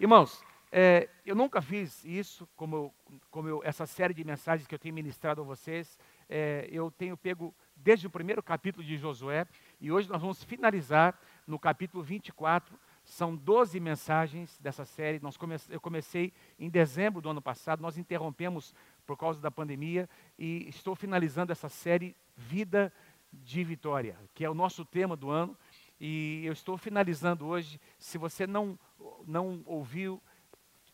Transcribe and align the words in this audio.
Irmãos, 0.00 0.44
é, 0.70 1.08
eu 1.26 1.34
nunca 1.34 1.60
fiz 1.60 2.04
isso, 2.04 2.48
como, 2.54 2.76
eu, 2.76 2.94
como 3.32 3.48
eu, 3.48 3.60
essa 3.64 3.84
série 3.84 4.14
de 4.14 4.22
mensagens 4.22 4.64
que 4.64 4.72
eu 4.72 4.78
tenho 4.78 4.94
ministrado 4.94 5.40
a 5.40 5.44
vocês. 5.44 5.98
É, 6.28 6.68
eu 6.70 6.88
tenho 6.88 7.16
pego 7.16 7.52
desde 7.74 8.06
o 8.06 8.10
primeiro 8.10 8.40
capítulo 8.40 8.84
de 8.84 8.96
Josué, 8.96 9.44
e 9.80 9.90
hoje 9.90 10.08
nós 10.08 10.20
vamos 10.20 10.44
finalizar 10.44 11.18
no 11.48 11.58
capítulo 11.58 12.00
24. 12.04 12.78
São 13.04 13.34
12 13.34 13.80
mensagens 13.80 14.56
dessa 14.60 14.84
série. 14.84 15.18
Nós 15.18 15.36
come, 15.36 15.56
eu 15.68 15.80
comecei 15.80 16.32
em 16.60 16.70
dezembro 16.70 17.20
do 17.20 17.30
ano 17.30 17.42
passado, 17.42 17.80
nós 17.80 17.98
interrompemos 17.98 18.72
por 19.04 19.16
causa 19.16 19.40
da 19.40 19.50
pandemia, 19.50 20.08
e 20.38 20.68
estou 20.68 20.94
finalizando 20.94 21.50
essa 21.50 21.68
série 21.68 22.14
Vida 22.36 22.92
de 23.32 23.64
Vitória, 23.64 24.16
que 24.32 24.44
é 24.44 24.50
o 24.50 24.54
nosso 24.54 24.84
tema 24.84 25.16
do 25.16 25.28
ano. 25.28 25.56
E 26.00 26.42
eu 26.44 26.52
estou 26.52 26.76
finalizando 26.78 27.46
hoje. 27.46 27.80
Se 27.98 28.18
você 28.18 28.46
não, 28.46 28.78
não 29.26 29.62
ouviu, 29.66 30.22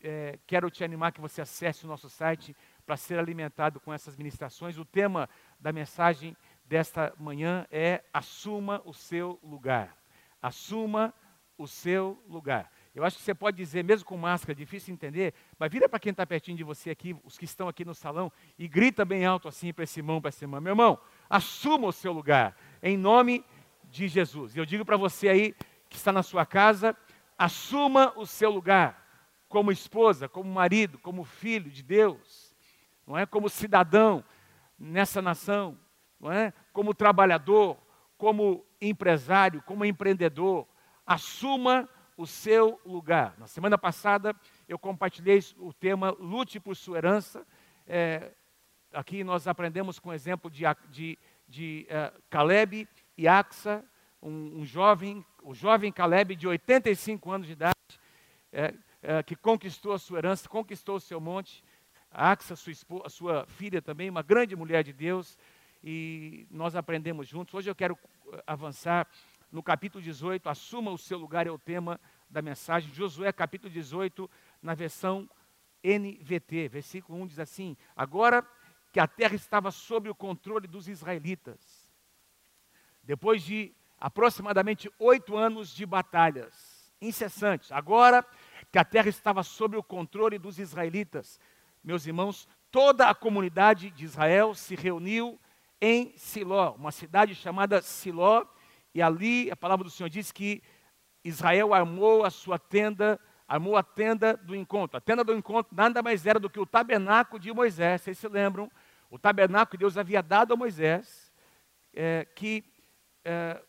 é, 0.01 0.37
quero 0.45 0.69
te 0.69 0.83
animar 0.83 1.11
que 1.11 1.21
você 1.21 1.41
acesse 1.41 1.85
o 1.85 1.87
nosso 1.87 2.09
site 2.09 2.55
para 2.85 2.97
ser 2.97 3.17
alimentado 3.17 3.79
com 3.79 3.93
essas 3.93 4.15
ministrações. 4.15 4.77
O 4.77 4.85
tema 4.85 5.29
da 5.59 5.73
mensagem 5.73 6.35
desta 6.65 7.13
manhã 7.17 7.65
é 7.71 8.03
Assuma 8.13 8.81
o 8.85 8.93
seu 8.93 9.39
lugar. 9.43 9.95
Assuma 10.41 11.13
o 11.57 11.67
seu 11.67 12.21
lugar. 12.27 12.71
Eu 12.93 13.03
acho 13.03 13.17
que 13.17 13.23
você 13.23 13.33
pode 13.33 13.57
dizer, 13.57 13.83
mesmo 13.83 14.05
com 14.05 14.17
máscara, 14.17 14.55
difícil 14.55 14.93
entender, 14.93 15.33
mas 15.59 15.71
vira 15.71 15.89
para 15.89 15.99
quem 15.99 16.11
está 16.11 16.25
pertinho 16.25 16.55
de 16.55 16.63
você 16.63 16.89
aqui, 16.89 17.15
os 17.23 17.37
que 17.37 17.45
estão 17.45 17.67
aqui 17.67 17.83
no 17.83 17.93
salão, 17.93 18.31
e 18.57 18.67
grita 18.67 19.03
bem 19.03 19.25
alto 19.25 19.47
assim 19.47 19.73
para 19.73 19.83
esse 19.83 19.99
irmão, 19.99 20.21
para 20.21 20.29
essa 20.29 20.43
irmã. 20.43 20.61
Meu 20.61 20.71
irmão, 20.71 20.99
assuma 21.29 21.87
o 21.87 21.91
seu 21.91 22.13
lugar, 22.13 22.55
em 22.81 22.97
nome 22.97 23.43
de 23.85 24.07
Jesus. 24.07 24.55
E 24.55 24.59
eu 24.59 24.65
digo 24.65 24.85
para 24.85 24.95
você 24.95 25.27
aí, 25.27 25.55
que 25.89 25.97
está 25.97 26.11
na 26.11 26.23
sua 26.23 26.45
casa, 26.45 26.95
assuma 27.37 28.13
o 28.15 28.25
seu 28.25 28.49
lugar 28.49 29.03
como 29.47 29.71
esposa, 29.71 30.27
como 30.27 30.51
marido, 30.51 30.97
como 30.99 31.23
filho 31.23 31.69
de 31.69 31.83
Deus, 31.83 32.55
não 33.05 33.17
é? 33.17 33.25
Como 33.25 33.49
cidadão 33.49 34.23
nessa 34.77 35.21
nação, 35.21 35.77
não 36.19 36.31
é? 36.31 36.53
Como 36.73 36.93
trabalhador, 36.93 37.77
como 38.17 38.65
empresário, 38.81 39.61
como 39.61 39.85
empreendedor, 39.85 40.67
assuma 41.05 41.87
o 42.17 42.25
seu 42.25 42.79
lugar. 42.85 43.35
Na 43.37 43.47
semana 43.47 43.77
passada 43.77 44.35
eu 44.67 44.79
compartilhei 44.79 45.39
o 45.57 45.73
tema 45.73 46.11
Lute 46.11 46.59
por 46.59 46.75
sua 46.75 46.97
herança. 46.97 47.45
É, 47.85 48.31
aqui 48.93 49.23
nós 49.23 49.47
aprendemos 49.47 49.99
com 49.99 50.09
o 50.09 50.13
exemplo 50.13 50.49
de, 50.49 50.63
de, 50.89 51.19
de 51.47 51.87
uh, 51.89 52.21
Caleb 52.29 52.87
e 53.17 53.27
Axa, 53.27 53.83
um, 54.21 54.61
um, 54.61 54.65
jovem, 54.65 55.23
o 55.45 55.53
jovem 55.53 55.91
Caleb 55.91 56.35
de 56.35 56.47
85 56.47 57.31
anos 57.31 57.45
de 57.45 57.53
idade, 57.53 57.75
é, 58.51 58.73
é, 59.03 59.21
que 59.21 59.35
conquistou 59.35 59.93
a 59.93 59.99
sua 59.99 60.17
herança, 60.17 60.49
conquistou 60.49 60.95
o 60.95 60.99
seu 60.99 61.21
monte. 61.21 61.63
A 62.09 62.31
Axa, 62.31 62.55
sua, 62.55 62.71
esposa, 62.71 63.09
sua 63.09 63.45
filha 63.45 63.79
também, 63.79 64.09
uma 64.09 64.23
grande 64.23 64.55
mulher 64.55 64.83
de 64.83 64.91
Deus, 64.91 65.37
e 65.83 66.47
nós 66.49 66.75
aprendemos 66.75 67.27
juntos. 67.27 67.53
Hoje 67.53 67.69
eu 67.69 67.75
quero 67.75 67.95
eh, 68.33 68.43
avançar 68.47 69.07
no 69.51 69.61
capítulo 69.61 70.03
18, 70.03 70.49
assuma 70.49 70.89
o 70.91 70.97
seu 70.97 71.19
lugar, 71.19 71.45
é 71.45 71.51
o 71.51 71.59
tema 71.59 71.99
da 72.27 72.41
mensagem. 72.41 72.91
Josué, 72.91 73.31
capítulo 73.31 73.71
18, 73.71 74.27
na 74.63 74.73
versão 74.73 75.29
NVT, 75.83 76.69
versículo 76.69 77.21
1 77.21 77.27
diz 77.27 77.39
assim: 77.39 77.77
Agora 77.95 78.43
que 78.91 78.99
a 78.99 79.05
terra 79.05 79.35
estava 79.35 79.69
sob 79.69 80.09
o 80.09 80.15
controle 80.15 80.65
dos 80.65 80.87
israelitas, 80.87 81.93
depois 83.03 83.43
de 83.43 83.75
aproximadamente 83.99 84.91
oito 84.99 85.35
anos 85.35 85.73
de 85.73 85.85
batalhas 85.85 86.75
incessantes, 87.01 87.71
agora 87.71 88.25
que 88.71 88.79
a 88.79 88.85
terra 88.85 89.09
estava 89.09 89.43
sob 89.43 89.77
o 89.77 89.83
controle 89.83 90.37
dos 90.37 90.59
israelitas. 90.59 91.39
Meus 91.83 92.05
irmãos, 92.05 92.47
toda 92.71 93.09
a 93.09 93.15
comunidade 93.15 93.91
de 93.91 94.05
Israel 94.05 94.53
se 94.53 94.75
reuniu 94.75 95.39
em 95.79 96.13
Siló, 96.17 96.73
uma 96.73 96.91
cidade 96.91 97.35
chamada 97.35 97.81
Siló, 97.81 98.45
e 98.93 99.01
ali 99.01 99.51
a 99.51 99.55
palavra 99.55 99.83
do 99.83 99.89
Senhor 99.89 100.09
diz 100.09 100.31
que 100.31 100.63
Israel 101.23 101.73
armou 101.73 102.23
a 102.23 102.29
sua 102.29 102.57
tenda, 102.57 103.19
armou 103.47 103.75
a 103.75 103.83
tenda 103.83 104.37
do 104.37 104.55
encontro. 104.55 104.97
A 104.97 105.01
tenda 105.01 105.23
do 105.23 105.33
encontro 105.33 105.75
nada 105.75 106.01
mais 106.01 106.25
era 106.25 106.39
do 106.39 106.49
que 106.49 106.59
o 106.59 106.65
tabernáculo 106.65 107.39
de 107.39 107.53
Moisés, 107.53 108.01
vocês 108.01 108.17
se 108.17 108.27
lembram? 108.27 108.71
O 109.09 109.19
tabernáculo 109.19 109.71
que 109.71 109.77
Deus 109.77 109.97
havia 109.97 110.23
dado 110.23 110.53
a 110.53 110.57
Moisés, 110.57 111.31
é, 111.93 112.25
que 112.35 112.63
é, 113.23 113.61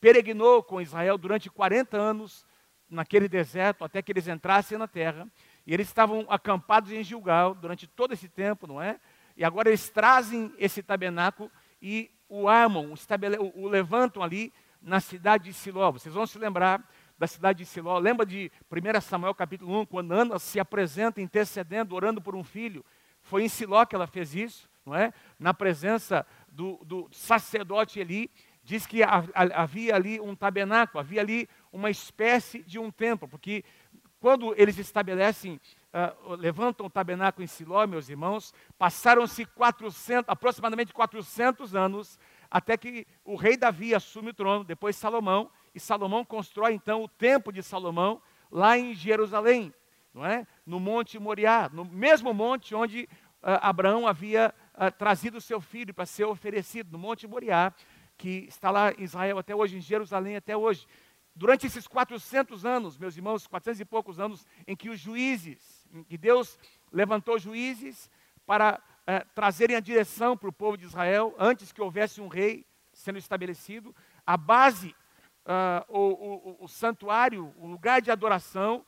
peregrinou 0.00 0.62
com 0.62 0.80
Israel 0.80 1.18
durante 1.18 1.50
40 1.50 1.96
anos 1.96 2.46
naquele 2.88 3.28
deserto 3.28 3.84
até 3.84 4.02
que 4.02 4.10
eles 4.10 4.26
entrassem 4.26 4.76
na 4.76 4.88
terra. 4.88 5.28
E 5.66 5.72
eles 5.72 5.86
estavam 5.86 6.26
acampados 6.28 6.90
em 6.90 7.02
Gilgal 7.02 7.54
durante 7.54 7.86
todo 7.86 8.12
esse 8.12 8.28
tempo, 8.28 8.66
não 8.66 8.80
é? 8.80 8.98
E 9.36 9.44
agora 9.44 9.68
eles 9.68 9.88
trazem 9.88 10.52
esse 10.58 10.82
tabernáculo 10.82 11.50
e 11.80 12.10
o 12.28 12.48
armam, 12.48 12.92
o, 12.92 13.64
o 13.64 13.68
levantam 13.68 14.22
ali 14.22 14.52
na 14.80 15.00
cidade 15.00 15.44
de 15.44 15.52
Siló. 15.52 15.90
Vocês 15.92 16.14
vão 16.14 16.26
se 16.26 16.38
lembrar 16.38 16.82
da 17.18 17.26
cidade 17.26 17.58
de 17.58 17.66
Siló. 17.66 17.98
Lembra 17.98 18.24
de 18.24 18.50
1 18.70 19.00
Samuel 19.00 19.34
capítulo 19.34 19.80
1, 19.80 19.86
quando 19.86 20.12
Ana 20.12 20.38
se 20.38 20.58
apresenta 20.58 21.20
intercedendo, 21.20 21.94
orando 21.94 22.20
por 22.20 22.34
um 22.34 22.42
filho. 22.42 22.84
Foi 23.20 23.44
em 23.44 23.48
Siló 23.48 23.84
que 23.84 23.94
ela 23.94 24.06
fez 24.06 24.34
isso, 24.34 24.68
não 24.86 24.94
é? 24.94 25.12
Na 25.38 25.52
presença 25.52 26.26
do, 26.48 26.80
do 26.84 27.08
sacerdote 27.12 28.00
Eli. 28.00 28.30
Diz 28.62 28.86
que 28.86 29.00
havia 29.02 29.94
ali 29.94 30.20
um 30.20 30.36
tabernáculo, 30.36 31.00
havia 31.00 31.20
ali 31.20 31.48
uma 31.72 31.90
espécie 31.90 32.62
de 32.62 32.78
um 32.78 32.90
templo, 32.90 33.26
porque 33.26 33.64
quando 34.20 34.54
eles 34.60 34.78
estabelecem, 34.78 35.58
uh, 35.94 36.34
levantam 36.34 36.86
o 36.86 36.90
tabernáculo 36.90 37.42
em 37.42 37.46
Siló, 37.46 37.86
meus 37.86 38.10
irmãos, 38.10 38.52
passaram-se 38.78 39.46
400, 39.46 40.28
aproximadamente 40.28 40.92
400 40.92 41.74
anos, 41.74 42.18
até 42.50 42.76
que 42.76 43.06
o 43.24 43.34
rei 43.34 43.56
Davi 43.56 43.94
assume 43.94 44.30
o 44.30 44.34
trono, 44.34 44.62
depois 44.62 44.94
Salomão, 44.94 45.50
e 45.74 45.80
Salomão 45.80 46.24
constrói 46.24 46.74
então 46.74 47.02
o 47.02 47.08
templo 47.08 47.50
de 47.50 47.62
Salomão 47.62 48.20
lá 48.50 48.76
em 48.76 48.92
Jerusalém, 48.92 49.72
não 50.12 50.26
é? 50.26 50.46
No 50.66 50.78
Monte 50.78 51.18
Moriá, 51.18 51.70
no 51.72 51.84
mesmo 51.84 52.34
monte 52.34 52.74
onde 52.74 53.08
uh, 53.42 53.56
Abraão 53.62 54.06
havia 54.06 54.52
uh, 54.74 54.90
trazido 54.90 55.40
seu 55.40 55.60
filho 55.60 55.94
para 55.94 56.04
ser 56.04 56.24
oferecido, 56.24 56.92
no 56.92 56.98
Monte 56.98 57.26
Moriá, 57.26 57.72
que 58.20 58.44
está 58.48 58.70
lá 58.70 58.92
em 58.92 59.02
Israel 59.02 59.38
até 59.38 59.54
hoje, 59.54 59.78
em 59.78 59.80
Jerusalém 59.80 60.36
até 60.36 60.54
hoje 60.54 60.86
durante 61.34 61.66
esses 61.66 61.88
400 61.88 62.66
anos, 62.66 62.98
meus 62.98 63.16
irmãos, 63.16 63.46
400 63.46 63.80
e 63.80 63.84
poucos 63.86 64.20
anos, 64.20 64.46
em 64.66 64.76
que 64.76 64.90
os 64.90 65.00
juízes, 65.00 65.88
em 65.90 66.04
que 66.04 66.18
Deus 66.18 66.58
levantou 66.92 67.38
juízes 67.38 68.10
para 68.44 68.78
é, 69.06 69.20
trazerem 69.34 69.74
a 69.74 69.80
direção 69.80 70.36
para 70.36 70.50
o 70.50 70.52
povo 70.52 70.76
de 70.76 70.84
Israel, 70.84 71.34
antes 71.38 71.72
que 71.72 71.80
houvesse 71.80 72.20
um 72.20 72.28
rei 72.28 72.66
sendo 72.92 73.16
estabelecido, 73.18 73.96
a 74.26 74.36
base, 74.36 74.94
uh, 75.46 75.82
o, 75.88 76.60
o, 76.60 76.64
o 76.64 76.68
santuário, 76.68 77.54
o 77.56 77.66
lugar 77.66 78.02
de 78.02 78.10
adoração, 78.10 78.84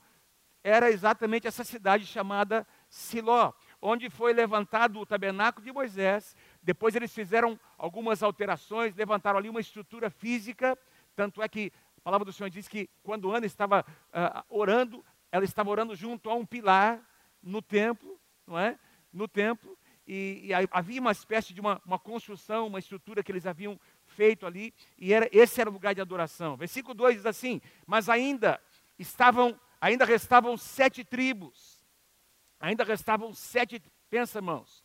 era 0.63 0.91
exatamente 0.91 1.47
essa 1.47 1.63
cidade 1.63 2.05
chamada 2.05 2.67
Siló, 2.87 3.51
onde 3.81 4.11
foi 4.11 4.31
levantado 4.31 4.99
o 4.99 5.05
tabernáculo 5.05 5.65
de 5.65 5.73
Moisés. 5.73 6.35
Depois 6.63 6.95
eles 6.95 7.13
fizeram 7.13 7.59
algumas 7.77 8.23
alterações, 8.23 8.95
levantaram 8.95 9.37
ali 9.37 9.49
uma 9.49 9.59
estrutura 9.59 10.09
física, 10.09 10.77
tanto 11.15 11.41
é 11.41 11.49
que 11.49 11.71
a 11.97 12.01
palavra 12.01 12.25
do 12.25 12.33
Senhor 12.33 12.49
diz 12.49 12.67
que 12.67 12.89
quando 13.03 13.31
Ana 13.31 13.45
estava 13.45 13.81
uh, 13.81 14.43
orando, 14.49 15.03
ela 15.31 15.43
estava 15.43 15.69
orando 15.69 15.95
junto 15.95 16.29
a 16.29 16.33
um 16.33 16.45
pilar 16.45 17.01
no 17.41 17.61
templo, 17.61 18.19
não 18.47 18.57
é? 18.57 18.79
No 19.11 19.27
templo, 19.27 19.77
e, 20.07 20.41
e 20.45 20.53
havia 20.71 20.99
uma 20.99 21.11
espécie 21.11 21.53
de 21.53 21.61
uma, 21.61 21.81
uma, 21.85 21.99
construção, 21.99 22.67
uma 22.67 22.79
estrutura 22.79 23.23
que 23.23 23.31
eles 23.31 23.45
haviam 23.45 23.79
feito 24.05 24.45
ali, 24.45 24.73
e 24.97 25.13
era, 25.13 25.29
esse 25.31 25.61
era 25.61 25.69
o 25.69 25.73
lugar 25.73 25.93
de 25.93 26.01
adoração. 26.01 26.57
Versículo 26.57 26.93
2 26.93 27.17
diz 27.17 27.25
assim: 27.25 27.61
Mas 27.85 28.09
ainda 28.09 28.59
estavam, 28.97 29.59
ainda 29.79 30.05
restavam 30.05 30.57
sete 30.57 31.03
tribos, 31.03 31.85
ainda 32.59 32.83
restavam 32.83 33.33
sete, 33.33 33.81
pensa 34.09 34.39
irmãos, 34.39 34.82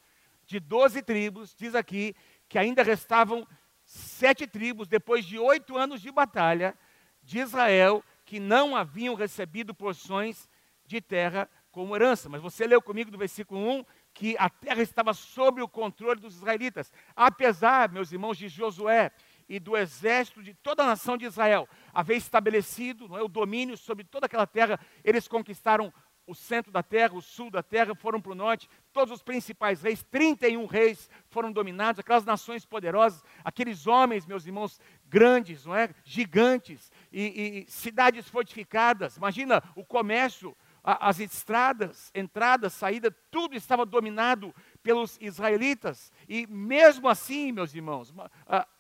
de 0.49 0.59
doze 0.59 1.03
tribos, 1.03 1.55
diz 1.55 1.75
aqui, 1.75 2.17
que 2.49 2.59
ainda 2.59 2.83
restavam 2.83 3.47
sete 3.85 4.47
tribos, 4.47 4.89
depois 4.89 5.27
de 5.27 5.39
oito 5.39 5.77
anos 5.77 6.01
de 6.01 6.11
batalha, 6.11 6.75
de 7.23 7.39
Israel 7.39 8.03
que 8.25 8.41
não 8.41 8.75
haviam 8.75 9.15
recebido 9.15 9.75
porções 9.75 10.49
de 10.87 11.03
terra 11.03 11.49
como 11.71 11.95
herança. 11.95 12.31
Mas 12.31 12.41
você 12.41 12.67
leu 12.67 12.81
comigo 12.81 13.11
do 13.11 13.19
versículo 13.19 13.61
1 13.61 13.85
que 14.15 14.37
a 14.39 14.49
terra 14.49 14.83
estava 14.83 15.13
sob 15.13 15.61
o 15.61 15.69
controle 15.69 16.19
dos 16.19 16.37
israelitas. 16.37 16.91
Apesar, 17.15 17.93
meus 17.93 18.11
irmãos, 18.11 18.39
de 18.39 18.49
Josué 18.49 19.13
e 19.51 19.61
do 19.61 19.77
exército 19.77 20.43
de 20.43 20.55
toda 20.55 20.83
a 20.83 20.87
nação 20.87 21.19
de 21.19 21.27
Israel 21.27 21.69
haver 21.93 22.17
estabelecido 22.17 23.07
não 23.07 23.19
é, 23.19 23.23
o 23.23 23.29
domínio 23.29 23.77
sobre 23.77 24.03
toda 24.03 24.25
aquela 24.25 24.47
terra, 24.47 24.81
eles 25.05 25.29
conquistaram 25.29 25.93
o 26.29 26.35
centro 26.35 26.71
da 26.71 26.83
terra, 26.83 27.15
o 27.15 27.23
sul 27.23 27.51
da 27.51 27.63
terra, 27.63 27.95
foram 27.95 28.21
para 28.21 28.33
o 28.33 28.35
norte, 28.35 28.69
todos 28.93 29.15
os 29.15 29.23
principais 29.23 29.81
reis, 29.81 30.05
31 30.11 30.67
reis 30.67 31.09
foram 31.31 31.51
dominados, 31.51 31.99
aquelas 31.99 32.25
nações 32.25 32.67
poderosas, 32.67 33.25
aqueles 33.43 33.87
homens, 33.87 34.27
meus 34.27 34.45
irmãos, 34.45 34.79
grandes, 35.07 35.65
não 35.65 35.75
é? 35.75 35.89
gigantes, 36.05 36.93
e, 37.11 37.65
e 37.67 37.71
cidades 37.71 38.29
fortificadas. 38.29 39.17
Imagina 39.17 39.63
o 39.75 39.83
comércio, 39.83 40.55
as 40.85 41.19
estradas, 41.19 42.11
entradas, 42.15 42.75
saída, 42.75 43.11
tudo 43.31 43.57
estava 43.57 43.87
dominado 43.87 44.55
pelos 44.83 45.17
israelitas. 45.23 46.13
E 46.29 46.47
mesmo 46.47 47.09
assim, 47.09 47.53
meus 47.53 47.75
irmãos, 47.75 48.15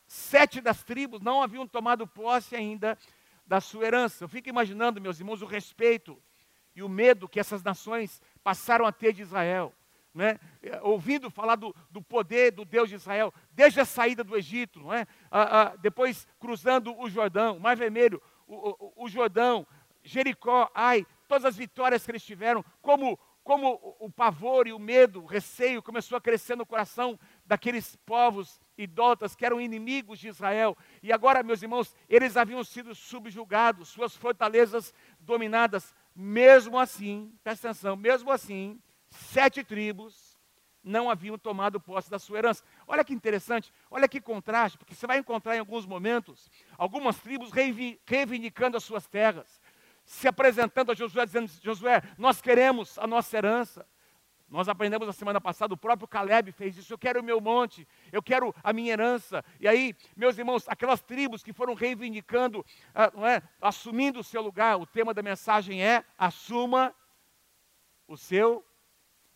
sete 0.06 0.60
das 0.60 0.82
tribos 0.82 1.22
não 1.22 1.42
haviam 1.42 1.66
tomado 1.66 2.06
posse 2.06 2.54
ainda 2.54 2.98
da 3.46 3.58
sua 3.58 3.86
herança. 3.86 4.24
Eu 4.24 4.28
fico 4.28 4.50
imaginando, 4.50 5.00
meus 5.00 5.18
irmãos, 5.18 5.40
o 5.40 5.46
respeito 5.46 6.22
e 6.78 6.82
o 6.82 6.88
medo 6.88 7.28
que 7.28 7.40
essas 7.40 7.62
nações 7.62 8.22
passaram 8.42 8.86
a 8.86 8.92
ter 8.92 9.12
de 9.12 9.22
Israel. 9.22 9.74
Né? 10.14 10.38
ouvindo 10.82 11.30
falar 11.30 11.54
do, 11.54 11.72
do, 11.90 12.02
poder 12.02 12.50
do 12.50 12.64
Deus 12.64 12.88
de 12.88 12.96
Israel, 12.96 13.32
desde 13.52 13.78
a 13.78 13.84
saída 13.84 14.24
do 14.24 14.36
Egito, 14.36 14.80
não 14.80 14.92
é? 14.92 15.06
Ah, 15.30 15.60
ah, 15.60 15.76
depois 15.76 16.26
cruzando 16.40 16.98
o 16.98 17.08
Jordão, 17.08 17.56
o 17.56 17.60
Mar 17.60 17.76
Vermelho, 17.76 18.20
o, 18.46 18.70
o, 18.70 19.04
o 19.04 19.08
Jordão, 19.08 19.64
Jericó, 20.02 20.68
ai, 20.74 21.06
todas 21.28 21.44
as 21.44 21.56
vitórias 21.56 22.04
que 22.04 22.10
eles 22.10 22.24
tiveram, 22.24 22.64
como, 22.80 23.16
como 23.44 23.96
o 24.00 24.10
pavor 24.10 24.66
e 24.66 24.72
o 24.72 24.78
medo, 24.78 25.22
o 25.22 25.26
receio 25.26 25.82
começou 25.82 26.16
a 26.16 26.20
crescer 26.20 26.56
no 26.56 26.66
coração 26.66 27.18
daqueles 27.44 27.94
povos 28.04 28.60
idólatras 28.76 29.34
que 29.34 29.44
eram 29.44 29.60
inimigos 29.60 30.18
de 30.18 30.28
Israel. 30.28 30.76
E 31.02 31.12
agora, 31.12 31.42
meus 31.42 31.62
irmãos, 31.62 31.94
eles 32.08 32.36
haviam 32.36 32.62
sido 32.62 32.94
subjugados, 32.94 33.88
suas 33.88 34.16
fortalezas 34.16 34.94
dominadas. 35.20 35.94
Mesmo 36.20 36.76
assim, 36.76 37.32
presta 37.44 37.68
atenção, 37.68 37.94
mesmo 37.94 38.32
assim, 38.32 38.82
sete 39.08 39.62
tribos 39.62 40.36
não 40.82 41.08
haviam 41.08 41.38
tomado 41.38 41.78
posse 41.78 42.10
da 42.10 42.18
sua 42.18 42.38
herança. 42.38 42.64
Olha 42.88 43.04
que 43.04 43.14
interessante, 43.14 43.72
olha 43.88 44.08
que 44.08 44.20
contraste, 44.20 44.76
porque 44.76 44.96
você 44.96 45.06
vai 45.06 45.18
encontrar 45.18 45.54
em 45.54 45.60
alguns 45.60 45.86
momentos 45.86 46.50
algumas 46.76 47.20
tribos 47.20 47.52
reivindicando 48.04 48.76
as 48.76 48.82
suas 48.82 49.06
terras, 49.06 49.60
se 50.04 50.26
apresentando 50.26 50.90
a 50.90 50.94
Josué, 50.96 51.24
dizendo: 51.24 51.52
Josué, 51.62 52.02
nós 52.18 52.40
queremos 52.40 52.98
a 52.98 53.06
nossa 53.06 53.36
herança. 53.36 53.86
Nós 54.48 54.66
aprendemos 54.66 55.06
na 55.06 55.12
semana 55.12 55.40
passada, 55.40 55.74
o 55.74 55.76
próprio 55.76 56.08
Caleb 56.08 56.52
fez 56.52 56.76
isso. 56.76 56.92
Eu 56.92 56.98
quero 56.98 57.20
o 57.20 57.22
meu 57.22 57.40
monte, 57.40 57.86
eu 58.10 58.22
quero 58.22 58.54
a 58.62 58.72
minha 58.72 58.92
herança. 58.92 59.44
E 59.60 59.68
aí, 59.68 59.94
meus 60.16 60.38
irmãos, 60.38 60.66
aquelas 60.66 61.02
tribos 61.02 61.42
que 61.42 61.52
foram 61.52 61.74
reivindicando, 61.74 62.64
ah, 62.94 63.12
não 63.14 63.26
é, 63.26 63.42
assumindo 63.60 64.20
o 64.20 64.24
seu 64.24 64.40
lugar, 64.40 64.80
o 64.80 64.86
tema 64.86 65.12
da 65.12 65.22
mensagem 65.22 65.84
é: 65.84 66.02
assuma 66.16 66.94
o 68.06 68.16
seu 68.16 68.64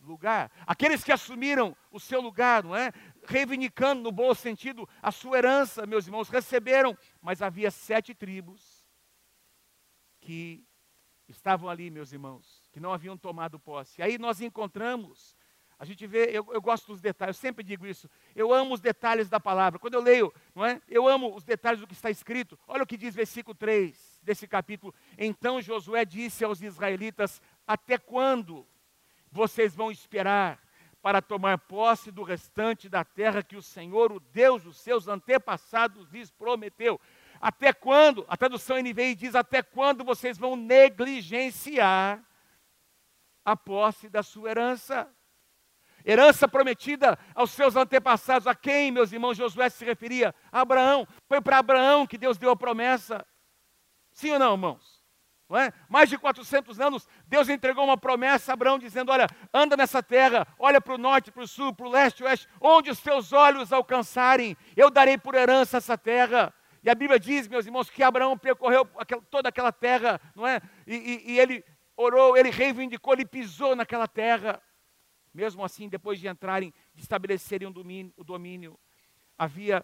lugar. 0.01 0.51
Aqueles 0.65 1.03
que 1.03 1.11
assumiram 1.11 1.77
o 1.91 1.99
seu 1.99 2.19
lugar, 2.19 2.63
não 2.63 2.75
é? 2.75 2.91
Reivindicando 3.25 4.01
no 4.01 4.11
bom 4.11 4.33
sentido 4.33 4.89
a 5.01 5.11
sua 5.11 5.37
herança, 5.37 5.85
meus 5.85 6.07
irmãos, 6.07 6.27
receberam, 6.27 6.97
mas 7.21 7.41
havia 7.41 7.69
sete 7.69 8.15
tribos 8.15 8.83
que 10.19 10.65
estavam 11.27 11.69
ali, 11.69 11.89
meus 11.89 12.11
irmãos, 12.11 12.62
que 12.73 12.79
não 12.79 12.91
haviam 12.91 13.15
tomado 13.15 13.59
posse. 13.59 14.01
Aí 14.01 14.17
nós 14.17 14.41
encontramos, 14.41 15.37
a 15.77 15.85
gente 15.85 16.07
vê, 16.07 16.25
eu, 16.31 16.45
eu, 16.51 16.59
gosto 16.59 16.87
dos 16.87 16.99
detalhes, 16.99 17.37
eu 17.37 17.41
sempre 17.41 17.63
digo 17.63 17.85
isso, 17.85 18.09
eu 18.35 18.51
amo 18.51 18.73
os 18.73 18.81
detalhes 18.81 19.29
da 19.29 19.39
palavra. 19.39 19.77
Quando 19.77 19.93
eu 19.93 20.01
leio, 20.01 20.33
não 20.55 20.65
é? 20.65 20.81
Eu 20.89 21.07
amo 21.07 21.35
os 21.35 21.43
detalhes 21.43 21.79
do 21.79 21.85
que 21.85 21.93
está 21.93 22.09
escrito. 22.09 22.59
Olha 22.67 22.81
o 22.81 22.87
que 22.87 22.97
diz 22.97 23.13
versículo 23.13 23.53
3 23.55 24.19
desse 24.23 24.47
capítulo. 24.47 24.93
Então 25.19 25.61
Josué 25.61 26.03
disse 26.03 26.43
aos 26.43 26.63
israelitas: 26.63 27.39
Até 27.67 27.99
quando 27.99 28.65
vocês 29.31 29.75
vão 29.75 29.91
esperar 29.91 30.59
para 30.99 31.21
tomar 31.21 31.59
posse 31.59 32.09
do 32.09 32.23
restante 32.23 32.89
da 32.89 33.03
terra 33.03 33.43
que 33.43 33.55
o 33.55 33.61
Senhor, 33.61 34.11
o 34.11 34.19
Deus 34.19 34.63
dos 34.63 34.77
seus 34.77 35.07
antepassados, 35.07 36.09
lhes 36.09 36.31
prometeu. 36.31 36.99
Até 37.39 37.71
quando? 37.71 38.25
A 38.27 38.35
tradução 38.35 38.81
NVI 38.81 39.13
diz: 39.13 39.35
até 39.35 39.61
quando 39.61 40.03
vocês 40.03 40.39
vão 40.39 40.55
negligenciar 40.55 42.23
a 43.43 43.55
posse 43.55 44.09
da 44.09 44.23
sua 44.23 44.49
herança? 44.49 45.09
Herança 46.05 46.47
prometida 46.47 47.17
aos 47.33 47.51
seus 47.51 47.75
antepassados. 47.75 48.47
A 48.47 48.53
quem, 48.53 48.91
meus 48.91 49.11
irmãos, 49.11 49.37
Josué 49.37 49.69
se 49.69 49.85
referia? 49.85 50.35
A 50.51 50.61
Abraão. 50.61 51.07
Foi 51.27 51.41
para 51.41 51.59
Abraão 51.59 52.05
que 52.05 52.17
Deus 52.17 52.37
deu 52.37 52.49
a 52.49 52.55
promessa. 52.55 53.25
Sim 54.11 54.31
ou 54.31 54.39
não, 54.39 54.53
irmãos? 54.53 55.01
Não 55.49 55.57
é? 55.57 55.71
Mais 55.87 56.09
de 56.09 56.17
400 56.17 56.79
anos, 56.79 57.07
Deus 57.27 57.47
entregou 57.47 57.83
uma 57.83 57.97
promessa 57.97 58.51
a 58.51 58.53
Abraão, 58.53 58.79
dizendo: 58.79 59.11
Olha, 59.11 59.27
anda 59.53 59.77
nessa 59.77 60.01
terra, 60.01 60.47
olha 60.57 60.81
para 60.81 60.95
o 60.95 60.97
norte, 60.97 61.31
para 61.31 61.43
o 61.43 61.47
sul, 61.47 61.73
para 61.73 61.85
o 61.85 61.91
leste, 61.91 62.23
oeste, 62.23 62.47
onde 62.59 62.89
os 62.89 62.99
teus 62.99 63.31
olhos 63.31 63.71
alcançarem, 63.71 64.57
eu 64.75 64.89
darei 64.89 65.17
por 65.17 65.35
herança 65.35 65.77
essa 65.77 65.97
terra. 65.97 66.53
E 66.83 66.89
a 66.89 66.95
Bíblia 66.95 67.17
diz, 67.17 67.47
meus 67.47 67.65
irmãos, 67.65 67.89
que 67.89 68.03
Abraão 68.03 68.37
percorreu 68.37 68.85
toda 69.29 69.47
aquela 69.47 69.71
terra, 69.71 70.19
não 70.35 70.45
é? 70.45 70.59
E, 70.85 70.95
e, 70.95 71.31
e 71.31 71.39
ele 71.39 71.63
orou, 71.95 72.37
ele 72.37 72.49
reivindicou, 72.49 73.13
ele 73.13 73.25
pisou 73.25 73.75
naquela 73.75 74.07
terra. 74.07 74.61
Mesmo 75.33 75.63
assim, 75.63 75.89
depois 75.89 76.19
de 76.19 76.27
entrarem, 76.27 76.73
de 76.93 77.01
estabelecerem 77.01 77.67
um 77.67 77.71
domínio, 77.71 78.13
o 78.15 78.23
domínio, 78.23 78.79
havia 79.37 79.83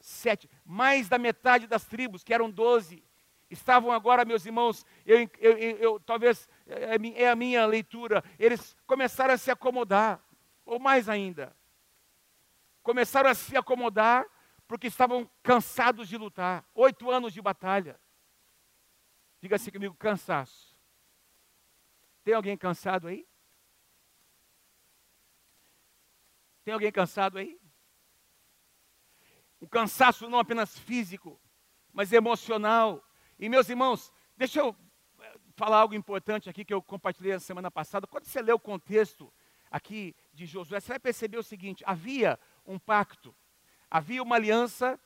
sete, 0.00 0.50
mais 0.64 1.08
da 1.08 1.18
metade 1.18 1.66
das 1.66 1.84
tribos, 1.84 2.24
que 2.24 2.34
eram 2.34 2.50
doze, 2.50 3.02
estavam 3.48 3.92
agora, 3.92 4.24
meus 4.24 4.44
irmãos, 4.44 4.84
eu, 5.06 5.30
eu, 5.38 5.58
eu, 5.58 6.00
talvez 6.00 6.48
é, 6.66 6.96
é, 6.96 7.22
é 7.22 7.30
a 7.30 7.36
minha 7.36 7.64
leitura, 7.64 8.24
eles 8.38 8.76
começaram 8.86 9.34
a 9.34 9.38
se 9.38 9.50
acomodar, 9.50 10.20
ou 10.64 10.78
mais 10.78 11.08
ainda, 11.08 11.54
começaram 12.82 13.30
a 13.30 13.34
se 13.34 13.56
acomodar 13.56 14.26
porque 14.66 14.86
estavam 14.86 15.28
cansados 15.42 16.08
de 16.08 16.16
lutar. 16.16 16.64
Oito 16.74 17.10
anos 17.10 17.32
de 17.32 17.42
batalha. 17.42 18.00
Diga 19.40 19.56
assim 19.56 19.70
comigo: 19.70 19.94
cansaço. 19.94 20.71
Tem 22.24 22.34
alguém 22.34 22.56
cansado 22.56 23.08
aí? 23.08 23.26
Tem 26.64 26.72
alguém 26.72 26.92
cansado 26.92 27.38
aí? 27.38 27.60
Um 29.60 29.66
cansaço 29.66 30.28
não 30.28 30.38
apenas 30.38 30.78
físico, 30.78 31.40
mas 31.92 32.12
emocional, 32.12 33.04
e 33.38 33.48
meus 33.48 33.68
irmãos, 33.68 34.12
deixa 34.36 34.60
eu 34.60 34.76
eh, 35.20 35.34
falar 35.56 35.78
algo 35.78 35.94
importante 35.94 36.48
aqui 36.48 36.64
que 36.64 36.72
eu 36.72 36.80
compartilhei 36.80 37.32
na 37.32 37.40
semana 37.40 37.70
passada. 37.70 38.06
Quando 38.06 38.24
você 38.24 38.40
lê 38.40 38.52
o 38.52 38.58
contexto 38.58 39.32
aqui 39.70 40.14
de 40.32 40.46
Josué, 40.46 40.78
você 40.78 40.88
vai 40.88 41.00
perceber 41.00 41.38
o 41.38 41.42
seguinte: 41.42 41.82
havia 41.84 42.38
um 42.64 42.78
pacto, 42.78 43.34
havia 43.90 44.22
uma 44.22 44.36
aliança 44.36 44.98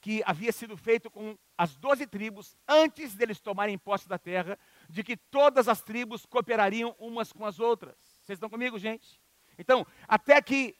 que 0.00 0.22
havia 0.24 0.50
sido 0.50 0.76
feita 0.76 1.10
com 1.10 1.36
as 1.58 1.76
doze 1.76 2.06
tribos 2.06 2.56
antes 2.66 3.14
deles 3.14 3.40
tomarem 3.40 3.76
posse 3.76 4.08
da 4.08 4.18
terra, 4.18 4.58
de 4.90 5.04
que 5.04 5.16
todas 5.16 5.68
as 5.68 5.80
tribos 5.80 6.26
cooperariam 6.26 6.94
umas 6.98 7.32
com 7.32 7.46
as 7.46 7.60
outras. 7.60 7.96
Vocês 8.22 8.36
estão 8.36 8.50
comigo, 8.50 8.78
gente? 8.78 9.20
Então, 9.58 9.86
até 10.06 10.40
que 10.42 10.76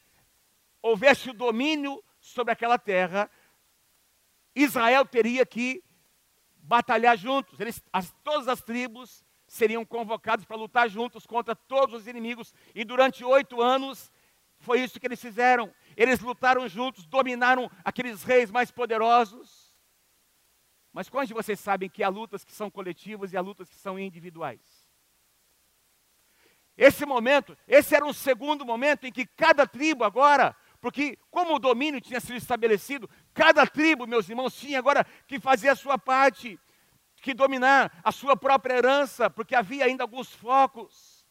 houvesse 0.81 1.29
o 1.29 1.33
domínio 1.33 2.03
sobre 2.19 2.51
aquela 2.51 2.77
terra, 2.77 3.29
Israel 4.55 5.05
teria 5.05 5.45
que 5.45 5.83
batalhar 6.57 7.17
juntos. 7.17 7.59
Eles, 7.59 7.81
as, 7.91 8.13
todas 8.23 8.47
as 8.47 8.61
tribos 8.61 9.23
seriam 9.47 9.85
convocadas 9.85 10.45
para 10.45 10.55
lutar 10.55 10.89
juntos 10.89 11.25
contra 11.25 11.55
todos 11.55 12.01
os 12.01 12.07
inimigos. 12.07 12.53
E 12.73 12.83
durante 12.85 13.23
oito 13.23 13.61
anos 13.61 14.11
foi 14.59 14.81
isso 14.81 14.99
que 14.99 15.07
eles 15.07 15.21
fizeram. 15.21 15.73
Eles 15.97 16.19
lutaram 16.19 16.67
juntos, 16.67 17.05
dominaram 17.05 17.69
aqueles 17.83 18.23
reis 18.23 18.49
mais 18.49 18.71
poderosos. 18.71 19.60
Mas 20.93 21.09
quantos 21.09 21.29
de 21.29 21.33
vocês 21.33 21.59
sabem 21.59 21.89
que 21.89 22.03
há 22.03 22.09
lutas 22.09 22.43
que 22.43 22.51
são 22.51 22.69
coletivas 22.69 23.31
e 23.31 23.37
há 23.37 23.41
lutas 23.41 23.69
que 23.69 23.75
são 23.75 23.97
individuais? 23.97 24.59
Esse 26.77 27.05
momento, 27.05 27.57
esse 27.67 27.95
era 27.95 28.05
um 28.05 28.13
segundo 28.13 28.65
momento 28.65 29.05
em 29.05 29.11
que 29.11 29.25
cada 29.25 29.67
tribo 29.67 30.03
agora 30.03 30.55
porque 30.81 31.17
como 31.29 31.55
o 31.55 31.59
domínio 31.59 32.01
tinha 32.01 32.19
sido 32.19 32.35
estabelecido, 32.35 33.07
cada 33.35 33.67
tribo, 33.67 34.07
meus 34.07 34.27
irmãos, 34.27 34.55
tinha 34.55 34.79
agora 34.79 35.05
que 35.27 35.39
fazer 35.39 35.69
a 35.69 35.75
sua 35.75 35.97
parte, 35.97 36.59
que 37.17 37.35
dominar 37.35 38.01
a 38.03 38.11
sua 38.11 38.35
própria 38.35 38.73
herança, 38.73 39.29
porque 39.29 39.55
havia 39.55 39.85
ainda 39.85 40.03
alguns 40.03 40.33
focos 40.33 41.23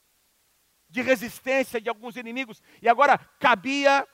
de 0.89 1.03
resistência 1.03 1.81
de 1.81 1.89
alguns 1.89 2.17
inimigos, 2.17 2.63
e 2.81 2.89
agora 2.89 3.19
cabia, 3.41 4.07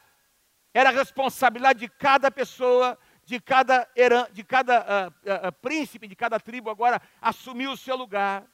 era 0.73 0.89
a 0.89 0.93
responsabilidade 0.93 1.81
de 1.81 1.89
cada 1.89 2.31
pessoa, 2.31 2.99
de 3.27 3.41
cada, 3.41 3.91
heran, 3.97 4.29
de 4.33 4.45
cada 4.45 4.81
uh, 4.81 5.49
uh, 5.49 5.53
príncipe, 5.61 6.07
de 6.07 6.15
cada 6.15 6.39
tribo, 6.39 6.71
agora 6.71 7.03
assumir 7.21 7.67
o 7.67 7.77
seu 7.77 7.97
lugar 7.97 8.47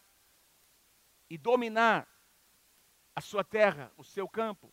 e 1.29 1.37
dominar 1.37 2.09
a 3.15 3.21
sua 3.21 3.45
terra, 3.45 3.93
o 3.99 4.03
seu 4.03 4.27
campo. 4.27 4.73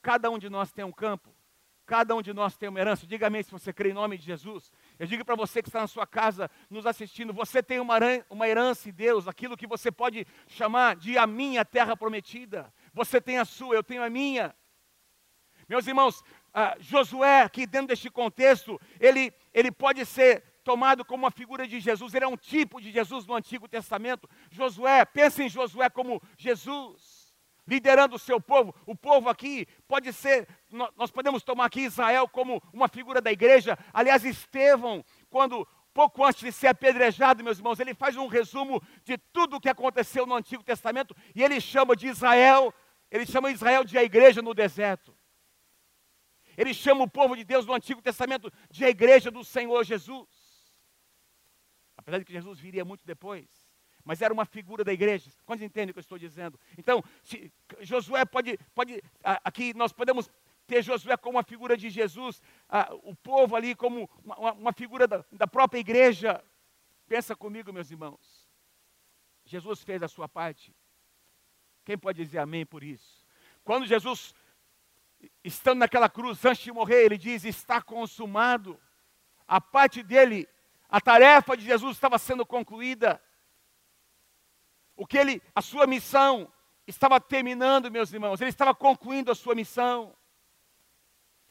Cada 0.00 0.30
um 0.30 0.38
de 0.38 0.48
nós 0.48 0.70
tem 0.70 0.84
um 0.84 0.92
campo. 0.92 1.34
Cada 1.84 2.14
um 2.14 2.22
de 2.22 2.32
nós 2.32 2.56
tem 2.56 2.68
uma 2.68 2.78
herança. 2.78 3.08
Diga 3.08 3.26
amém 3.26 3.42
se 3.42 3.50
você 3.50 3.72
crê 3.72 3.90
em 3.90 3.92
nome 3.92 4.16
de 4.16 4.24
Jesus. 4.24 4.70
Eu 4.96 5.08
digo 5.08 5.24
para 5.24 5.34
você 5.34 5.60
que 5.60 5.68
está 5.68 5.80
na 5.80 5.88
sua 5.88 6.06
casa 6.06 6.48
nos 6.70 6.86
assistindo: 6.86 7.32
você 7.32 7.60
tem 7.60 7.80
uma, 7.80 7.96
uma 8.30 8.48
herança 8.48 8.88
em 8.88 8.92
Deus, 8.92 9.26
aquilo 9.26 9.56
que 9.56 9.66
você 9.66 9.90
pode 9.90 10.24
chamar 10.46 10.94
de 10.94 11.18
a 11.18 11.26
minha 11.26 11.64
terra 11.64 11.96
prometida. 11.96 12.72
Você 12.94 13.20
tem 13.20 13.38
a 13.38 13.44
sua, 13.44 13.74
eu 13.74 13.82
tenho 13.82 14.04
a 14.04 14.08
minha. 14.08 14.54
Meus 15.68 15.88
irmãos, 15.88 16.22
Josué, 16.80 17.42
aqui 17.42 17.66
dentro 17.66 17.88
deste 17.88 18.10
contexto, 18.10 18.80
ele, 18.98 19.32
ele 19.52 19.70
pode 19.72 20.04
ser 20.06 20.42
tomado 20.62 21.04
como 21.04 21.24
uma 21.24 21.30
figura 21.30 21.66
de 21.66 21.80
Jesus, 21.80 22.14
ele 22.14 22.24
é 22.24 22.28
um 22.28 22.36
tipo 22.36 22.80
de 22.80 22.90
Jesus 22.90 23.26
no 23.26 23.34
Antigo 23.34 23.68
Testamento. 23.68 24.28
Josué, 24.50 25.04
pense 25.04 25.42
em 25.42 25.48
Josué 25.48 25.88
como 25.90 26.22
Jesus, 26.36 27.34
liderando 27.66 28.16
o 28.16 28.18
seu 28.18 28.40
povo. 28.40 28.74
O 28.86 28.94
povo 28.94 29.28
aqui 29.28 29.66
pode 29.88 30.12
ser, 30.12 30.46
nós 30.96 31.10
podemos 31.10 31.42
tomar 31.42 31.66
aqui 31.66 31.82
Israel 31.82 32.28
como 32.28 32.62
uma 32.72 32.88
figura 32.88 33.20
da 33.20 33.32
igreja. 33.32 33.78
Aliás, 33.92 34.24
Estevão, 34.24 35.04
quando 35.28 35.66
pouco 35.92 36.24
antes 36.24 36.40
de 36.40 36.52
ser 36.52 36.68
apedrejado, 36.68 37.42
meus 37.42 37.58
irmãos, 37.58 37.80
ele 37.80 37.94
faz 37.94 38.16
um 38.16 38.26
resumo 38.26 38.82
de 39.04 39.18
tudo 39.18 39.56
o 39.56 39.60
que 39.60 39.68
aconteceu 39.68 40.26
no 40.26 40.34
Antigo 40.34 40.62
Testamento 40.62 41.16
e 41.34 41.42
ele 41.42 41.60
chama 41.60 41.96
de 41.96 42.06
Israel, 42.06 42.72
ele 43.10 43.26
chama 43.26 43.50
Israel 43.50 43.84
de 43.84 43.98
a 43.98 44.04
igreja 44.04 44.40
no 44.40 44.54
deserto. 44.54 45.14
Ele 46.60 46.74
chama 46.74 47.04
o 47.04 47.08
povo 47.08 47.34
de 47.34 47.42
Deus 47.42 47.64
no 47.64 47.72
Antigo 47.72 48.02
Testamento 48.02 48.52
de 48.70 48.84
a 48.84 48.90
igreja 48.90 49.30
do 49.30 49.42
Senhor 49.42 49.82
Jesus. 49.82 50.28
Apesar 51.96 52.18
de 52.18 52.24
que 52.26 52.34
Jesus 52.34 52.58
viria 52.58 52.84
muito 52.84 53.06
depois, 53.06 53.48
mas 54.04 54.20
era 54.20 54.30
uma 54.30 54.44
figura 54.44 54.84
da 54.84 54.92
igreja. 54.92 55.30
Quantos 55.46 55.64
entendem 55.64 55.90
o 55.90 55.94
que 55.94 56.00
eu 56.00 56.02
estou 56.02 56.18
dizendo? 56.18 56.60
Então, 56.76 57.02
se, 57.22 57.50
Josué 57.80 58.26
pode, 58.26 58.58
pode, 58.74 59.02
aqui 59.42 59.72
nós 59.72 59.90
podemos 59.90 60.30
ter 60.66 60.82
Josué 60.82 61.16
como 61.16 61.38
uma 61.38 61.42
figura 61.42 61.78
de 61.78 61.88
Jesus, 61.88 62.42
o 63.04 63.16
povo 63.16 63.56
ali 63.56 63.74
como 63.74 64.10
uma, 64.22 64.52
uma 64.52 64.72
figura 64.74 65.08
da, 65.08 65.24
da 65.32 65.46
própria 65.46 65.80
igreja. 65.80 66.44
Pensa 67.08 67.34
comigo, 67.34 67.72
meus 67.72 67.90
irmãos. 67.90 68.46
Jesus 69.46 69.82
fez 69.82 70.02
a 70.02 70.08
sua 70.08 70.28
parte. 70.28 70.76
Quem 71.86 71.96
pode 71.96 72.22
dizer 72.22 72.38
amém 72.38 72.66
por 72.66 72.84
isso? 72.84 73.26
Quando 73.64 73.86
Jesus, 73.86 74.34
estando 75.44 75.80
naquela 75.80 76.08
cruz, 76.08 76.44
antes 76.44 76.62
de 76.62 76.72
morrer, 76.72 77.04
ele 77.04 77.18
diz: 77.18 77.44
Está 77.44 77.80
consumado. 77.80 78.80
A 79.46 79.60
parte 79.60 80.02
dele, 80.02 80.48
a 80.88 81.00
tarefa 81.00 81.56
de 81.56 81.64
Jesus 81.64 81.96
estava 81.96 82.18
sendo 82.18 82.46
concluída. 82.46 83.20
O 84.96 85.06
que 85.06 85.18
ele, 85.18 85.42
a 85.54 85.62
sua 85.62 85.86
missão 85.86 86.52
estava 86.86 87.20
terminando, 87.20 87.90
meus 87.90 88.12
irmãos. 88.12 88.40
Ele 88.40 88.50
estava 88.50 88.74
concluindo 88.74 89.30
a 89.30 89.34
sua 89.34 89.54
missão. 89.54 90.14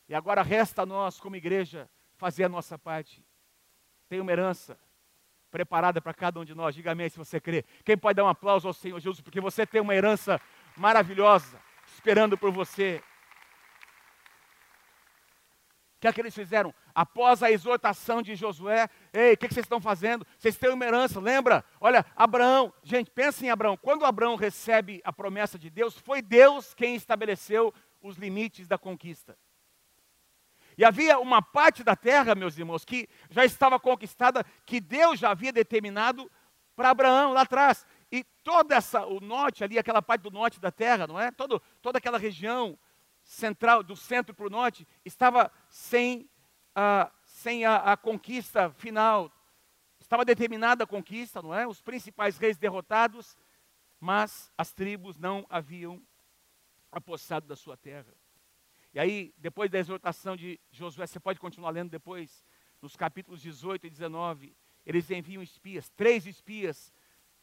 E 0.07 0.15
agora 0.15 0.41
resta 0.41 0.83
a 0.83 0.85
nós, 0.85 1.19
como 1.19 1.35
igreja, 1.35 1.89
fazer 2.15 2.45
a 2.45 2.49
nossa 2.49 2.77
parte. 2.77 3.25
Tem 4.07 4.19
uma 4.19 4.31
herança 4.31 4.79
preparada 5.51 6.01
para 6.01 6.13
cada 6.13 6.39
um 6.39 6.45
de 6.45 6.55
nós. 6.55 6.75
Diga 6.75 6.91
amém 6.91 7.09
se 7.09 7.17
você 7.17 7.39
crê. 7.39 7.63
Quem 7.83 7.97
pode 7.97 8.15
dar 8.15 8.23
um 8.23 8.29
aplauso 8.29 8.67
ao 8.67 8.73
Senhor 8.73 8.99
Jesus, 8.99 9.21
porque 9.21 9.41
você 9.41 9.65
tem 9.65 9.81
uma 9.81 9.95
herança 9.95 10.39
maravilhosa 10.77 11.59
esperando 11.93 12.37
por 12.37 12.51
você. 12.51 13.03
O 15.99 16.01
que 16.01 16.07
é 16.07 16.13
que 16.13 16.21
eles 16.21 16.33
fizeram? 16.33 16.73
Após 16.95 17.43
a 17.43 17.51
exortação 17.51 18.21
de 18.21 18.33
Josué, 18.33 18.87
ei, 19.11 19.33
o 19.33 19.37
que, 19.37 19.49
que 19.49 19.53
vocês 19.53 19.65
estão 19.65 19.81
fazendo? 19.81 20.25
Vocês 20.37 20.55
têm 20.55 20.69
uma 20.69 20.85
herança, 20.85 21.19
lembra? 21.19 21.61
Olha, 21.77 22.05
Abraão, 22.15 22.73
gente, 22.81 23.11
pensa 23.11 23.45
em 23.45 23.49
Abraão. 23.49 23.75
Quando 23.75 24.05
Abraão 24.05 24.37
recebe 24.37 25.01
a 25.03 25.11
promessa 25.11 25.59
de 25.59 25.69
Deus, 25.69 25.97
foi 25.97 26.21
Deus 26.21 26.73
quem 26.73 26.95
estabeleceu 26.95 27.73
os 28.01 28.15
limites 28.15 28.65
da 28.65 28.77
conquista. 28.77 29.37
E 30.77 30.85
havia 30.85 31.19
uma 31.19 31.41
parte 31.41 31.83
da 31.83 31.97
terra, 31.97 32.33
meus 32.33 32.57
irmãos, 32.57 32.85
que 32.85 33.05
já 33.29 33.43
estava 33.43 33.77
conquistada, 33.77 34.45
que 34.65 34.79
Deus 34.79 35.19
já 35.19 35.31
havia 35.31 35.51
determinado 35.51 36.31
para 36.77 36.91
Abraão 36.91 37.33
lá 37.33 37.41
atrás. 37.41 37.85
E 38.09 38.23
toda 38.41 38.73
essa, 38.73 39.05
o 39.05 39.19
norte 39.19 39.65
ali, 39.65 39.77
aquela 39.77 40.01
parte 40.01 40.21
do 40.21 40.31
norte 40.31 40.61
da 40.61 40.71
terra, 40.71 41.05
não 41.05 41.19
é? 41.19 41.29
Todo, 41.29 41.61
toda 41.81 41.97
aquela 41.97 42.17
região 42.17 42.79
central, 43.29 43.83
do 43.83 43.95
centro 43.95 44.33
para 44.33 44.47
o 44.47 44.49
norte, 44.49 44.87
estava 45.05 45.51
sem, 45.69 46.27
a, 46.73 47.11
sem 47.23 47.63
a, 47.63 47.93
a 47.93 47.95
conquista 47.95 48.71
final. 48.71 49.31
Estava 49.99 50.25
determinada 50.25 50.83
a 50.83 50.87
conquista, 50.87 51.39
não 51.39 51.53
é? 51.53 51.67
Os 51.67 51.79
principais 51.79 52.39
reis 52.39 52.57
derrotados, 52.57 53.37
mas 53.99 54.51
as 54.57 54.73
tribos 54.73 55.15
não 55.15 55.45
haviam 55.47 56.01
apossado 56.91 57.45
da 57.45 57.55
sua 57.55 57.77
terra. 57.77 58.11
E 58.91 58.99
aí, 58.99 59.31
depois 59.37 59.69
da 59.69 59.77
exortação 59.77 60.35
de 60.35 60.59
Josué, 60.71 61.05
você 61.05 61.19
pode 61.19 61.39
continuar 61.39 61.69
lendo 61.69 61.91
depois, 61.91 62.43
nos 62.81 62.95
capítulos 62.95 63.43
18 63.43 63.85
e 63.85 63.89
19, 63.91 64.55
eles 64.87 65.11
enviam 65.11 65.43
espias, 65.43 65.87
três 65.89 66.25
espias, 66.25 66.91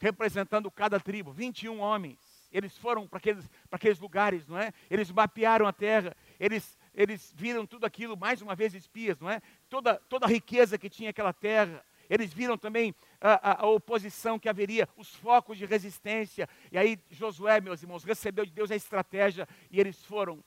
representando 0.01 0.69
cada 0.69 0.99
tribo, 0.99 1.31
21 1.31 1.79
homens. 1.79 2.36
Eles 2.57 2.77
foram 2.79 3.07
para 3.07 3.19
aqueles, 3.19 3.51
aqueles 3.71 3.99
lugares, 3.99 4.47
não 4.47 4.59
é? 4.59 4.73
Eles 4.89 5.11
mapearam 5.11 5.67
a 5.67 5.73
terra, 5.73 6.17
eles, 6.41 6.79
eles 6.95 7.33
viram 7.37 7.67
tudo 7.67 7.85
aquilo, 7.85 8.17
mais 8.17 8.41
uma 8.41 8.55
vez 8.55 8.75
espias, 8.75 9.19
não 9.21 9.29
é? 9.29 9.43
Toda, 9.69 9.97
toda 10.09 10.25
a 10.25 10.29
riqueza 10.29 10.79
que 10.79 10.89
tinha 10.89 11.11
aquela 11.11 11.33
terra. 11.33 11.85
Eles 12.09 12.33
viram 12.33 12.57
também 12.57 12.95
a, 13.21 13.51
a, 13.51 13.63
a, 13.65 13.67
oposição 13.67 14.39
que 14.39 14.49
haveria, 14.49 14.89
os 14.97 15.15
focos 15.17 15.59
de 15.59 15.67
resistência. 15.67 16.49
E 16.73 16.79
aí 16.79 16.99
Josué, 17.11 17.61
meus 17.61 17.83
irmãos, 17.83 18.05
recebeu 18.05 18.47
de 18.47 18.53
Deus 18.53 18.71
a 18.71 18.77
estratégia 18.77 19.47
e 19.71 19.79
eles 19.79 20.03
foram 20.05 20.43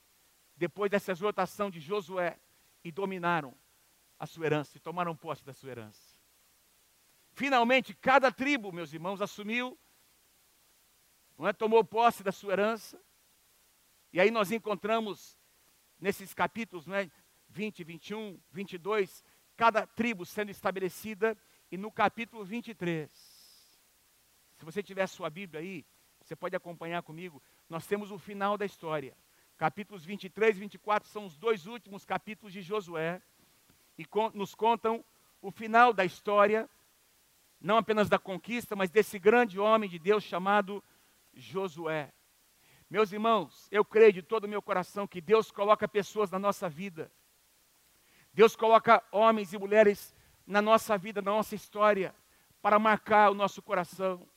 depois 0.57 0.89
dessa 0.89 1.11
exortação 1.11 1.69
de 1.69 1.79
Josué, 1.79 2.37
e 2.83 2.91
dominaram 2.91 3.53
a 4.17 4.25
sua 4.25 4.45
herança, 4.45 4.75
e 4.75 4.79
tomaram 4.79 5.15
posse 5.15 5.45
da 5.45 5.53
sua 5.53 5.69
herança. 5.69 6.17
Finalmente, 7.31 7.93
cada 7.93 8.31
tribo, 8.31 8.71
meus 8.71 8.91
irmãos, 8.93 9.21
assumiu, 9.21 9.77
não 11.39 11.47
é, 11.47 11.53
tomou 11.53 11.83
posse 11.85 12.21
da 12.21 12.33
sua 12.33 12.51
herança. 12.51 13.01
E 14.11 14.19
aí 14.19 14.29
nós 14.29 14.51
encontramos 14.51 15.37
nesses 15.97 16.33
capítulos, 16.33 16.85
não 16.85 16.95
é, 16.95 17.09
20, 17.47 17.83
21, 17.83 18.37
22, 18.51 19.23
cada 19.55 19.87
tribo 19.87 20.25
sendo 20.25 20.51
estabelecida, 20.51 21.37
e 21.71 21.77
no 21.77 21.91
capítulo 21.91 22.43
23, 22.43 23.09
se 24.57 24.65
você 24.65 24.83
tiver 24.83 25.07
sua 25.07 25.29
Bíblia 25.29 25.61
aí, 25.61 25.85
você 26.21 26.35
pode 26.35 26.55
acompanhar 26.55 27.01
comigo, 27.03 27.41
nós 27.69 27.87
temos 27.87 28.11
o 28.11 28.19
final 28.19 28.57
da 28.57 28.65
história. 28.65 29.15
Capítulos 29.57 30.03
23 30.03 30.57
e 30.57 30.59
24 30.59 31.09
são 31.09 31.25
os 31.25 31.37
dois 31.37 31.67
últimos 31.67 32.05
capítulos 32.05 32.51
de 32.51 32.61
Josué 32.61 33.21
e 33.97 34.05
nos 34.33 34.53
contam 34.55 35.03
o 35.41 35.51
final 35.51 35.93
da 35.93 36.03
história, 36.03 36.69
não 37.61 37.77
apenas 37.77 38.09
da 38.09 38.19
conquista, 38.19 38.75
mas 38.75 38.89
desse 38.89 39.17
grande 39.17 39.59
homem 39.59 39.89
de 39.89 39.99
Deus 39.99 40.23
chamado 40.23 40.75
Josué. 40.77 40.89
Meus 42.89 43.11
irmãos, 43.11 43.67
eu 43.71 43.83
creio 43.85 44.13
de 44.13 44.21
todo 44.21 44.45
o 44.45 44.47
meu 44.47 44.61
coração 44.61 45.07
que 45.07 45.21
Deus 45.21 45.51
coloca 45.51 45.87
pessoas 45.87 46.31
na 46.31 46.39
nossa 46.39 46.69
vida. 46.69 47.11
Deus 48.33 48.55
coloca 48.55 49.03
homens 49.11 49.53
e 49.53 49.57
mulheres 49.57 50.15
na 50.45 50.61
nossa 50.61 50.97
vida, 50.97 51.21
na 51.21 51.31
nossa 51.31 51.55
história, 51.55 52.15
para 52.61 52.79
marcar 52.79 53.31
o 53.31 53.35
nosso 53.35 53.61
coração. 53.61 54.27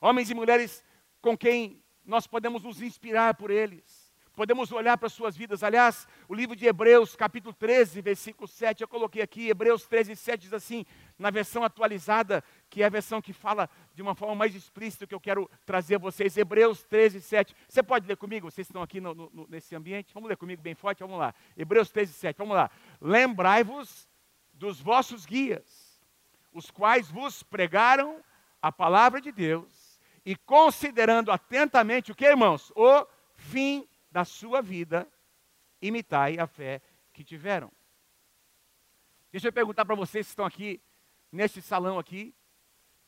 Homens 0.00 0.30
e 0.30 0.34
mulheres 0.34 0.84
com 1.20 1.36
quem 1.36 1.82
nós 2.04 2.26
podemos 2.26 2.62
nos 2.62 2.82
inspirar 2.82 3.34
por 3.34 3.50
eles 3.50 4.03
podemos 4.34 4.72
olhar 4.72 4.98
para 4.98 5.08
suas 5.08 5.36
vidas. 5.36 5.62
Aliás, 5.62 6.06
o 6.28 6.34
livro 6.34 6.56
de 6.56 6.66
Hebreus, 6.66 7.14
capítulo 7.14 7.54
13, 7.54 8.00
versículo 8.00 8.48
7, 8.48 8.82
eu 8.82 8.88
coloquei 8.88 9.22
aqui, 9.22 9.48
Hebreus 9.48 9.86
13, 9.86 10.16
7 10.16 10.40
diz 10.42 10.52
assim, 10.52 10.84
na 11.18 11.30
versão 11.30 11.62
atualizada, 11.62 12.42
que 12.68 12.82
é 12.82 12.86
a 12.86 12.90
versão 12.90 13.22
que 13.22 13.32
fala 13.32 13.70
de 13.94 14.02
uma 14.02 14.14
forma 14.14 14.34
mais 14.34 14.54
explícita 14.54 15.06
que 15.06 15.14
eu 15.14 15.20
quero 15.20 15.48
trazer 15.64 15.96
a 15.96 15.98
vocês. 15.98 16.36
Hebreus 16.36 16.82
13, 16.82 17.20
7. 17.20 17.54
Você 17.68 17.82
pode 17.82 18.06
ler 18.06 18.16
comigo? 18.16 18.50
Vocês 18.50 18.66
estão 18.66 18.82
aqui 18.82 19.00
no, 19.00 19.14
no, 19.14 19.46
nesse 19.48 19.74
ambiente? 19.74 20.12
Vamos 20.12 20.28
ler 20.28 20.36
comigo 20.36 20.60
bem 20.60 20.74
forte? 20.74 21.00
Vamos 21.00 21.18
lá. 21.18 21.34
Hebreus 21.56 21.90
13, 21.90 22.12
7. 22.12 22.36
Vamos 22.36 22.56
lá. 22.56 22.70
Lembrai-vos 23.00 24.08
dos 24.52 24.80
vossos 24.80 25.26
guias, 25.26 26.00
os 26.52 26.70
quais 26.70 27.10
vos 27.10 27.42
pregaram 27.42 28.20
a 28.62 28.72
palavra 28.72 29.20
de 29.20 29.30
Deus, 29.30 30.00
e 30.24 30.34
considerando 30.34 31.30
atentamente 31.30 32.10
o 32.10 32.14
que, 32.14 32.24
irmãos? 32.24 32.72
O 32.74 33.06
fim 33.36 33.86
da 34.14 34.24
sua 34.24 34.62
vida, 34.62 35.08
imitai 35.82 36.38
a 36.38 36.46
fé 36.46 36.80
que 37.12 37.24
tiveram. 37.24 37.72
Deixa 39.32 39.48
eu 39.48 39.52
perguntar 39.52 39.84
para 39.84 39.96
vocês 39.96 40.24
que 40.24 40.30
estão 40.30 40.46
aqui, 40.46 40.80
neste 41.32 41.60
salão 41.60 41.98
aqui, 41.98 42.32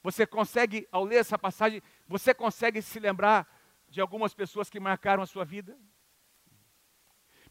você 0.03 0.27
consegue, 0.27 0.89
ao 0.91 1.05
ler 1.05 1.19
essa 1.19 1.39
passagem, 1.39 1.81
você 2.09 2.35
consegue 2.35 2.83
se 2.83 2.99
lembrar 2.99 3.47
de 3.89 4.01
algumas 4.01 4.35
pessoas 4.35 4.69
que 4.69 4.81
marcaram 4.81 5.23
a 5.23 5.27
sua 5.27 5.45
vida? 5.45 5.79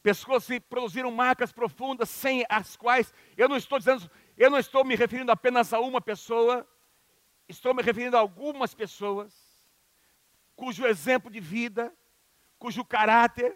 Pessoas 0.04 0.46
que 0.46 0.60
produziram 0.60 1.10
marcas 1.10 1.54
profundas, 1.54 2.10
sem 2.10 2.46
as 2.50 2.76
quais, 2.76 3.14
eu 3.38 3.48
não 3.48 3.56
estou 3.56 3.80
dizendo, 3.80 4.12
eu 4.36 4.52
não 4.52 4.60
estou 4.60 4.84
me 4.84 4.98
referindo 4.98 5.32
apenas 5.32 5.72
a 5.72 5.80
uma 5.80 6.02
pessoa, 6.02 6.68
estou 7.48 7.74
me 7.74 7.82
referindo 7.82 8.18
a 8.18 8.20
algumas 8.20 8.74
pessoas, 8.74 9.34
cujo 10.58 10.86
exemplo 10.86 11.32
de 11.32 11.40
vida 11.40 11.96
cujo 12.58 12.84
caráter, 12.84 13.56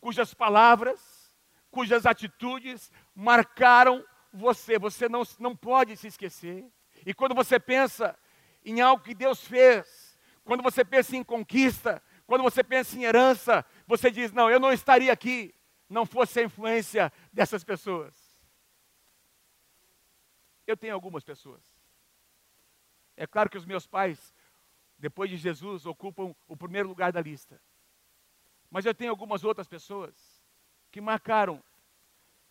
cujas 0.00 0.34
palavras, 0.34 1.32
cujas 1.70 2.06
atitudes 2.06 2.92
marcaram 3.14 4.04
você. 4.32 4.78
Você 4.78 5.08
não, 5.08 5.22
não 5.38 5.56
pode 5.56 5.96
se 5.96 6.06
esquecer. 6.08 6.64
E 7.06 7.12
quando 7.12 7.34
você 7.34 7.58
pensa 7.58 8.18
em 8.64 8.80
algo 8.80 9.02
que 9.02 9.14
Deus 9.14 9.44
fez, 9.44 10.18
quando 10.44 10.62
você 10.62 10.84
pensa 10.84 11.16
em 11.16 11.24
conquista, 11.24 12.02
quando 12.26 12.42
você 12.42 12.62
pensa 12.62 12.96
em 12.96 13.04
herança, 13.04 13.64
você 13.86 14.10
diz: 14.10 14.32
Não, 14.32 14.50
eu 14.50 14.60
não 14.60 14.72
estaria 14.72 15.12
aqui, 15.12 15.54
não 15.88 16.06
fosse 16.06 16.40
a 16.40 16.44
influência 16.44 17.12
dessas 17.32 17.64
pessoas. 17.64 18.14
Eu 20.66 20.76
tenho 20.76 20.94
algumas 20.94 21.22
pessoas. 21.22 21.62
É 23.16 23.26
claro 23.26 23.50
que 23.50 23.58
os 23.58 23.66
meus 23.66 23.86
pais, 23.86 24.34
depois 24.98 25.30
de 25.30 25.36
Jesus, 25.36 25.86
ocupam 25.86 26.34
o 26.48 26.56
primeiro 26.56 26.88
lugar 26.88 27.12
da 27.12 27.20
lista. 27.20 27.60
Mas 28.74 28.84
eu 28.84 28.92
tenho 28.92 29.12
algumas 29.12 29.44
outras 29.44 29.68
pessoas 29.68 30.42
que 30.90 31.00
marcaram 31.00 31.62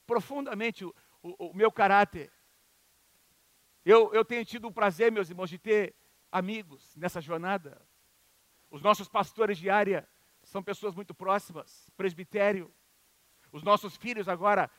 profundamente 0.08 0.86
o, 0.86 0.96
o, 1.22 1.50
o 1.50 1.53
meu 1.53 1.70
caráter. 1.70 2.32
Eu, 3.84 4.13
eu 4.13 4.24
tenho 4.24 4.46
tido 4.46 4.70
o 4.70 4.72
prazer, 4.72 5.12
meus 5.12 5.30
irmãos, 5.30 5.50
de 5.50 5.58
ter 5.58 5.94
amigos 6.32 6.96
nessa 6.96 7.20
jornada. 7.20 7.86
Os 8.72 8.82
nossos 8.82 9.10
pastores 9.10 9.58
de 9.58 9.70
área 9.70 10.08
são 10.44 10.63
pessoas 10.63 10.96
muito 10.96 11.13
próximas, 11.13 11.89
presbitério. 11.98 12.74
Os 13.51 13.62
nossos 13.62 13.98
filhos 13.98 14.30
agora 14.30 14.72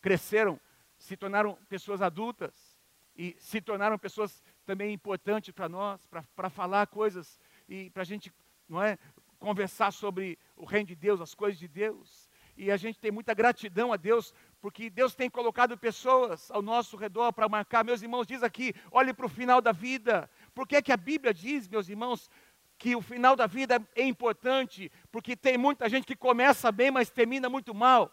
cresceram, 0.00 0.60
se 0.96 1.16
tornaram 1.16 1.56
pessoas 1.68 2.00
adultas 2.00 2.78
e 3.16 3.34
se 3.40 3.60
tornaram 3.60 3.98
pessoas 3.98 4.40
também 4.64 4.92
importantes 4.92 5.52
para 5.52 5.68
nós, 5.68 6.06
para 6.06 6.48
falar 6.48 6.86
coisas 6.86 7.40
e 7.68 7.90
para 7.90 8.02
a 8.02 8.06
gente, 8.06 8.32
não 8.68 8.80
é, 8.80 8.96
conversar 9.36 9.92
sobre 9.92 10.38
o 10.56 10.64
reino 10.64 10.88
de 10.88 10.96
Deus, 10.96 11.20
as 11.20 11.34
coisas 11.34 11.58
de 11.58 11.68
Deus. 11.68 12.28
E 12.56 12.70
a 12.70 12.76
gente 12.76 12.98
tem 12.98 13.10
muita 13.10 13.34
gratidão 13.34 13.92
a 13.92 13.96
Deus, 13.96 14.32
porque 14.60 14.88
Deus 14.88 15.14
tem 15.14 15.28
colocado 15.28 15.76
pessoas 15.76 16.50
ao 16.50 16.62
nosso 16.62 16.96
redor 16.96 17.32
para 17.32 17.48
marcar. 17.48 17.84
Meus 17.84 18.00
irmãos, 18.00 18.26
diz 18.26 18.42
aqui, 18.42 18.74
olhe 18.90 19.12
para 19.12 19.26
o 19.26 19.28
final 19.28 19.60
da 19.60 19.72
vida. 19.72 20.30
Por 20.54 20.66
que, 20.66 20.80
que 20.80 20.92
a 20.92 20.96
Bíblia 20.96 21.34
diz, 21.34 21.68
meus 21.68 21.88
irmãos, 21.88 22.30
que 22.78 22.96
o 22.96 23.02
final 23.02 23.36
da 23.36 23.46
vida 23.46 23.86
é 23.94 24.02
importante? 24.02 24.90
Porque 25.12 25.36
tem 25.36 25.58
muita 25.58 25.88
gente 25.88 26.06
que 26.06 26.16
começa 26.16 26.72
bem, 26.72 26.90
mas 26.90 27.10
termina 27.10 27.48
muito 27.50 27.74
mal. 27.74 28.10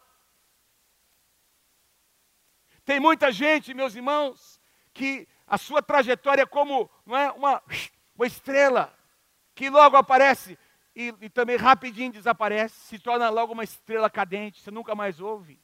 Tem 2.84 3.00
muita 3.00 3.32
gente, 3.32 3.74
meus 3.74 3.96
irmãos, 3.96 4.60
que 4.94 5.25
a 5.48 5.58
sua 5.58 5.82
trajetória 5.82 6.42
é 6.42 6.46
como 6.46 6.89
não 7.06 7.15
é, 7.15 7.32
uma, 7.32 7.63
uma 8.13 8.27
estrela 8.27 8.94
que 9.56 9.70
logo 9.70 9.96
aparece 9.96 10.58
e, 10.96 11.14
e, 11.22 11.30
também 11.30 11.56
rapidinho 11.56 12.12
desaparece, 12.12 12.76
se 12.76 13.00
torna 13.00 13.30
logo 13.30 13.54
uma 13.54 13.64
estrela 13.64 14.10
cadente, 14.10 14.62
você 14.62 14.70
nunca 14.70 14.94
mais 14.94 15.20
ouve. 15.20 15.60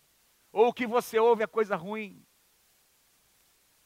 Ou 0.51 0.69
o 0.69 0.73
que 0.73 0.87
você 0.87 1.19
ouve 1.19 1.43
é 1.43 1.47
coisa 1.47 1.75
ruim. 1.75 2.25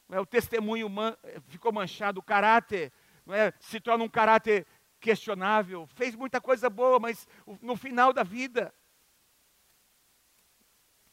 É, 0.10 0.20
o 0.20 0.26
testemunho 0.26 0.90
man, 0.90 1.18
ficou 1.48 1.74
manchado, 1.74 2.20
o 2.20 2.24
caráter 2.24 2.94
é, 3.28 3.54
se 3.60 3.80
torna 3.80 4.04
um 4.04 4.10
caráter 4.10 4.66
questionável. 5.00 5.86
Fez 5.88 6.16
muita 6.16 6.40
coisa 6.40 6.70
boa, 6.70 7.00
mas 7.00 7.28
no 7.62 7.76
final 7.76 8.14
da 8.14 8.24
vida. 8.24 8.74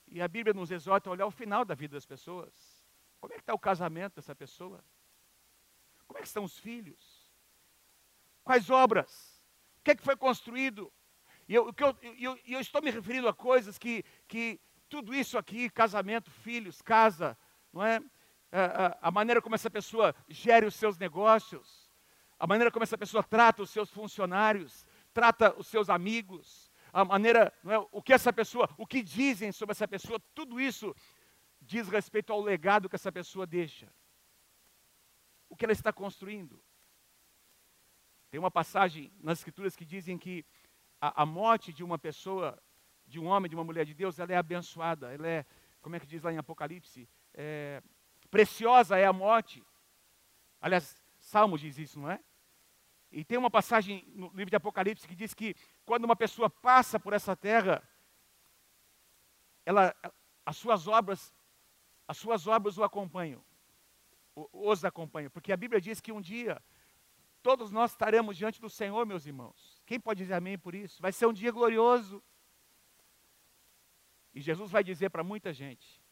E 0.07 0.21
a 0.21 0.29
Bíblia 0.29 0.55
nos 0.55 0.71
exorta 0.71 1.09
a 1.09 1.13
olhar 1.13 1.27
o 1.27 1.31
final 1.31 1.65
da 1.65 1.75
vida 1.75 1.97
das 1.97 2.07
pessoas. 2.07 2.55
Como 3.21 3.33
é 3.33 3.37
que 3.37 3.43
está 3.43 3.55
o 3.55 3.59
casamento 3.59 4.17
dessa 4.17 4.35
pessoa? 4.35 4.83
Como 6.07 6.19
é 6.19 6.23
que 6.23 6.29
estão 6.29 6.45
os 6.45 6.59
filhos? 6.59 7.31
Quais 8.43 8.71
obras? 8.71 9.30
O 9.81 9.83
que, 9.83 9.93
é 9.93 9.95
que 9.95 10.03
foi 10.03 10.17
construído? 10.17 10.93
E 11.49 11.55
eu, 11.55 11.73
eu, 11.77 12.15
eu, 12.19 12.39
eu, 12.47 12.61
estou 12.61 12.83
me 12.83 12.91
referindo 12.91 13.27
a 13.27 13.35
coisas 13.35 13.79
que, 13.79 14.05
que 14.29 14.61
tudo 14.89 15.15
isso 15.15 15.39
aqui, 15.39 15.71
casamento, 15.71 16.31
filhos, 16.31 16.83
casa, 16.83 17.37
não 17.73 17.85
é? 17.85 18.01
A, 18.53 18.87
a, 18.87 18.99
a 19.09 19.11
maneira 19.11 19.41
como 19.41 19.55
essa 19.55 19.71
pessoa 19.71 20.15
gere 20.29 20.67
os 20.67 20.75
seus 20.75 20.99
negócios, 20.99 21.91
a 22.39 22.47
maneira 22.47 22.71
como 22.71 22.83
essa 22.83 22.99
pessoa 22.99 23.23
trata 23.23 23.63
os 23.63 23.71
seus 23.71 23.91
funcionários, 23.91 24.87
trata 25.13 25.55
os 25.59 25.67
seus 25.67 25.89
amigos, 25.89 26.71
a 26.93 27.05
maneira, 27.05 27.53
é? 27.65 27.79
o 27.91 28.03
que 28.03 28.13
essa 28.13 28.33
pessoa, 28.33 28.69
o 28.77 28.87
que 28.87 29.03
dizem 29.03 29.51
sobre 29.53 29.73
essa 29.73 29.89
pessoa, 29.89 30.21
tudo 30.35 30.61
isso 30.61 30.95
diz 31.61 31.89
respeito 31.89 32.33
ao 32.33 32.41
legado 32.41 32.89
que 32.89 32.97
essa 32.97 33.13
pessoa 33.13 33.47
deixa. 33.47 33.93
O 35.49 35.57
que 35.57 35.65
ela 35.65 35.73
está 35.73 35.93
construindo. 35.93 36.63
Tem 38.31 38.39
uma 38.39 38.51
passagem 38.51 39.13
nas 39.21 39.39
Escrituras 39.39 39.75
que 39.75 39.85
dizem 39.85 40.17
que 40.17 40.45
a, 41.01 41.23
a, 41.23 41.27
morte 41.27 41.73
de 41.73 41.83
uma 41.83 41.99
pessoa, 41.99 42.57
de 43.07 43.19
um 43.19 43.27
homem, 43.27 43.51
de 43.51 43.57
uma 43.57 43.65
mulher 43.65 43.85
de 43.85 43.93
Deus, 43.93 44.19
ela 44.19 44.33
é 44.33 44.37
abençoada. 44.37 45.12
Ela 45.12 45.27
é, 45.27 45.47
como 45.81 45.97
é 45.97 46.01
que 46.01 46.07
diz 46.07 46.23
lá 46.23 46.33
em 46.33 46.38
Apocalipse? 46.38 47.09
É, 47.35 47.83
preciosa 48.31 48.97
é 48.97 49.05
a 49.05 49.12
morte. 49.12 49.64
Aliás, 50.61 51.03
Salmos 51.19 51.61
diz 51.61 51.77
isso, 51.77 51.99
não 51.99 52.11
é? 52.11 52.21
E 53.11 53.25
tem 53.25 53.37
uma 53.37 53.51
passagem 53.51 54.05
no 54.14 54.29
livro 54.29 54.51
de 54.51 54.57
Apocalipse 54.57 55.09
que 55.09 55.16
diz 55.16 55.35
que 55.35 55.57
quando 55.85 56.05
uma 56.05 56.14
pessoa 56.14 56.49
passa 56.49 57.01
por 57.01 57.12
essa 57.12 57.35
terra, 57.35 57.83
ela, 59.66 59.93
as 60.47 60.57
suas 60.57 60.87
obras, 60.87 61.35
as 62.07 62.16
suas 62.16 62.47
obras 62.47 62.79
o 62.79 62.85
acompanham, 62.85 63.45
os 64.53 64.85
acompanham, 64.85 65.31
porque 65.31 65.53
a 65.53 65.57
Bíblia 65.57 65.81
diz 65.81 66.01
que 66.01 66.12
um 66.12 66.21
dia 66.21 66.62
Todos 67.42 67.70
nós 67.70 67.92
estaremos 67.92 68.37
diante 68.37 68.61
do 68.61 68.68
Senhor, 68.68 69.07
meus 69.07 69.26
irmãos. 69.26 69.83
Quem 69.87 69.98
pode 69.98 70.18
dizer 70.22 70.35
amém 70.35 70.59
por 70.59 70.74
isso? 70.74 71.00
Vai 71.00 71.12
ser 71.12 71.26
um 71.26 71.33
dia 71.33 71.50
glorioso. 71.50 72.22
E 74.35 74.40
Jesus 74.40 74.70
vai 74.70 74.85
dizer 74.85 75.11
para 75.11 75.24
muita 75.24 75.53
gente: 75.53 76.03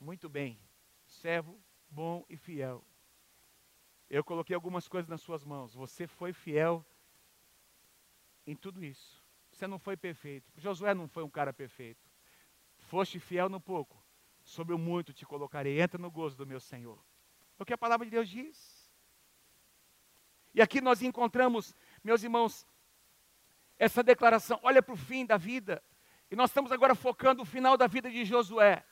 Muito 0.00 0.28
bem, 0.28 0.58
servo 1.06 1.60
bom 1.88 2.24
e 2.28 2.36
fiel. 2.36 2.84
Eu 4.08 4.24
coloquei 4.24 4.54
algumas 4.54 4.88
coisas 4.88 5.08
nas 5.08 5.20
suas 5.20 5.44
mãos. 5.44 5.74
Você 5.74 6.06
foi 6.06 6.32
fiel 6.32 6.84
em 8.46 8.56
tudo 8.56 8.84
isso. 8.84 9.22
Você 9.50 9.66
não 9.66 9.78
foi 9.78 9.96
perfeito. 9.96 10.50
Josué 10.56 10.94
não 10.94 11.08
foi 11.08 11.22
um 11.22 11.30
cara 11.30 11.52
perfeito. 11.52 12.04
Foste 12.78 13.18
fiel 13.18 13.48
no 13.48 13.60
pouco, 13.60 14.02
sobre 14.42 14.74
o 14.74 14.78
muito 14.78 15.12
te 15.12 15.24
colocarei. 15.24 15.80
Entra 15.80 15.98
no 15.98 16.10
gozo 16.10 16.36
do 16.36 16.46
meu 16.46 16.60
Senhor. 16.60 16.98
É 17.58 17.62
o 17.62 17.66
que 17.66 17.72
a 17.72 17.78
palavra 17.78 18.04
de 18.04 18.10
Deus 18.10 18.28
diz. 18.28 18.73
E 20.54 20.62
aqui 20.62 20.80
nós 20.80 21.02
encontramos, 21.02 21.74
meus 22.02 22.22
irmãos, 22.22 22.66
essa 23.78 24.02
declaração: 24.02 24.58
olha 24.62 24.82
para 24.82 24.94
o 24.94 24.96
fim 24.96 25.26
da 25.26 25.36
vida. 25.36 25.82
E 26.30 26.36
nós 26.36 26.50
estamos 26.50 26.72
agora 26.72 26.94
focando 26.94 27.42
o 27.42 27.46
final 27.46 27.76
da 27.76 27.86
vida 27.86 28.10
de 28.10 28.24
Josué. 28.24 28.84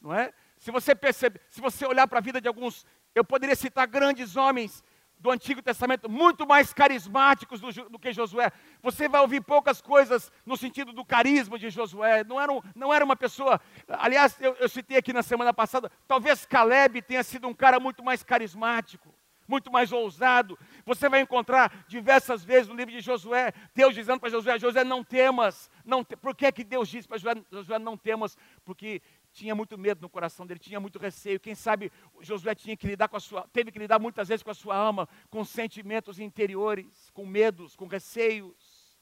Não 0.00 0.14
é? 0.14 0.32
Se 0.58 0.70
você 0.70 0.94
percebe, 0.94 1.40
se 1.48 1.60
você 1.60 1.84
olhar 1.86 2.06
para 2.06 2.18
a 2.18 2.22
vida 2.22 2.40
de 2.40 2.48
alguns, 2.48 2.86
eu 3.14 3.24
poderia 3.24 3.56
citar 3.56 3.86
grandes 3.86 4.36
homens 4.36 4.84
do 5.18 5.30
Antigo 5.30 5.62
Testamento, 5.62 6.08
muito 6.10 6.46
mais 6.46 6.74
carismáticos 6.74 7.60
do, 7.60 7.72
do, 7.88 7.98
que 7.98 8.12
Josué. 8.12 8.52
Você 8.82 9.08
vai 9.08 9.22
ouvir 9.22 9.40
poucas 9.40 9.80
coisas 9.80 10.30
no 10.44 10.56
sentido 10.56 10.92
do 10.92 11.04
carisma 11.04 11.58
de 11.58 11.70
Josué. 11.70 12.22
Não 12.22 12.38
era, 12.38 12.52
um, 12.52 12.60
não 12.74 12.92
era 12.92 13.04
uma 13.04 13.16
pessoa. 13.16 13.60
Aliás, 13.88 14.38
eu, 14.40 14.54
eu 14.56 14.68
citei 14.68 14.98
aqui 14.98 15.14
na 15.14 15.22
semana 15.22 15.54
passada, 15.54 15.90
talvez 16.06 16.44
Caleb 16.44 17.00
tenha 17.00 17.22
sido 17.22 17.48
um 17.48 17.54
cara 17.54 17.80
muito 17.80 18.04
mais 18.04 18.22
carismático 18.22 19.15
muito 19.46 19.70
mais 19.70 19.92
ousado. 19.92 20.58
Você 20.84 21.08
vai 21.08 21.20
encontrar 21.20 21.84
diversas 21.88 22.44
vezes 22.44 22.68
no 22.68 22.74
livro 22.74 22.92
de 22.92 23.00
Josué, 23.00 23.52
Deus 23.74 23.94
dizendo 23.94 24.20
para 24.20 24.30
Josué, 24.30 24.58
Josué, 24.58 24.84
não 24.84 25.04
temas. 25.04 25.70
Não 25.84 26.04
te... 26.04 26.16
Por 26.16 26.34
que, 26.34 26.50
que 26.52 26.64
Deus 26.64 26.88
disse 26.88 27.06
para 27.06 27.18
Josué, 27.18 27.42
Josué, 27.50 27.78
não 27.78 27.96
temas? 27.96 28.36
Porque 28.64 29.02
tinha 29.32 29.54
muito 29.54 29.76
medo 29.76 30.00
no 30.00 30.08
coração 30.08 30.46
dele, 30.46 30.58
tinha 30.58 30.80
muito 30.80 30.98
receio. 30.98 31.38
Quem 31.38 31.54
sabe 31.54 31.92
Josué 32.20 32.54
tinha 32.54 32.76
que 32.76 32.86
lidar 32.86 33.08
com 33.08 33.16
a 33.16 33.20
sua, 33.20 33.46
teve 33.52 33.70
que 33.70 33.78
lidar 33.78 33.98
muitas 33.98 34.28
vezes 34.28 34.42
com 34.42 34.50
a 34.50 34.54
sua 34.54 34.76
alma, 34.76 35.08
com 35.30 35.44
sentimentos 35.44 36.18
interiores, 36.18 37.10
com 37.12 37.26
medos, 37.26 37.76
com 37.76 37.86
receios. 37.86 38.96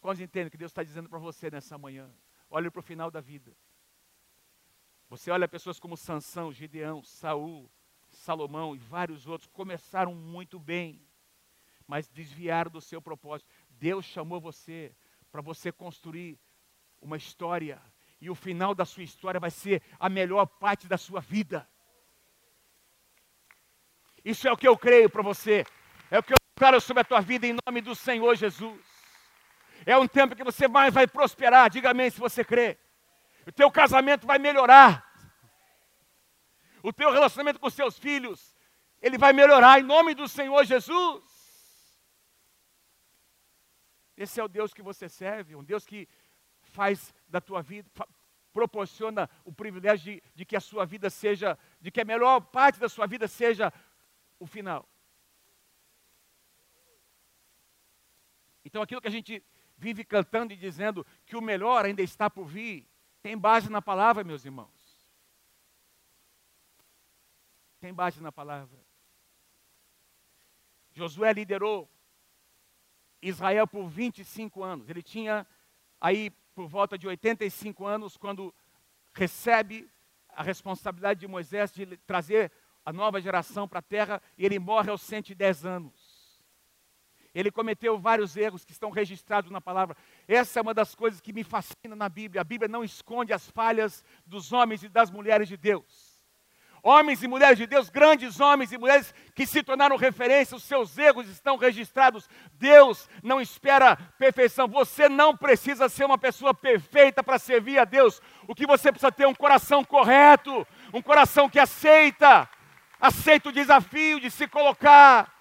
Quantos 0.00 0.20
entendem 0.20 0.50
que 0.50 0.56
Deus 0.56 0.70
está 0.70 0.82
dizendo 0.82 1.08
para 1.08 1.18
você 1.18 1.50
nessa 1.50 1.76
manhã? 1.76 2.10
Olhe 2.48 2.70
para 2.70 2.80
o 2.80 2.82
final 2.82 3.10
da 3.10 3.20
vida. 3.20 3.54
Você 5.08 5.30
olha 5.30 5.46
pessoas 5.46 5.78
como 5.78 5.96
Sansão, 5.96 6.52
Gideão, 6.52 7.02
Saul, 7.02 7.70
Salomão 8.26 8.74
e 8.74 8.78
vários 8.78 9.24
outros 9.28 9.48
começaram 9.52 10.12
muito 10.12 10.58
bem, 10.58 11.00
mas 11.86 12.08
desviaram 12.08 12.68
do 12.68 12.80
seu 12.80 13.00
propósito. 13.00 13.48
Deus 13.70 14.04
chamou 14.04 14.40
você 14.40 14.92
para 15.30 15.40
você 15.40 15.70
construir 15.70 16.36
uma 17.00 17.16
história, 17.16 17.80
e 18.20 18.28
o 18.28 18.34
final 18.34 18.74
da 18.74 18.84
sua 18.84 19.04
história 19.04 19.38
vai 19.38 19.50
ser 19.50 19.80
a 19.96 20.08
melhor 20.08 20.44
parte 20.44 20.88
da 20.88 20.98
sua 20.98 21.20
vida. 21.20 21.68
Isso 24.24 24.48
é 24.48 24.50
o 24.50 24.56
que 24.56 24.66
eu 24.66 24.76
creio 24.76 25.08
para 25.08 25.22
você, 25.22 25.64
é 26.10 26.18
o 26.18 26.22
que 26.22 26.32
eu 26.32 26.36
declaro 26.56 26.80
sobre 26.80 27.02
a 27.02 27.04
tua 27.04 27.20
vida 27.20 27.46
em 27.46 27.56
nome 27.64 27.80
do 27.80 27.94
Senhor 27.94 28.34
Jesus. 28.34 28.84
É 29.84 29.96
um 29.96 30.08
tempo 30.08 30.34
que 30.34 30.42
você 30.42 30.66
mais 30.66 30.92
vai 30.92 31.06
prosperar, 31.06 31.70
diga 31.70 31.90
amém 31.90 32.10
se 32.10 32.18
você 32.18 32.44
crê. 32.44 32.76
O 33.46 33.52
teu 33.52 33.70
casamento 33.70 34.26
vai 34.26 34.40
melhorar, 34.40 35.05
o 36.86 36.92
teu 36.92 37.10
relacionamento 37.10 37.58
com 37.58 37.68
seus 37.68 37.98
filhos, 37.98 38.54
ele 39.02 39.18
vai 39.18 39.32
melhorar 39.32 39.80
em 39.80 39.82
nome 39.82 40.14
do 40.14 40.28
Senhor 40.28 40.64
Jesus. 40.64 41.20
Esse 44.16 44.38
é 44.38 44.44
o 44.44 44.46
Deus 44.46 44.72
que 44.72 44.82
você 44.82 45.08
serve, 45.08 45.56
um 45.56 45.64
Deus 45.64 45.84
que 45.84 46.08
faz 46.62 47.12
da 47.26 47.40
tua 47.40 47.60
vida, 47.60 47.90
proporciona 48.52 49.28
o 49.44 49.52
privilégio 49.52 50.14
de, 50.14 50.22
de, 50.32 50.44
que 50.44 50.54
a 50.54 50.60
sua 50.60 50.86
vida 50.86 51.10
seja, 51.10 51.58
de 51.80 51.90
que 51.90 52.00
a 52.00 52.04
melhor 52.04 52.40
parte 52.40 52.78
da 52.78 52.88
sua 52.88 53.08
vida 53.08 53.26
seja 53.26 53.72
o 54.38 54.46
final. 54.46 54.88
Então 58.64 58.80
aquilo 58.80 59.00
que 59.00 59.08
a 59.08 59.16
gente 59.18 59.42
vive 59.76 60.04
cantando 60.04 60.52
e 60.52 60.56
dizendo 60.56 61.04
que 61.26 61.36
o 61.36 61.42
melhor 61.42 61.84
ainda 61.84 62.00
está 62.00 62.30
por 62.30 62.46
vir, 62.46 62.88
tem 63.22 63.36
base 63.36 63.68
na 63.68 63.82
palavra, 63.82 64.22
meus 64.22 64.44
irmãos. 64.44 64.75
Tem 67.80 67.92
base 67.92 68.20
na 68.20 68.32
palavra. 68.32 68.78
Josué 70.92 71.32
liderou 71.32 71.88
Israel 73.20 73.66
por 73.66 73.86
25 73.88 74.62
anos. 74.62 74.88
Ele 74.88 75.02
tinha 75.02 75.46
aí 76.00 76.30
por 76.54 76.66
volta 76.68 76.96
de 76.96 77.06
85 77.06 77.84
anos 77.84 78.16
quando 78.16 78.54
recebe 79.12 79.90
a 80.30 80.42
responsabilidade 80.42 81.20
de 81.20 81.26
Moisés 81.26 81.72
de 81.72 81.96
trazer 81.98 82.50
a 82.84 82.92
nova 82.92 83.20
geração 83.20 83.68
para 83.68 83.80
a 83.80 83.82
terra 83.82 84.22
e 84.38 84.44
ele 84.44 84.58
morre 84.58 84.90
aos 84.90 85.02
110 85.02 85.66
anos. 85.66 86.16
Ele 87.34 87.50
cometeu 87.50 87.98
vários 87.98 88.34
erros 88.34 88.64
que 88.64 88.72
estão 88.72 88.90
registrados 88.90 89.50
na 89.50 89.60
palavra. 89.60 89.94
Essa 90.26 90.58
é 90.58 90.62
uma 90.62 90.72
das 90.72 90.94
coisas 90.94 91.20
que 91.20 91.34
me 91.34 91.44
fascina 91.44 91.94
na 91.94 92.08
Bíblia. 92.08 92.40
A 92.40 92.44
Bíblia 92.44 92.68
não 92.68 92.82
esconde 92.82 93.34
as 93.34 93.50
falhas 93.50 94.02
dos 94.24 94.52
homens 94.52 94.82
e 94.82 94.88
das 94.88 95.10
mulheres 95.10 95.46
de 95.46 95.58
Deus 95.58 96.05
homens 96.86 97.20
e 97.20 97.26
mulheres 97.26 97.58
de 97.58 97.66
Deus, 97.66 97.90
grandes 97.90 98.38
homens 98.38 98.70
e 98.70 98.78
mulheres 98.78 99.12
que 99.34 99.44
se 99.44 99.60
tornaram 99.60 99.96
referência, 99.96 100.56
os 100.56 100.62
seus 100.62 100.96
erros 100.96 101.28
estão 101.28 101.56
registrados. 101.56 102.28
Deus 102.52 103.08
não 103.24 103.40
espera 103.40 103.96
perfeição. 104.16 104.68
Você 104.68 105.08
não 105.08 105.36
precisa 105.36 105.88
ser 105.88 106.04
uma 106.04 106.16
pessoa 106.16 106.54
perfeita 106.54 107.24
para 107.24 107.40
servir 107.40 107.80
a 107.80 107.84
Deus. 107.84 108.22
O 108.46 108.54
que 108.54 108.64
você 108.64 108.92
precisa 108.92 109.10
ter 109.10 109.24
é 109.24 109.28
um 109.28 109.34
coração 109.34 109.84
correto, 109.84 110.64
um 110.92 111.02
coração 111.02 111.50
que 111.50 111.58
aceita, 111.58 112.48
aceita 113.00 113.48
o 113.48 113.52
desafio 113.52 114.20
de 114.20 114.30
se 114.30 114.46
colocar, 114.46 115.32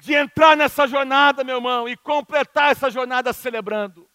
de 0.00 0.14
entrar 0.14 0.54
nessa 0.54 0.86
jornada, 0.86 1.42
meu 1.42 1.56
irmão, 1.56 1.88
e 1.88 1.96
completar 1.96 2.72
essa 2.72 2.90
jornada 2.90 3.32
celebrando. 3.32 4.06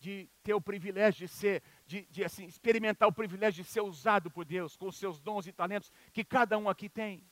De 0.00 0.28
ter 0.42 0.54
o 0.54 0.60
privilégio 0.60 1.26
de 1.26 1.32
ser, 1.32 1.62
de, 1.86 2.06
de 2.10 2.24
assim, 2.24 2.46
experimentar 2.46 3.06
o 3.06 3.12
privilégio 3.12 3.62
de 3.62 3.70
ser 3.70 3.82
usado 3.82 4.30
por 4.30 4.44
Deus 4.46 4.76
com 4.76 4.88
os 4.88 4.96
seus 4.96 5.20
dons 5.20 5.46
e 5.46 5.52
talentos 5.52 5.92
que 6.12 6.24
cada 6.24 6.56
um 6.56 6.68
aqui 6.68 6.88
tem. 6.88 7.22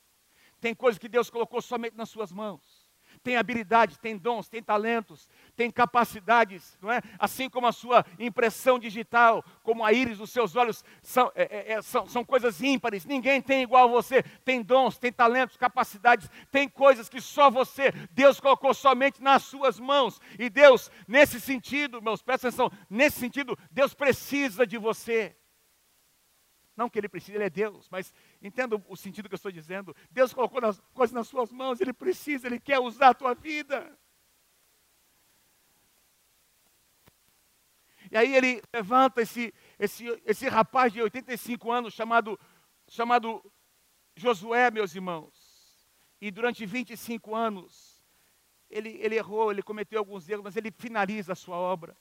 Tem 0.61 0.75
coisas 0.75 0.99
que 0.99 1.09
Deus 1.09 1.31
colocou 1.31 1.63
somente 1.63 1.97
nas 1.97 2.11
suas 2.11 2.31
mãos 2.31 2.78
tem 3.19 3.37
habilidades, 3.37 3.99
tem 3.99 4.17
dons, 4.17 4.49
tem 4.49 4.63
talentos, 4.63 5.29
tem 5.57 5.71
capacidades, 5.71 6.79
não 6.81 6.91
é? 6.91 7.01
Assim 7.19 7.49
como 7.51 7.67
a 7.67 7.73
sua 7.73 8.05
impressão 8.19 8.79
digital, 8.79 9.45
como 9.63 9.85
a 9.85 9.93
íris 9.93 10.19
dos 10.19 10.31
seus 10.31 10.57
olhos, 10.57 10.85
são, 11.03 11.33
é, 11.35 11.43
é, 11.43 11.73
é, 11.73 11.83
são, 11.83 12.07
são 12.07 12.25
coisas 12.25 12.63
ímpares. 12.63 13.05
Ninguém 13.05 13.41
tem 13.43 13.63
igual 13.63 13.89
a 13.89 13.91
você. 13.91 14.23
Tem 14.45 14.63
dons, 14.63 14.99
tem 14.99 15.13
talentos, 15.13 15.57
capacidades, 15.57 16.31
tem 16.51 16.69
coisas 16.69 17.09
que 17.09 17.21
só 17.21 17.51
você, 17.51 17.93
Deus 18.11 18.41
colocou 18.41 18.73
somente 18.75 19.23
nas 19.23 19.43
suas 19.45 19.79
mãos. 19.79 20.21
E 20.39 20.49
Deus, 20.49 20.91
nesse 21.07 21.41
sentido, 21.41 22.03
meus, 22.03 22.23
presta 22.23 22.49
atenção, 22.49 22.71
nesse 22.89 23.19
sentido, 23.19 23.59
Deus 23.71 23.95
precisa 23.95 24.67
de 24.67 24.79
você. 24.79 25.38
Não 26.79 26.89
que 26.89 26.97
ele 26.97 27.09
precise, 27.09 27.37
ele 27.37 27.43
é 27.43 27.51
Deus, 27.51 27.89
mas 27.91 28.15
entenda 28.41 28.81
o 28.89 28.97
sentido 28.97 29.29
que 29.29 29.35
eu 29.35 29.37
estou 29.37 29.51
dizendo. 29.51 29.97
Deus 30.13 30.33
colocou 30.33 30.65
as 30.65 30.81
coisas 30.95 31.13
nas 31.13 31.27
suas 31.27 31.51
mãos, 31.51 31.81
ele 31.81 31.93
precisa, 31.93 32.47
ele 32.47 32.61
quer 32.61 32.79
usar 32.79 33.09
a 33.09 33.15
tua 33.15 33.35
vida. 33.35 33.99
E 38.13 38.17
aí 38.17 38.33
ele 38.33 38.63
levanta 38.73 39.21
esse, 39.21 39.53
esse, 39.77 40.23
esse 40.25 40.49
rapaz 40.49 40.93
de 40.93 41.03
85 41.03 41.69
anos 41.73 41.95
chamado, 41.95 42.39
chamado 42.87 43.45
Josué, 44.15 44.71
meus 44.71 44.95
irmãos. 44.95 45.35
E 46.21 46.31
durante 46.31 46.65
25 46.65 47.35
anos, 47.35 48.01
ele, 48.71 48.91
ele 49.03 49.17
errou, 49.17 49.51
ele 49.51 49.65
cometeu 49.65 49.99
alguns 49.99 50.29
erros, 50.29 50.45
mas 50.45 50.57
ele 50.57 50.71
finaliza 50.71 51.33
a 51.33 51.37
sua 51.37 51.57
obra. 51.57 51.97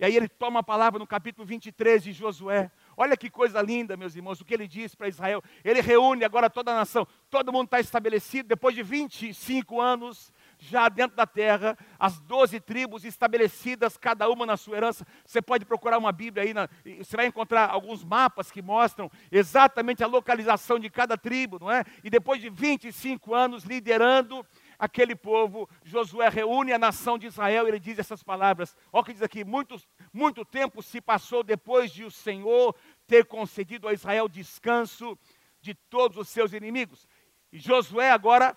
E 0.00 0.06
aí 0.06 0.16
ele 0.16 0.26
toma 0.26 0.60
a 0.60 0.62
palavra 0.62 0.98
no 0.98 1.06
capítulo 1.06 1.46
23 1.46 2.02
de 2.02 2.12
Josué. 2.12 2.70
Olha 2.96 3.16
que 3.16 3.30
coisa 3.30 3.60
linda, 3.62 3.96
meus 3.96 4.14
irmãos, 4.14 4.40
o 4.40 4.44
que 4.44 4.54
ele 4.54 4.68
diz 4.68 4.94
para 4.94 5.08
Israel. 5.08 5.42
Ele 5.64 5.80
reúne 5.80 6.24
agora 6.24 6.50
toda 6.50 6.72
a 6.72 6.74
nação. 6.74 7.06
Todo 7.30 7.52
mundo 7.52 7.66
está 7.66 7.80
estabelecido. 7.80 8.48
Depois 8.48 8.74
de 8.74 8.82
25 8.82 9.80
anos, 9.80 10.32
já 10.58 10.88
dentro 10.88 11.16
da 11.16 11.26
terra, 11.26 11.76
as 11.98 12.20
12 12.20 12.60
tribos 12.60 13.04
estabelecidas, 13.04 13.96
cada 13.96 14.28
uma 14.28 14.46
na 14.46 14.56
sua 14.56 14.76
herança. 14.76 15.06
Você 15.24 15.40
pode 15.42 15.64
procurar 15.64 15.98
uma 15.98 16.12
Bíblia 16.12 16.44
aí, 16.44 16.54
na, 16.54 16.68
você 16.98 17.16
vai 17.16 17.26
encontrar 17.26 17.68
alguns 17.70 18.04
mapas 18.04 18.50
que 18.50 18.62
mostram 18.62 19.10
exatamente 19.30 20.04
a 20.04 20.06
localização 20.06 20.78
de 20.78 20.88
cada 20.88 21.16
tribo, 21.16 21.58
não 21.60 21.70
é? 21.70 21.84
E 22.04 22.10
depois 22.10 22.40
de 22.40 22.48
25 22.48 23.34
anos 23.34 23.64
liderando 23.64 24.46
aquele 24.82 25.14
povo, 25.14 25.70
Josué 25.84 26.28
reúne 26.28 26.72
a 26.72 26.78
nação 26.78 27.16
de 27.16 27.28
Israel 27.28 27.66
e 27.66 27.70
ele 27.70 27.78
diz 27.78 28.00
essas 28.00 28.20
palavras. 28.20 28.76
Olha 28.92 29.02
o 29.02 29.04
que 29.04 29.12
diz 29.12 29.22
aqui: 29.22 29.44
muito, 29.44 29.80
muito 30.12 30.44
tempo 30.44 30.82
se 30.82 31.00
passou 31.00 31.44
depois 31.44 31.92
de 31.92 32.02
o 32.04 32.10
Senhor 32.10 32.74
ter 33.06 33.24
concedido 33.24 33.86
a 33.86 33.92
Israel 33.92 34.28
descanso 34.28 35.16
de 35.60 35.72
todos 35.72 36.18
os 36.18 36.28
seus 36.28 36.52
inimigos. 36.52 37.06
E 37.52 37.60
Josué 37.60 38.10
agora, 38.10 38.56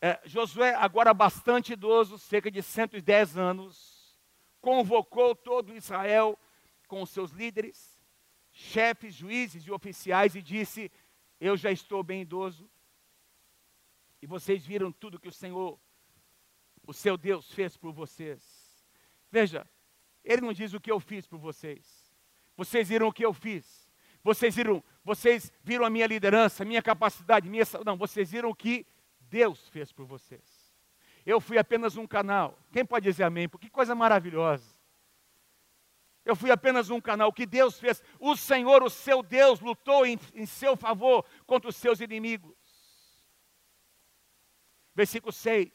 é, 0.00 0.20
Josué 0.24 0.74
agora 0.74 1.14
bastante 1.14 1.74
idoso, 1.74 2.18
cerca 2.18 2.50
de 2.50 2.60
110 2.60 3.38
anos, 3.38 4.18
convocou 4.60 5.36
todo 5.36 5.76
Israel 5.76 6.36
com 6.88 7.02
os 7.02 7.10
seus 7.10 7.30
líderes, 7.30 7.96
chefes, 8.50 9.14
juízes 9.14 9.62
e 9.64 9.70
oficiais 9.70 10.34
e 10.34 10.42
disse: 10.42 10.90
Eu 11.40 11.56
já 11.56 11.70
estou 11.70 12.02
bem 12.02 12.22
idoso 12.22 12.68
e 14.22 14.26
vocês 14.26 14.64
viram 14.64 14.92
tudo 14.92 15.18
que 15.18 15.28
o 15.28 15.32
Senhor, 15.32 15.78
o 16.86 16.92
seu 16.92 17.16
Deus, 17.16 17.50
fez 17.52 17.76
por 17.76 17.92
vocês. 17.92 18.86
Veja, 19.30 19.68
ele 20.24 20.42
não 20.42 20.52
diz 20.52 20.74
o 20.74 20.80
que 20.80 20.90
eu 20.90 21.00
fiz 21.00 21.26
por 21.26 21.38
vocês. 21.38 22.14
Vocês 22.56 22.88
viram 22.88 23.08
o 23.08 23.12
que 23.12 23.24
eu 23.24 23.32
fiz. 23.32 23.88
Vocês 24.22 24.54
viram, 24.54 24.84
vocês 25.02 25.50
viram 25.62 25.84
a 25.84 25.90
minha 25.90 26.06
liderança, 26.06 26.62
a 26.62 26.66
minha 26.66 26.82
capacidade, 26.82 27.48
minha 27.48 27.64
não, 27.86 27.96
vocês 27.96 28.30
viram 28.30 28.50
o 28.50 28.54
que 28.54 28.86
Deus 29.20 29.68
fez 29.68 29.90
por 29.92 30.04
vocês. 30.04 30.70
Eu 31.24 31.40
fui 31.40 31.58
apenas 31.58 31.96
um 31.96 32.06
canal. 32.06 32.58
Quem 32.72 32.84
pode 32.84 33.04
dizer 33.04 33.24
amém? 33.24 33.48
Porque 33.48 33.68
que 33.68 33.72
coisa 33.72 33.94
maravilhosa. 33.94 34.78
Eu 36.24 36.36
fui 36.36 36.50
apenas 36.50 36.90
um 36.90 37.00
canal. 37.00 37.28
O 37.28 37.32
que 37.32 37.46
Deus 37.46 37.78
fez? 37.78 38.02
O 38.18 38.36
Senhor, 38.36 38.82
o 38.82 38.90
seu 38.90 39.22
Deus, 39.22 39.60
lutou 39.60 40.04
em, 40.04 40.18
em 40.34 40.44
seu 40.44 40.76
favor 40.76 41.24
contra 41.46 41.68
os 41.68 41.76
seus 41.76 42.00
inimigos. 42.00 42.54
Versículo 45.00 45.32
6. 45.32 45.72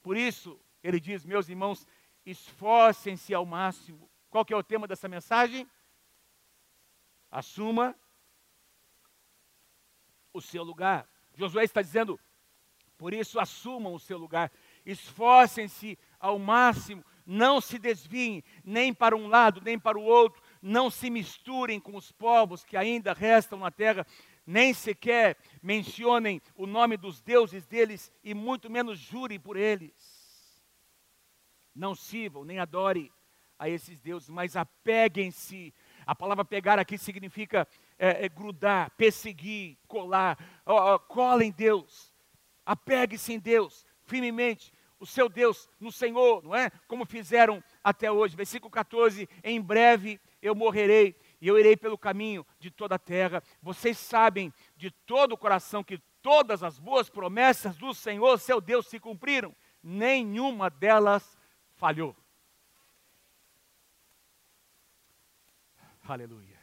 Por 0.00 0.16
isso, 0.16 0.58
ele 0.82 0.98
diz, 0.98 1.26
meus 1.26 1.50
irmãos, 1.50 1.86
esforcem-se 2.24 3.34
ao 3.34 3.44
máximo. 3.44 4.10
Qual 4.30 4.46
que 4.46 4.54
é 4.54 4.56
o 4.56 4.62
tema 4.62 4.88
dessa 4.88 5.06
mensagem? 5.08 5.68
Assuma 7.30 7.94
o 10.32 10.40
seu 10.40 10.62
lugar. 10.62 11.06
Josué 11.34 11.64
está 11.64 11.82
dizendo, 11.82 12.18
por 12.96 13.12
isso 13.12 13.38
assumam 13.38 13.92
o 13.92 14.00
seu 14.00 14.16
lugar. 14.16 14.50
Esforcem-se 14.86 15.98
ao 16.18 16.38
máximo, 16.38 17.04
não 17.26 17.60
se 17.60 17.78
desviem 17.78 18.42
nem 18.64 18.94
para 18.94 19.14
um 19.14 19.26
lado, 19.26 19.60
nem 19.60 19.78
para 19.78 19.98
o 19.98 20.02
outro, 20.02 20.42
não 20.62 20.88
se 20.88 21.10
misturem 21.10 21.78
com 21.78 21.94
os 21.94 22.10
povos 22.10 22.64
que 22.64 22.74
ainda 22.74 23.12
restam 23.12 23.58
na 23.58 23.70
terra, 23.70 24.06
nem 24.46 24.74
sequer 24.74 25.36
mencionem 25.62 26.40
o 26.54 26.66
nome 26.66 26.96
dos 26.96 27.20
deuses 27.20 27.66
deles 27.66 28.12
e 28.22 28.34
muito 28.34 28.70
menos 28.70 28.98
jurem 28.98 29.38
por 29.38 29.56
eles. 29.56 29.92
Não 31.74 31.94
sirvam 31.94 32.44
nem 32.44 32.58
adorem 32.58 33.10
a 33.58 33.68
esses 33.68 34.00
deuses, 34.00 34.28
mas 34.28 34.56
apeguem-se. 34.56 35.72
A 36.06 36.14
palavra 36.14 36.44
pegar 36.44 36.78
aqui 36.78 36.96
significa 36.96 37.68
é, 37.98 38.24
é, 38.24 38.28
grudar, 38.28 38.90
perseguir, 38.96 39.76
colar. 39.86 40.38
Cola 41.08 41.44
em 41.44 41.52
Deus, 41.52 42.12
apegue-se 42.64 43.34
em 43.34 43.38
Deus 43.38 43.84
firmemente, 44.10 44.72
o 44.98 45.06
seu 45.06 45.28
Deus 45.28 45.68
no 45.78 45.92
Senhor, 45.92 46.42
não 46.42 46.54
é? 46.54 46.70
Como 46.86 47.06
fizeram 47.06 47.62
até 47.82 48.10
hoje. 48.10 48.36
Versículo 48.36 48.70
14: 48.70 49.28
Em 49.42 49.60
breve 49.60 50.20
eu 50.42 50.54
morrerei 50.54 51.16
e 51.40 51.48
eu 51.48 51.58
irei 51.58 51.76
pelo 51.76 51.96
caminho 51.96 52.46
de 52.58 52.70
toda 52.70 52.96
a 52.96 52.98
terra. 52.98 53.42
Vocês 53.62 53.96
sabem 53.98 54.52
de 54.76 54.90
todo 54.90 55.32
o 55.32 55.38
coração 55.38 55.82
que 55.82 55.98
todas 56.20 56.62
as 56.62 56.78
boas 56.78 57.08
promessas 57.08 57.76
do 57.76 57.94
Senhor, 57.94 58.38
seu 58.38 58.60
Deus, 58.60 58.86
se 58.86 59.00
cumpriram, 59.00 59.54
nenhuma 59.82 60.68
delas 60.68 61.38
falhou. 61.76 62.14
Aleluia. 66.04 66.58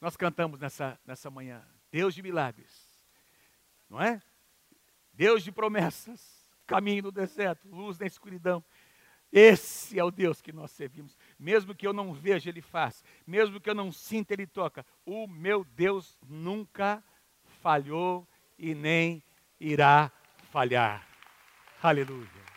Nós 0.00 0.16
cantamos 0.16 0.60
nessa, 0.60 0.98
nessa 1.04 1.30
manhã, 1.30 1.66
Deus 1.90 2.14
de 2.14 2.22
milagres, 2.22 3.02
não 3.88 4.00
é? 4.00 4.22
Deus 5.12 5.42
de 5.42 5.50
promessas, 5.50 6.48
caminho 6.66 7.04
no 7.04 7.10
deserto, 7.10 7.66
luz 7.68 7.98
na 7.98 8.06
escuridão. 8.06 8.64
Esse 9.32 9.98
é 9.98 10.04
o 10.04 10.10
Deus 10.10 10.40
que 10.40 10.52
nós 10.52 10.70
servimos. 10.70 11.16
Mesmo 11.38 11.74
que 11.74 11.86
eu 11.86 11.92
não 11.92 12.12
veja, 12.12 12.50
Ele 12.50 12.60
faz. 12.60 13.04
Mesmo 13.26 13.60
que 13.60 13.70
eu 13.70 13.74
não 13.74 13.92
sinta, 13.92 14.34
Ele 14.34 14.46
toca. 14.46 14.84
O 15.06 15.26
meu 15.26 15.64
Deus 15.64 16.18
nunca 16.26 17.02
falhou 17.60 18.26
e 18.58 18.74
nem 18.74 19.22
irá 19.60 20.10
falhar. 20.50 21.06
Aleluia. 21.82 22.48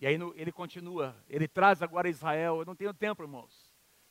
E 0.00 0.06
aí 0.06 0.18
ele 0.34 0.50
continua, 0.50 1.14
ele 1.28 1.46
traz 1.46 1.82
agora 1.82 2.08
Israel. 2.08 2.60
Eu 2.60 2.64
não 2.64 2.74
tenho 2.74 2.94
tempo, 2.94 3.22
irmãos. 3.22 3.70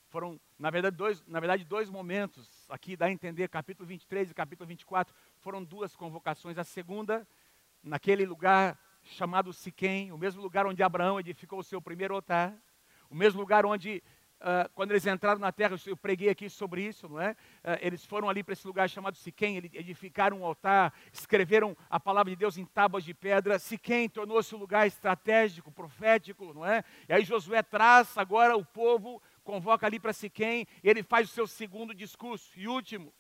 Foram, 0.10 0.40
na 0.58 0.70
verdade, 0.70 0.96
dois, 0.96 1.24
na 1.26 1.40
verdade, 1.40 1.66
dois 1.66 1.90
momentos. 1.90 2.66
Aqui 2.70 2.96
dá 2.96 3.08
a 3.08 3.12
entender, 3.12 3.50
capítulo 3.50 3.88
23 3.88 4.30
e 4.30 4.34
capítulo 4.36 4.68
24, 4.68 5.14
foram 5.40 5.64
duas 5.64 5.96
convocações. 5.96 6.60
A 6.60 6.64
segunda, 6.64 7.28
naquele 7.84 8.26
lugar 8.26 8.78
chamado 9.04 9.54
Siquém, 9.54 10.12
o 10.12 10.18
mesmo 10.18 10.42
lugar 10.42 10.66
onde 10.66 10.84
Abraão 10.84 11.20
edificou 11.20 11.60
o 11.60 11.64
seu 11.64 11.82
primeiro 11.82 12.14
altar, 12.14 12.56
o 13.10 13.16
mesmo 13.16 13.40
lugar 13.40 13.66
onde 13.66 14.04
Uh, 14.40 14.70
quando 14.74 14.92
eles 14.92 15.06
entraram 15.06 15.38
na 15.38 15.52
terra, 15.52 15.76
eu 15.86 15.98
preguei 15.98 16.30
aqui 16.30 16.50
sobre 16.50 16.82
isso, 16.82 17.10
não 17.10 17.20
é? 17.20 17.32
Uh, 17.32 17.76
eles 17.82 18.06
foram 18.06 18.30
ali 18.30 18.42
para 18.42 18.54
esse 18.54 18.66
lugar 18.66 18.90
chamado 18.90 19.18
Siquém, 19.18 19.58
edificaram 19.58 20.40
um 20.40 20.46
altar, 20.46 20.94
escreveram 21.12 21.76
a 21.90 22.00
palavra 22.00 22.30
de 22.30 22.38
Deus 22.38 22.58
em 22.58 22.64
tábuas 22.64 23.04
de 23.04 23.14
pedra. 23.14 23.60
Siquém 23.60 24.08
tornou-se 24.08 24.56
um 24.56 24.58
lugar 24.58 24.88
estratégico, 24.88 25.74
profético, 25.74 26.54
não 26.54 26.66
é? 26.66 26.86
E 27.10 27.14
aí 27.14 27.26
Josué 27.26 27.62
traz 27.62 28.18
agora 28.18 28.56
o 28.56 28.64
povo, 28.64 29.22
convoca 29.44 29.86
ali 29.86 30.00
para 30.00 30.14
Siquém, 30.14 30.66
e 30.82 30.90
ele 30.90 31.04
faz 31.04 31.30
o 31.30 31.34
seu 31.34 31.46
segundo 31.46 31.94
discurso 31.94 32.58
e 32.58 32.66
último. 32.66 33.14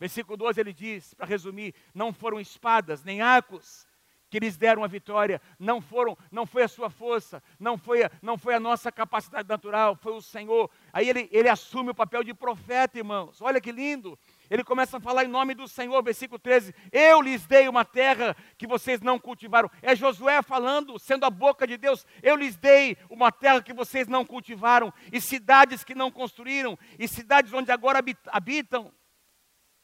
Versículo 0.00 0.36
12 0.36 0.58
ele 0.58 0.72
diz, 0.72 1.12
para 1.12 1.26
resumir: 1.26 1.74
não 1.94 2.10
foram 2.10 2.40
espadas 2.40 3.04
nem 3.04 3.20
arcos, 3.20 3.86
que 4.30 4.38
lhes 4.38 4.56
deram 4.56 4.84
a 4.84 4.86
vitória, 4.86 5.42
não 5.58 5.80
foram, 5.80 6.16
não 6.30 6.46
foi 6.46 6.62
a 6.62 6.68
sua 6.68 6.88
força, 6.88 7.42
não 7.58 7.76
foi 7.76 8.04
a, 8.04 8.10
não 8.22 8.38
foi 8.38 8.54
a 8.54 8.60
nossa 8.60 8.92
capacidade 8.92 9.48
natural, 9.48 9.96
foi 9.96 10.12
o 10.12 10.22
Senhor. 10.22 10.70
Aí 10.92 11.08
ele, 11.08 11.28
ele 11.32 11.48
assume 11.48 11.90
o 11.90 11.94
papel 11.94 12.22
de 12.22 12.32
profeta, 12.32 12.96
irmãos. 12.96 13.42
Olha 13.42 13.60
que 13.60 13.72
lindo. 13.72 14.16
Ele 14.48 14.62
começa 14.62 14.96
a 14.96 15.00
falar 15.00 15.24
em 15.24 15.28
nome 15.28 15.54
do 15.54 15.66
Senhor, 15.66 16.00
versículo 16.02 16.38
13: 16.38 16.72
Eu 16.92 17.20
lhes 17.20 17.44
dei 17.44 17.68
uma 17.68 17.84
terra 17.84 18.36
que 18.56 18.68
vocês 18.68 19.00
não 19.00 19.18
cultivaram. 19.18 19.68
É 19.82 19.96
Josué 19.96 20.40
falando, 20.42 20.98
sendo 20.98 21.26
a 21.26 21.30
boca 21.30 21.66
de 21.66 21.76
Deus: 21.76 22.06
Eu 22.22 22.36
lhes 22.36 22.56
dei 22.56 22.96
uma 23.10 23.32
terra 23.32 23.60
que 23.60 23.72
vocês 23.72 24.06
não 24.06 24.24
cultivaram, 24.24 24.94
e 25.12 25.20
cidades 25.20 25.82
que 25.82 25.94
não 25.94 26.10
construíram, 26.10 26.78
e 26.98 27.08
cidades 27.08 27.52
onde 27.52 27.72
agora 27.72 28.00
habitam. 28.28 28.92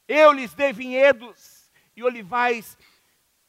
Eu 0.08 0.32
lhes 0.32 0.54
dei 0.54 0.72
vinhedos 0.72 1.70
e 1.94 2.02
olivais 2.02 2.78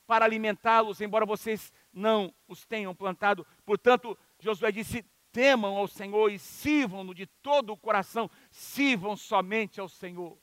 para 0.05 0.25
alimentá-los, 0.25 1.01
embora 1.01 1.25
vocês 1.25 1.71
não 1.93 2.33
os 2.47 2.65
tenham 2.65 2.95
plantado. 2.95 3.45
Portanto, 3.65 4.17
Josué 4.39 4.71
disse: 4.71 5.05
temam 5.31 5.77
ao 5.77 5.87
Senhor 5.87 6.31
e 6.31 6.39
sirvam-no 6.39 7.13
de 7.13 7.27
todo 7.27 7.71
o 7.71 7.77
coração, 7.77 8.29
sirvam 8.49 9.15
somente 9.15 9.79
ao 9.79 9.87
Senhor. 9.87 10.37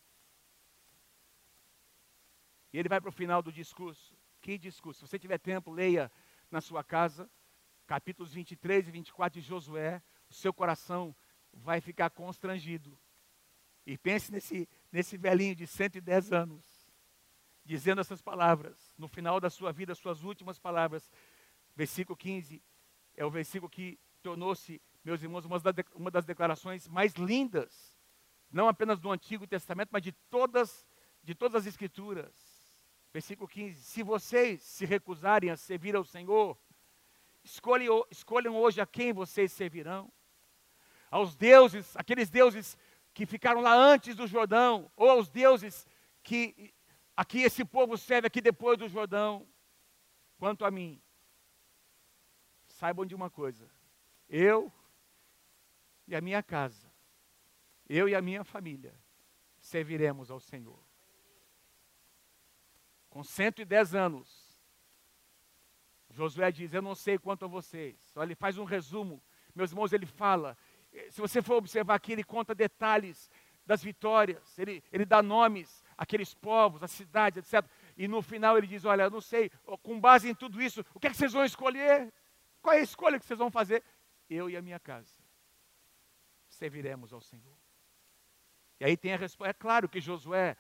E 2.73 2.79
ele 2.79 2.89
vai 2.89 3.01
para 3.01 3.09
o 3.09 3.13
final 3.13 3.43
do 3.43 3.53
discurso. 3.53 4.17
Que 4.41 4.59
discurso? 4.59 5.01
Se 5.01 5.09
você 5.09 5.19
tiver 5.19 5.39
tempo, 5.39 5.71
leia 5.71 6.13
na 6.51 6.61
sua 6.61 6.85
casa, 6.85 7.31
capítulos 7.87 8.35
23 8.35 8.87
e 8.87 8.91
24 8.91 9.41
de 9.41 9.47
Josué, 9.47 10.03
o 10.29 10.35
seu 10.35 10.53
coração 10.53 11.15
vai 11.53 11.81
ficar 11.81 12.11
constrangido. 12.11 12.99
E 13.87 13.97
pense 13.99 14.31
nesse, 14.33 14.69
nesse 14.95 15.17
velhinho 15.17 15.57
de 15.57 15.67
110 15.67 16.33
anos, 16.33 16.65
dizendo 17.65 18.01
essas 18.01 18.23
palavras, 18.23 18.95
no 18.97 19.09
final 19.09 19.41
da 19.41 19.51
sua 19.51 19.73
vida, 19.73 19.93
suas 19.93 20.23
últimas 20.23 20.57
palavras. 20.57 21.11
Versículo 21.75 22.17
15 22.17 22.63
é 23.17 23.25
o 23.25 23.31
versículo 23.31 23.69
que 23.69 23.99
tornou-se, 24.23 24.81
meus 25.05 25.21
irmãos, 25.21 25.45
uma 25.97 26.11
das 26.13 26.25
declarações 26.25 26.87
mais 26.87 27.13
lindas, 27.15 27.99
não 28.49 28.69
apenas 28.69 29.01
do 29.01 29.11
Antigo 29.11 29.49
Testamento, 29.49 29.89
mas 29.91 30.01
de 30.01 30.13
todas, 30.13 30.87
de 31.25 31.35
todas 31.35 31.63
as 31.63 31.67
Escrituras. 31.67 32.33
Versículo 33.13 33.49
15: 33.49 33.83
Se 33.83 34.01
vocês 34.05 34.63
se 34.63 34.87
recusarem 34.87 35.51
a 35.51 35.57
servir 35.57 35.97
ao 35.97 36.05
Senhor, 36.05 36.57
escolham, 37.43 38.55
hoje 38.55 38.81
a 38.81 38.87
quem 38.87 39.13
vocês 39.13 39.51
servirão. 39.51 40.09
Aos 41.11 41.35
deuses, 41.35 41.97
aqueles 41.97 42.31
deuses 42.31 42.79
que 43.15 43.25
ficaram 43.25 43.61
lá 43.61 43.75
antes 43.75 44.15
do 44.17 44.27
Jordão, 44.27 44.91
ou 44.97 45.09
aos 45.09 45.31
deuses 45.31 45.87
que 46.23 46.75
Aqui 47.17 47.43
esse 47.43 47.65
povo 47.65 47.97
serve 47.97 48.27
aqui 48.27 48.41
depois 48.41 48.77
do 48.77 48.89
Jordão. 48.89 49.47
Quanto 50.37 50.65
a 50.65 50.71
mim, 50.71 51.01
saibam 52.67 53.07
de 53.07 53.15
uma 53.15 53.31
coisa: 53.31 53.71
eu 54.29 54.73
e 56.09 56.15
a 56.15 56.21
minha 56.21 56.43
casa, 56.43 56.91
eu 57.89 58.09
e 58.09 58.15
a 58.15 58.21
minha 58.21 58.43
família, 58.43 58.99
serviremos 59.61 60.31
ao 60.31 60.41
Senhor. 60.41 60.83
Com 63.09 63.23
110 63.23 63.95
anos, 63.95 64.61
Josué 66.11 66.51
diz: 66.51 66.75
Eu 66.75 66.83
não 66.83 66.97
sei 66.97 67.17
quanto 67.17 67.45
a 67.45 67.49
vocês. 67.49 68.13
Olha, 68.17 68.27
ele 68.27 68.35
faz 68.35 68.59
um 68.59 68.65
resumo. 68.65 69.23
Meus 69.55 69.71
irmãos, 69.71 69.93
ele 69.93 70.07
fala. 70.07 70.59
Se 71.11 71.21
você 71.21 71.43
for 71.43 71.57
observar 71.57 71.95
aqui, 71.95 72.13
ele 72.13 72.25
conta 72.25 72.55
detalhes 72.55 73.31
das 73.67 73.83
vitórias, 73.83 74.59
ele, 74.59 74.83
ele 74.93 75.05
dá 75.05 75.23
nomes 75.23 75.83
aqueles 75.97 76.35
povos, 76.35 76.83
as 76.83 76.91
cidades, 76.91 77.39
etc. 77.53 77.69
E 77.97 78.07
no 78.07 78.21
final 78.21 78.59
ele 78.59 78.67
diz: 78.67 78.85
Olha, 78.85 79.05
eu 79.05 79.11
não 79.11 79.21
sei, 79.21 79.51
com 79.83 79.99
base 79.99 80.29
em 80.29 80.35
tudo 80.35 80.61
isso, 80.61 80.85
o 80.95 81.01
que 81.01 81.07
é 81.07 81.11
que 81.11 81.17
vocês 81.17 81.33
vão 81.33 81.45
escolher? 81.45 82.13
Qual 82.61 82.75
é 82.75 82.79
a 82.79 82.83
escolha 82.83 83.19
que 83.19 83.25
vocês 83.25 83.39
vão 83.39 83.51
fazer? 83.51 83.83
Eu 84.29 84.49
e 84.49 84.57
a 84.57 84.63
minha 84.63 84.81
casa 84.81 85.25
serviremos 86.49 87.13
ao 87.13 87.21
Senhor. 87.21 87.57
E 88.81 88.85
aí 88.85 88.97
tem 88.97 89.13
a 89.13 89.17
resposta. 89.17 89.51
É 89.51 89.55
claro 89.55 89.89
que 89.89 90.01
Josué 90.01 90.57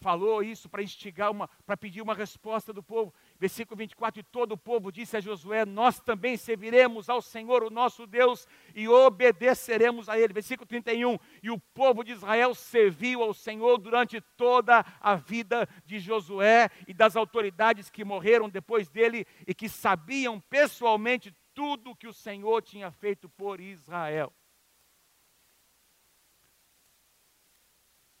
falou 0.00 0.42
isso 0.42 0.68
para 0.68 0.82
instigar 0.82 1.30
uma, 1.30 1.48
para 1.64 1.76
pedir 1.76 2.02
uma 2.02 2.14
resposta 2.14 2.72
do 2.72 2.82
povo. 2.82 3.14
Versículo 3.38 3.76
24: 3.76 4.20
E 4.20 4.22
todo 4.22 4.52
o 4.52 4.58
povo 4.58 4.90
disse 4.90 5.16
a 5.16 5.20
Josué: 5.20 5.64
Nós 5.64 6.00
também 6.00 6.36
serviremos 6.36 7.08
ao 7.08 7.20
Senhor, 7.20 7.62
o 7.62 7.70
nosso 7.70 8.06
Deus, 8.06 8.46
e 8.74 8.88
obedeceremos 8.88 10.08
a 10.08 10.18
Ele. 10.18 10.32
Versículo 10.32 10.66
31: 10.66 11.18
E 11.42 11.50
o 11.50 11.58
povo 11.58 12.02
de 12.02 12.12
Israel 12.12 12.54
serviu 12.54 13.22
ao 13.22 13.34
Senhor 13.34 13.78
durante 13.78 14.20
toda 14.36 14.84
a 15.00 15.14
vida 15.16 15.68
de 15.84 15.98
Josué 15.98 16.70
e 16.88 16.94
das 16.94 17.16
autoridades 17.16 17.90
que 17.90 18.04
morreram 18.04 18.48
depois 18.48 18.88
dele 18.88 19.26
e 19.46 19.54
que 19.54 19.68
sabiam 19.68 20.40
pessoalmente 20.40 21.34
tudo 21.54 21.90
o 21.90 21.96
que 21.96 22.08
o 22.08 22.12
Senhor 22.12 22.62
tinha 22.62 22.90
feito 22.90 23.28
por 23.28 23.60
Israel. 23.60 24.32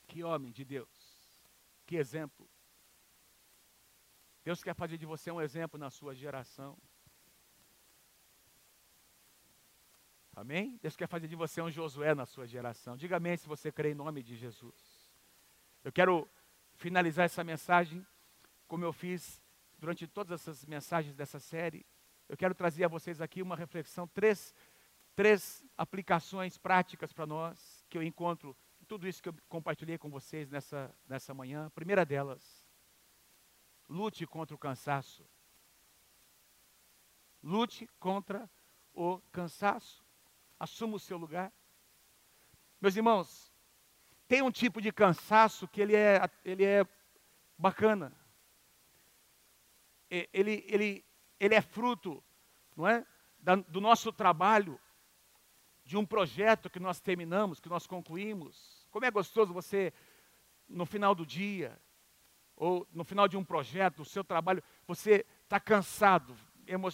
Que 0.06 0.24
homem 0.24 0.50
de 0.50 0.64
Deus, 0.64 0.88
que 1.84 1.96
exemplo. 1.96 2.48
Deus 4.46 4.62
quer 4.62 4.76
fazer 4.76 4.96
de 4.96 5.04
você 5.04 5.28
um 5.28 5.40
exemplo 5.40 5.76
na 5.76 5.90
sua 5.90 6.14
geração. 6.14 6.78
Amém? 10.36 10.78
Deus 10.80 10.94
quer 10.94 11.08
fazer 11.08 11.26
de 11.26 11.34
você 11.34 11.60
um 11.60 11.68
Josué 11.68 12.14
na 12.14 12.24
sua 12.24 12.46
geração. 12.46 12.96
Diga 12.96 13.16
amém 13.16 13.36
se 13.36 13.48
você 13.48 13.72
crê 13.72 13.90
em 13.90 13.94
nome 13.96 14.22
de 14.22 14.36
Jesus. 14.36 15.10
Eu 15.82 15.90
quero 15.90 16.30
finalizar 16.76 17.24
essa 17.24 17.42
mensagem 17.42 18.06
como 18.68 18.84
eu 18.84 18.92
fiz 18.92 19.42
durante 19.80 20.06
todas 20.06 20.40
essas 20.40 20.64
mensagens 20.64 21.16
dessa 21.16 21.40
série. 21.40 21.84
Eu 22.28 22.36
quero 22.36 22.54
trazer 22.54 22.84
a 22.84 22.88
vocês 22.88 23.20
aqui 23.20 23.42
uma 23.42 23.56
reflexão, 23.56 24.06
três, 24.06 24.54
três 25.16 25.64
aplicações 25.76 26.56
práticas 26.56 27.12
para 27.12 27.26
nós 27.26 27.84
que 27.90 27.98
eu 27.98 28.02
encontro 28.04 28.56
tudo 28.86 29.08
isso 29.08 29.20
que 29.20 29.28
eu 29.28 29.34
compartilhei 29.48 29.98
com 29.98 30.08
vocês 30.08 30.48
nessa, 30.48 30.94
nessa 31.08 31.34
manhã. 31.34 31.66
A 31.66 31.70
primeira 31.70 32.06
delas, 32.06 32.64
Lute 33.88 34.26
contra 34.26 34.54
o 34.54 34.58
cansaço. 34.58 35.24
Lute 37.42 37.88
contra 38.00 38.50
o 38.92 39.18
cansaço. 39.30 40.04
Assuma 40.58 40.96
o 40.96 41.00
seu 41.00 41.16
lugar. 41.16 41.52
Meus 42.80 42.96
irmãos, 42.96 43.52
tem 44.26 44.42
um 44.42 44.50
tipo 44.50 44.80
de 44.80 44.92
cansaço 44.92 45.68
que 45.68 45.80
ele 45.80 45.94
é, 45.94 46.20
ele 46.44 46.64
é 46.64 46.86
bacana. 47.56 48.12
Ele, 50.10 50.64
ele, 50.68 51.04
ele 51.38 51.54
é 51.54 51.60
fruto, 51.60 52.22
não 52.76 52.86
é? 52.86 53.06
Do 53.68 53.80
nosso 53.80 54.12
trabalho, 54.12 54.80
de 55.84 55.96
um 55.96 56.04
projeto 56.04 56.68
que 56.68 56.80
nós 56.80 57.00
terminamos, 57.00 57.60
que 57.60 57.68
nós 57.68 57.86
concluímos. 57.86 58.84
Como 58.90 59.04
é 59.04 59.10
gostoso 59.10 59.52
você, 59.52 59.92
no 60.68 60.84
final 60.84 61.14
do 61.14 61.24
dia, 61.24 61.80
ou 62.56 62.86
no 62.92 63.04
final 63.04 63.28
de 63.28 63.36
um 63.36 63.44
projeto, 63.44 63.98
do 63.98 64.04
seu 64.04 64.24
trabalho, 64.24 64.62
você 64.86 65.24
está 65.44 65.60
cansado, 65.60 66.34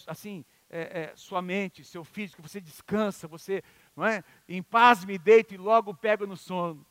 assim, 0.07 0.45
é, 0.69 1.03
é, 1.03 1.17
sua 1.17 1.41
mente, 1.41 1.85
seu 1.85 2.03
físico, 2.03 2.43
você 2.43 2.61
descansa, 2.61 3.29
você, 3.29 3.63
não 3.95 4.05
é? 4.05 4.25
Em 4.49 4.63
paz 4.63 5.05
me 5.05 5.19
deito 5.19 5.55
e 5.55 5.57
logo 5.57 5.95
pego 5.95 6.27
no 6.27 6.37
sono, 6.37 6.85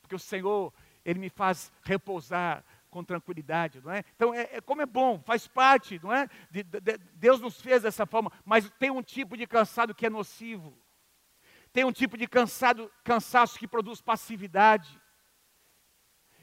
porque 0.00 0.14
o 0.14 0.18
Senhor, 0.18 0.72
Ele 1.04 1.18
me 1.18 1.28
faz 1.28 1.72
repousar 1.82 2.64
com 2.90 3.04
tranquilidade, 3.04 3.80
não 3.84 3.92
é? 3.92 4.02
Então, 4.14 4.34
é, 4.34 4.48
é 4.52 4.60
como 4.60 4.82
é 4.82 4.86
bom, 4.86 5.20
faz 5.20 5.46
parte, 5.46 6.00
não 6.02 6.12
é? 6.12 6.28
De, 6.50 6.62
de, 6.62 6.80
de, 6.80 6.98
Deus 7.14 7.40
nos 7.40 7.60
fez 7.60 7.82
dessa 7.82 8.06
forma, 8.06 8.32
mas 8.44 8.70
tem 8.78 8.90
um 8.90 9.02
tipo 9.02 9.36
de 9.36 9.46
cansado 9.46 9.94
que 9.94 10.06
é 10.06 10.10
nocivo, 10.10 10.76
tem 11.72 11.84
um 11.84 11.92
tipo 11.92 12.16
de 12.16 12.26
cansado, 12.26 12.90
cansaço 13.04 13.58
que 13.58 13.68
produz 13.68 14.00
passividade, 14.00 14.98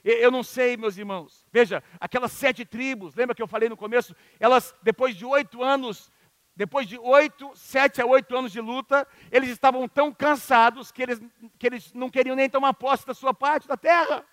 eu 0.04 0.32
não 0.32 0.44
sei, 0.44 0.76
meus 0.76 0.98
irmãos. 0.98 1.46
Veja, 1.52 1.84
aquelas 2.00 2.32
sete 2.32 2.66
tribos, 2.66 3.16
lembra 3.16 3.36
que 3.36 3.42
eu 3.42 3.48
falei 3.48 3.70
no 3.70 3.78
começo? 3.78 4.16
Elas, 4.40 4.76
depois 4.82 5.16
de 5.16 5.26
oito 5.26 5.64
anos 5.64 6.12
depois 6.56 6.88
de 6.88 7.00
oito, 7.00 7.52
sete 7.56 8.02
a 8.02 8.06
oito 8.06 8.36
anos 8.38 8.52
de 8.52 8.62
luta, 8.62 9.08
eles 9.32 9.50
estavam 9.50 9.88
tão 9.88 10.14
cansados 10.14 10.92
que 10.92 11.02
eles, 11.02 11.20
que 11.58 11.66
eles 11.66 11.92
não 11.94 12.10
queriam 12.10 12.36
nem 12.36 12.50
tomar 12.50 12.74
posse 12.76 13.08
da 13.08 13.14
sua 13.14 13.34
parte 13.34 13.68
da 13.68 13.76
terra. 13.76 14.24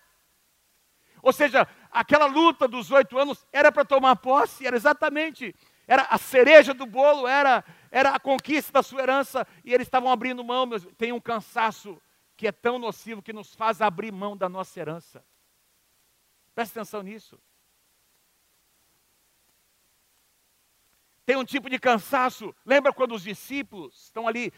Ou 1.23 1.33
seja, 1.33 1.67
aquela 1.91 2.27
luta 2.27 2.69
dos 2.69 2.91
oito 2.91 3.19
anos 3.19 3.47
era 3.53 3.73
para 3.73 3.85
tomar 3.85 4.17
posse, 4.17 4.67
era 4.67 4.77
exatamente, 4.77 5.55
era 5.89 6.03
a 6.11 6.19
cereja 6.19 6.75
do 6.75 6.85
bolo, 6.85 7.27
era, 7.27 7.65
era 7.91 8.11
a 8.11 8.21
conquista 8.21 8.73
da 8.73 8.83
sua 8.83 9.03
herança, 9.03 9.47
e 9.65 9.73
eles 9.73 9.87
estavam 9.87 10.11
abrindo 10.11 10.45
mão, 10.45 10.67
meus, 10.67 10.87
tem 10.99 11.13
um 11.13 11.21
cansaço 11.21 12.01
que 12.37 12.47
é 12.47 12.53
tão 12.53 12.79
nocivo 12.79 13.23
que 13.23 13.33
nos 13.33 13.55
faz 13.55 13.81
abrir 13.81 14.13
mão 14.13 14.37
da 14.37 14.49
nossa 14.49 14.79
herança. 14.79 15.25
Preste 16.61 16.79
atenção 16.79 17.03
nisso. 17.03 17.41
Tem 21.25 21.37
um 21.37 21.45
tipo 21.45 21.71
de 21.71 21.79
cansaço. 21.79 22.55
Lembra 22.67 22.93
quando 22.93 23.15
os 23.15 23.23
discípulos 23.23 24.05
estão 24.05 24.29
ali? 24.29 24.53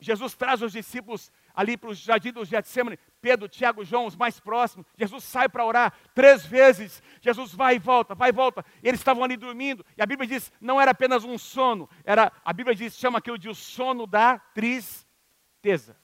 Jesus 0.00 0.34
traz 0.34 0.62
os 0.62 0.72
discípulos 0.72 1.30
ali 1.54 1.76
para 1.76 1.90
o 1.90 1.94
jardim 1.94 2.32
do 2.32 2.44
Getsemane. 2.44 2.98
Pedro, 3.20 3.48
Tiago, 3.48 3.84
João, 3.84 4.06
os 4.06 4.16
mais 4.16 4.40
próximos. 4.40 4.84
Jesus 4.98 5.22
sai 5.22 5.48
para 5.48 5.64
orar 5.64 5.96
três 6.12 6.44
vezes. 6.44 7.00
Jesus 7.20 7.54
vai 7.54 7.76
e 7.76 7.78
volta, 7.78 8.16
vai 8.16 8.30
e 8.30 8.32
volta. 8.32 8.64
Eles 8.82 8.98
estavam 8.98 9.22
ali 9.22 9.36
dormindo. 9.36 9.86
E 9.96 10.02
a 10.02 10.06
Bíblia 10.06 10.26
diz, 10.26 10.50
não 10.60 10.80
era 10.80 10.90
apenas 10.90 11.22
um 11.22 11.38
sono. 11.38 11.88
Era, 12.02 12.32
a 12.44 12.52
Bíblia 12.52 12.74
diz, 12.74 12.96
chama 12.96 13.18
aquilo 13.18 13.38
de 13.38 13.48
o 13.48 13.54
sono 13.54 14.08
da 14.08 14.40
tristeza. 14.40 15.96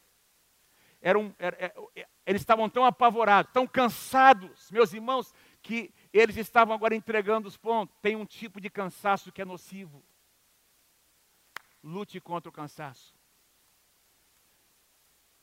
Era 1.01 1.19
um, 1.19 1.35
era, 1.39 1.57
era, 1.59 1.75
é, 1.97 2.07
eles 2.27 2.43
estavam 2.43 2.69
tão 2.69 2.85
apavorados, 2.85 3.51
tão 3.53 3.67
cansados, 3.67 4.71
meus 4.71 4.93
irmãos, 4.93 5.35
que 5.63 5.93
eles 6.13 6.37
estavam 6.37 6.75
agora 6.75 6.95
entregando 6.95 7.49
os 7.49 7.57
pontos. 7.57 7.97
Tem 8.03 8.17
um 8.17 8.27
tipo 8.27 8.61
de 8.61 8.69
cansaço 8.69 9.33
que 9.33 9.41
é 9.41 9.45
nocivo. 9.45 10.05
Lute 11.83 12.21
contra 12.21 12.51
o 12.51 12.53
cansaço. 12.53 13.19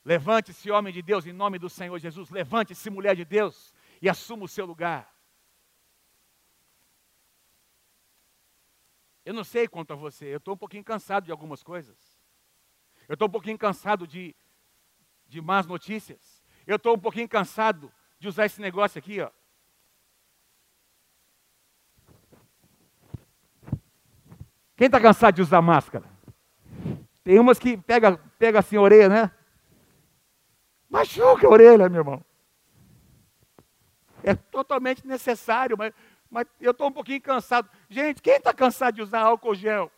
Levante-se, 0.05 0.71
homem 0.71 0.93
de 0.93 1.01
Deus, 1.01 1.25
em 1.25 1.33
nome 1.33 1.59
do 1.59 1.69
Senhor 1.69 1.97
Jesus. 1.99 2.29
Levante-se, 2.29 2.89
mulher 2.89 3.15
de 3.15 3.25
Deus, 3.25 3.73
e 4.01 4.07
assuma 4.07 4.45
o 4.45 4.47
seu 4.47 4.65
lugar. 4.65 5.13
Eu 9.25 9.33
não 9.33 9.43
sei 9.43 9.67
quanto 9.67 9.91
a 9.91 9.95
você, 9.97 10.33
eu 10.33 10.37
estou 10.37 10.53
um 10.53 10.57
pouquinho 10.57 10.85
cansado 10.85 11.25
de 11.25 11.31
algumas 11.31 11.61
coisas. 11.61 12.17
Eu 13.09 13.15
estou 13.15 13.27
um 13.27 13.31
pouquinho 13.31 13.57
cansado 13.57 14.07
de, 14.07 14.33
de 15.27 15.41
más 15.41 15.65
notícias. 15.65 16.43
Eu 16.65 16.77
estou 16.77 16.95
um 16.95 16.99
pouquinho 16.99 17.27
cansado 17.27 17.91
de 18.19 18.27
usar 18.27 18.45
esse 18.45 18.61
negócio 18.61 18.99
aqui, 18.99 19.21
ó. 19.21 19.29
Quem 24.75 24.85
está 24.85 24.99
cansado 24.99 25.35
de 25.35 25.41
usar 25.41 25.61
máscara? 25.61 26.05
Tem 27.23 27.39
umas 27.39 27.57
que 27.57 27.75
pega, 27.77 28.17
pega 28.37 28.59
assim 28.59 28.77
a 28.77 28.81
orelha, 28.81 29.09
né? 29.09 29.31
Machuca 30.89 31.47
a 31.47 31.49
orelha, 31.49 31.89
meu 31.89 32.01
irmão. 32.01 32.23
É 34.23 34.35
totalmente 34.35 35.05
necessário, 35.05 35.77
mas, 35.77 35.93
mas 36.29 36.47
eu 36.59 36.71
estou 36.71 36.87
um 36.87 36.91
pouquinho 36.91 37.21
cansado. 37.21 37.69
Gente, 37.89 38.21
quem 38.21 38.35
está 38.35 38.53
cansado 38.53 38.95
de 38.95 39.01
usar 39.01 39.21
álcool 39.21 39.55
gel? 39.55 39.91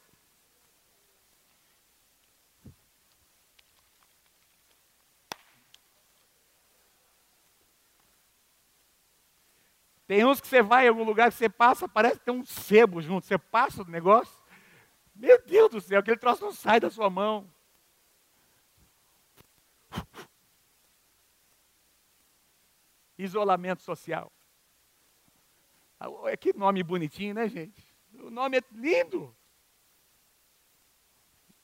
Tem 10.09 10.25
uns 10.25 10.41
que 10.41 10.47
você 10.47 10.63
vai 10.63 10.87
em 10.87 10.89
algum 10.89 11.03
lugar 11.03 11.31
que 11.31 11.37
você 11.37 11.47
passa, 11.47 11.87
parece 11.87 12.17
que 12.17 12.25
tem 12.25 12.33
um 12.33 12.43
sebo 12.43 12.99
junto. 12.99 13.27
Você 13.27 13.37
passa 13.37 13.83
o 13.83 13.85
negócio, 13.85 14.43
meu 15.13 15.39
Deus 15.45 15.69
do 15.69 15.79
céu, 15.79 15.99
aquele 15.99 16.17
troço 16.17 16.43
não 16.43 16.51
sai 16.51 16.79
da 16.79 16.89
sua 16.89 17.11
mão. 17.11 17.47
Isolamento 23.19 23.83
social. 23.83 24.31
É 26.25 26.35
que 26.35 26.53
nome 26.53 26.81
bonitinho, 26.81 27.35
né, 27.35 27.47
gente? 27.47 27.85
O 28.15 28.31
nome 28.31 28.57
é 28.57 28.63
lindo. 28.71 29.37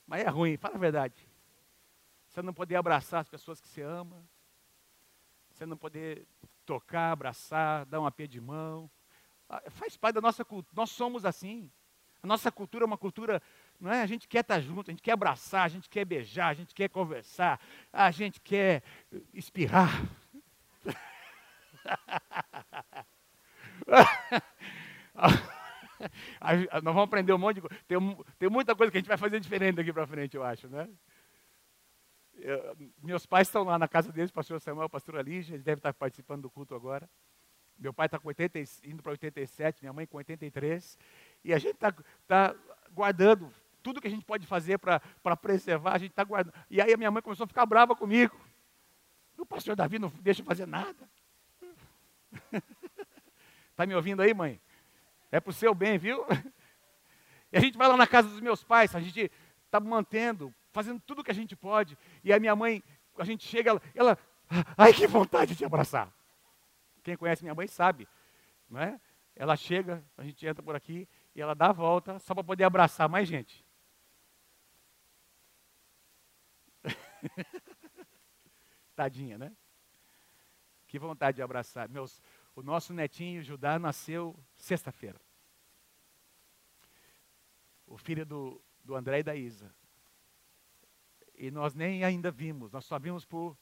Mas 0.06 0.22
é 0.22 0.28
ruim, 0.28 0.56
fala 0.56 0.76
a 0.76 0.78
verdade. 0.78 1.28
Você 2.28 2.40
não 2.42 2.54
poder 2.54 2.76
abraçar 2.76 3.22
as 3.22 3.28
pessoas 3.28 3.60
que 3.60 3.66
você 3.66 3.82
ama. 3.82 4.24
Você 5.50 5.66
não 5.66 5.76
poder 5.76 6.24
tocar, 6.66 7.12
abraçar, 7.12 7.86
dar 7.86 8.00
um 8.00 8.06
apê 8.06 8.26
de 8.26 8.40
mão. 8.40 8.90
Ah, 9.48 9.62
faz 9.70 9.96
parte 9.96 10.16
da 10.16 10.20
nossa 10.20 10.44
cultura. 10.44 10.74
Nós 10.76 10.90
somos 10.90 11.24
assim. 11.24 11.70
A 12.22 12.26
nossa 12.26 12.50
cultura 12.50 12.84
é 12.84 12.86
uma 12.86 12.98
cultura, 12.98 13.40
não 13.78 13.92
é? 13.92 14.02
A 14.02 14.06
gente 14.06 14.26
quer 14.26 14.40
estar 14.40 14.60
junto, 14.60 14.90
a 14.90 14.92
gente 14.92 15.02
quer 15.02 15.12
abraçar, 15.12 15.64
a 15.64 15.68
gente 15.68 15.88
quer 15.88 16.04
beijar, 16.04 16.48
a 16.48 16.54
gente 16.54 16.74
quer 16.74 16.88
conversar, 16.88 17.60
a 17.92 18.10
gente 18.10 18.40
quer 18.40 18.82
espirrar. 19.32 20.02
Nós 26.82 26.92
vamos 26.94 27.04
aprender 27.04 27.32
um 27.32 27.38
monte 27.38 27.54
de 27.56 27.60
coisa. 27.62 27.76
Tem, 27.86 27.98
tem, 28.38 28.50
muita 28.50 28.74
coisa 28.74 28.90
que 28.90 28.98
a 28.98 29.00
gente 29.00 29.08
vai 29.08 29.16
fazer 29.16 29.40
diferente 29.40 29.76
daqui 29.76 29.92
para 29.92 30.06
frente, 30.06 30.36
eu 30.36 30.42
acho, 30.42 30.68
né? 30.68 30.88
Eu, 32.38 32.76
meus 33.02 33.24
pais 33.26 33.48
estão 33.48 33.64
lá 33.64 33.78
na 33.78 33.88
casa 33.88 34.12
deles, 34.12 34.30
pastor 34.30 34.60
Samuel, 34.60 34.88
pastor 34.88 35.24
Lígia, 35.24 35.54
eles 35.54 35.64
devem 35.64 35.78
estar 35.78 35.92
participando 35.94 36.42
do 36.42 36.50
culto 36.50 36.74
agora. 36.74 37.08
Meu 37.78 37.92
pai 37.92 38.06
está 38.06 38.18
com 38.18 38.28
80, 38.28 38.58
indo 38.84 39.02
para 39.02 39.12
87, 39.12 39.82
minha 39.82 39.92
mãe 39.92 40.06
com 40.06 40.16
83. 40.16 40.98
E 41.44 41.52
a 41.52 41.58
gente 41.58 41.74
está 41.74 41.94
tá 42.26 42.54
guardando 42.92 43.52
tudo 43.82 44.00
que 44.00 44.08
a 44.08 44.10
gente 44.10 44.24
pode 44.24 44.46
fazer 44.46 44.78
para 44.78 45.36
preservar, 45.36 45.94
a 45.94 45.98
gente 45.98 46.10
está 46.10 46.24
guardando. 46.24 46.54
E 46.70 46.80
aí 46.80 46.92
a 46.92 46.96
minha 46.96 47.10
mãe 47.10 47.22
começou 47.22 47.44
a 47.44 47.46
ficar 47.46 47.64
brava 47.66 47.94
comigo. 47.94 48.36
O 49.38 49.44
pastor 49.44 49.76
Davi 49.76 49.98
não 49.98 50.08
deixa 50.20 50.42
fazer 50.42 50.66
nada. 50.66 51.08
Está 53.70 53.84
me 53.86 53.94
ouvindo 53.94 54.22
aí, 54.22 54.32
mãe? 54.32 54.60
É 55.30 55.38
para 55.38 55.50
o 55.50 55.52
seu 55.52 55.74
bem, 55.74 55.98
viu? 55.98 56.24
E 57.52 57.56
a 57.56 57.60
gente 57.60 57.78
vai 57.78 57.86
lá 57.86 57.96
na 57.96 58.08
casa 58.08 58.28
dos 58.28 58.40
meus 58.40 58.64
pais, 58.64 58.92
a 58.92 58.98
gente 58.98 59.30
está 59.64 59.78
mantendo, 59.78 60.52
fazendo 60.76 61.00
tudo 61.00 61.22
o 61.22 61.24
que 61.24 61.30
a 61.30 61.34
gente 61.34 61.56
pode. 61.56 61.96
E 62.22 62.30
a 62.34 62.38
minha 62.38 62.54
mãe, 62.54 62.84
a 63.16 63.24
gente 63.24 63.48
chega, 63.48 63.70
ela, 63.70 63.82
ela, 63.94 64.18
ai 64.76 64.92
que 64.92 65.06
vontade 65.06 65.54
de 65.54 65.64
abraçar. 65.64 66.12
Quem 67.02 67.16
conhece 67.16 67.42
minha 67.42 67.54
mãe 67.54 67.66
sabe, 67.66 68.06
não 68.68 68.78
é? 68.78 69.00
Ela 69.34 69.56
chega, 69.56 70.04
a 70.18 70.22
gente 70.22 70.46
entra 70.46 70.62
por 70.62 70.76
aqui, 70.76 71.08
e 71.34 71.40
ela 71.40 71.54
dá 71.54 71.70
a 71.70 71.72
volta 71.72 72.18
só 72.18 72.34
para 72.34 72.44
poder 72.44 72.64
abraçar 72.64 73.08
mais 73.08 73.26
gente. 73.26 73.64
Tadinha, 78.94 79.38
né? 79.38 79.56
Que 80.86 80.98
vontade 80.98 81.36
de 81.36 81.42
abraçar. 81.42 81.88
Meus, 81.88 82.22
o 82.54 82.62
nosso 82.62 82.92
netinho 82.92 83.42
Judá 83.42 83.78
nasceu 83.78 84.38
sexta-feira. 84.54 85.18
O 87.86 87.96
filho 87.96 88.26
do, 88.26 88.62
do 88.84 88.94
André 88.94 89.20
e 89.20 89.22
da 89.22 89.34
Isa. 89.34 89.74
E 91.38 91.50
nós 91.50 91.74
nem 91.74 92.02
ainda 92.02 92.30
vimos, 92.30 92.72
nós 92.72 92.84
só 92.84 92.98
vimos 92.98 93.24
por, 93.24 93.56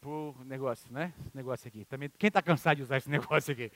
por 0.00 0.44
negócio, 0.44 0.92
né? 0.92 1.12
Esse 1.26 1.36
negócio 1.36 1.68
aqui. 1.68 1.84
Também, 1.84 2.08
quem 2.18 2.28
está 2.28 2.40
cansado 2.40 2.76
de 2.76 2.82
usar 2.82 2.96
esse 2.96 3.10
negócio 3.10 3.52
aqui? 3.52 3.70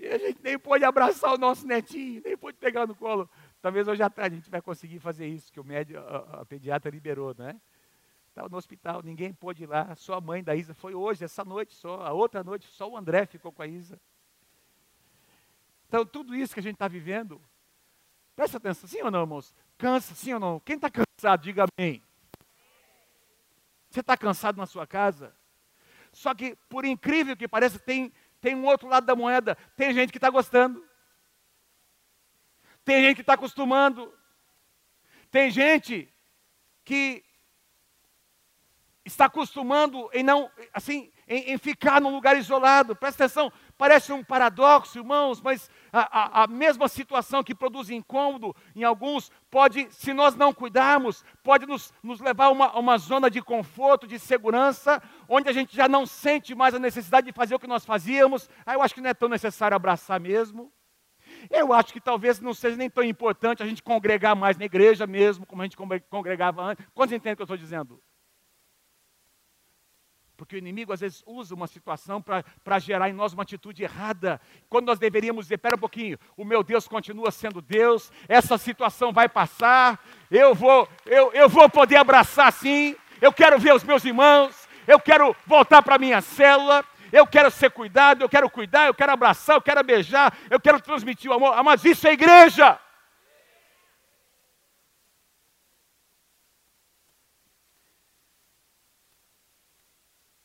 E 0.00 0.08
a 0.08 0.16
gente 0.16 0.40
nem 0.42 0.58
pode 0.58 0.82
abraçar 0.82 1.34
o 1.34 1.36
nosso 1.36 1.66
netinho, 1.66 2.22
nem 2.24 2.34
pode 2.34 2.56
pegar 2.56 2.86
no 2.86 2.94
colo. 2.94 3.28
Talvez 3.60 3.86
hoje 3.86 4.02
à 4.02 4.08
tarde 4.08 4.36
a 4.36 4.38
gente 4.38 4.50
vai 4.50 4.62
conseguir 4.62 4.98
fazer 4.98 5.26
isso, 5.26 5.52
que 5.52 5.60
o 5.60 5.64
médico, 5.64 6.00
a, 6.00 6.40
a 6.40 6.46
pediatra 6.46 6.90
liberou, 6.90 7.34
né? 7.36 7.60
Estava 8.30 8.48
no 8.48 8.56
hospital, 8.56 9.02
ninguém 9.02 9.34
pôde 9.34 9.64
ir 9.64 9.66
lá, 9.66 9.94
só 9.94 10.14
a 10.14 10.20
mãe 10.20 10.42
da 10.42 10.56
Isa 10.56 10.72
foi 10.72 10.94
hoje, 10.94 11.22
essa 11.22 11.44
noite 11.44 11.74
só, 11.74 12.00
a 12.00 12.12
outra 12.12 12.42
noite 12.42 12.66
só 12.68 12.88
o 12.88 12.96
André 12.96 13.26
ficou 13.26 13.52
com 13.52 13.60
a 13.60 13.66
Isa. 13.66 14.00
Então, 15.86 16.06
tudo 16.06 16.34
isso 16.34 16.54
que 16.54 16.60
a 16.60 16.62
gente 16.62 16.76
está 16.76 16.88
vivendo, 16.88 17.38
presta 18.40 18.56
atenção, 18.56 18.88
sim 18.88 19.02
ou 19.02 19.10
não, 19.10 19.20
irmãos? 19.20 19.54
Cansa, 19.76 20.14
sim 20.14 20.32
ou 20.32 20.40
não? 20.40 20.60
Quem 20.60 20.76
está 20.76 20.88
cansado, 20.88 21.42
diga 21.42 21.66
amém. 21.78 22.02
Você 23.90 24.00
está 24.00 24.16
cansado 24.16 24.56
na 24.56 24.64
sua 24.64 24.86
casa? 24.86 25.36
Só 26.10 26.34
que, 26.34 26.56
por 26.66 26.86
incrível 26.86 27.36
que 27.36 27.46
pareça, 27.46 27.78
tem 27.78 28.10
tem 28.40 28.54
um 28.54 28.64
outro 28.64 28.88
lado 28.88 29.04
da 29.04 29.14
moeda. 29.14 29.54
Tem 29.76 29.92
gente 29.92 30.10
que 30.10 30.16
está 30.16 30.30
gostando. 30.30 30.82
Tem 32.82 33.02
gente 33.02 33.16
que 33.16 33.20
está 33.20 33.34
acostumando. 33.34 34.10
Tem 35.30 35.50
gente 35.50 36.08
que 36.82 37.22
está 39.04 39.26
acostumando 39.26 40.08
em 40.14 40.22
não, 40.22 40.50
assim, 40.72 41.12
em, 41.28 41.52
em, 41.52 41.58
ficar 41.58 42.00
num 42.00 42.14
lugar 42.14 42.38
isolado. 42.38 42.96
Presta 42.96 43.24
atenção, 43.26 43.52
parece 43.80 44.12
um 44.12 44.22
paradoxo, 44.22 44.98
irmãos, 44.98 45.40
mas 45.40 45.70
a, 45.90 46.40
a, 46.40 46.42
a, 46.42 46.46
mesma 46.46 46.86
situação 46.86 47.42
que 47.42 47.54
produz 47.54 47.88
incômodo 47.88 48.54
em 48.76 48.84
alguns 48.84 49.32
pode, 49.50 49.88
se 49.90 50.12
nós 50.12 50.34
não 50.34 50.52
cuidarmos, 50.52 51.24
pode 51.42 51.64
nos, 51.64 51.90
nos 52.02 52.20
levar 52.20 52.44
a 52.44 52.50
uma, 52.50 52.78
uma 52.78 52.98
zona 52.98 53.30
de 53.30 53.40
conforto, 53.40 54.06
de 54.06 54.18
segurança, 54.18 55.02
onde 55.26 55.48
a 55.48 55.52
gente 55.52 55.74
já 55.74 55.88
não 55.88 56.04
sente 56.04 56.54
mais 56.54 56.74
a 56.74 56.78
necessidade 56.78 57.28
de 57.28 57.32
fazer 57.32 57.54
o 57.54 57.58
que 57.58 57.66
nós 57.66 57.86
fazíamos. 57.86 58.50
Ah, 58.66 58.74
eu 58.74 58.82
acho 58.82 58.94
que 58.94 59.00
não 59.00 59.08
é 59.08 59.14
tão 59.14 59.30
necessário 59.30 59.74
abraçar 59.74 60.20
mesmo. 60.20 60.70
Eu 61.48 61.72
acho 61.72 61.90
que 61.90 62.02
talvez 62.02 62.38
não 62.38 62.52
seja 62.52 62.76
nem 62.76 62.90
tão 62.90 63.02
importante 63.02 63.62
a 63.62 63.66
gente 63.66 63.82
congregar 63.82 64.36
mais 64.36 64.58
na 64.58 64.66
igreja 64.66 65.06
mesmo, 65.06 65.46
como 65.46 65.62
a 65.62 65.64
gente 65.64 65.78
congregava 66.10 66.60
antes. 66.62 66.84
Quantos 66.92 67.14
entendem 67.14 67.32
o 67.32 67.36
que 67.36 67.42
eu 67.42 67.44
estou 67.44 67.56
dizendo? 67.56 67.98
Porque 70.40 70.56
o 70.56 70.58
inimigo 70.58 70.90
às 70.90 71.00
vezes 71.00 71.22
usa 71.26 71.54
uma 71.54 71.66
situação 71.66 72.22
para 72.22 72.78
gerar 72.78 73.10
em 73.10 73.12
nós 73.12 73.34
uma 73.34 73.42
atitude 73.42 73.82
errada. 73.82 74.40
Quando 74.70 74.86
nós 74.86 74.98
deveríamos 74.98 75.44
dizer, 75.44 75.56
espera 75.56 75.76
um 75.76 75.78
pouquinho, 75.78 76.18
o 76.34 76.46
meu 76.46 76.62
Deus 76.62 76.88
continua 76.88 77.30
sendo 77.30 77.60
Deus, 77.60 78.10
essa 78.26 78.56
situação 78.56 79.12
vai 79.12 79.28
passar, 79.28 80.02
eu 80.30 80.54
vou, 80.54 80.88
eu, 81.04 81.30
eu 81.34 81.46
vou 81.46 81.68
poder 81.68 81.96
abraçar 81.96 82.50
sim, 82.54 82.96
eu 83.20 83.30
quero 83.30 83.58
ver 83.58 83.74
os 83.74 83.84
meus 83.84 84.02
irmãos, 84.02 84.66
eu 84.86 84.98
quero 84.98 85.36
voltar 85.46 85.82
para 85.82 85.96
a 85.96 85.98
minha 85.98 86.22
célula, 86.22 86.82
eu 87.12 87.26
quero 87.26 87.50
ser 87.50 87.70
cuidado, 87.70 88.22
eu 88.22 88.28
quero 88.28 88.48
cuidar, 88.48 88.86
eu 88.86 88.94
quero 88.94 89.12
abraçar, 89.12 89.56
eu 89.56 89.60
quero 89.60 89.84
beijar, 89.84 90.34
eu 90.48 90.58
quero 90.58 90.80
transmitir 90.80 91.30
o 91.30 91.34
amor. 91.34 91.62
Mas 91.62 91.84
isso 91.84 92.08
é 92.08 92.14
igreja. 92.14 92.78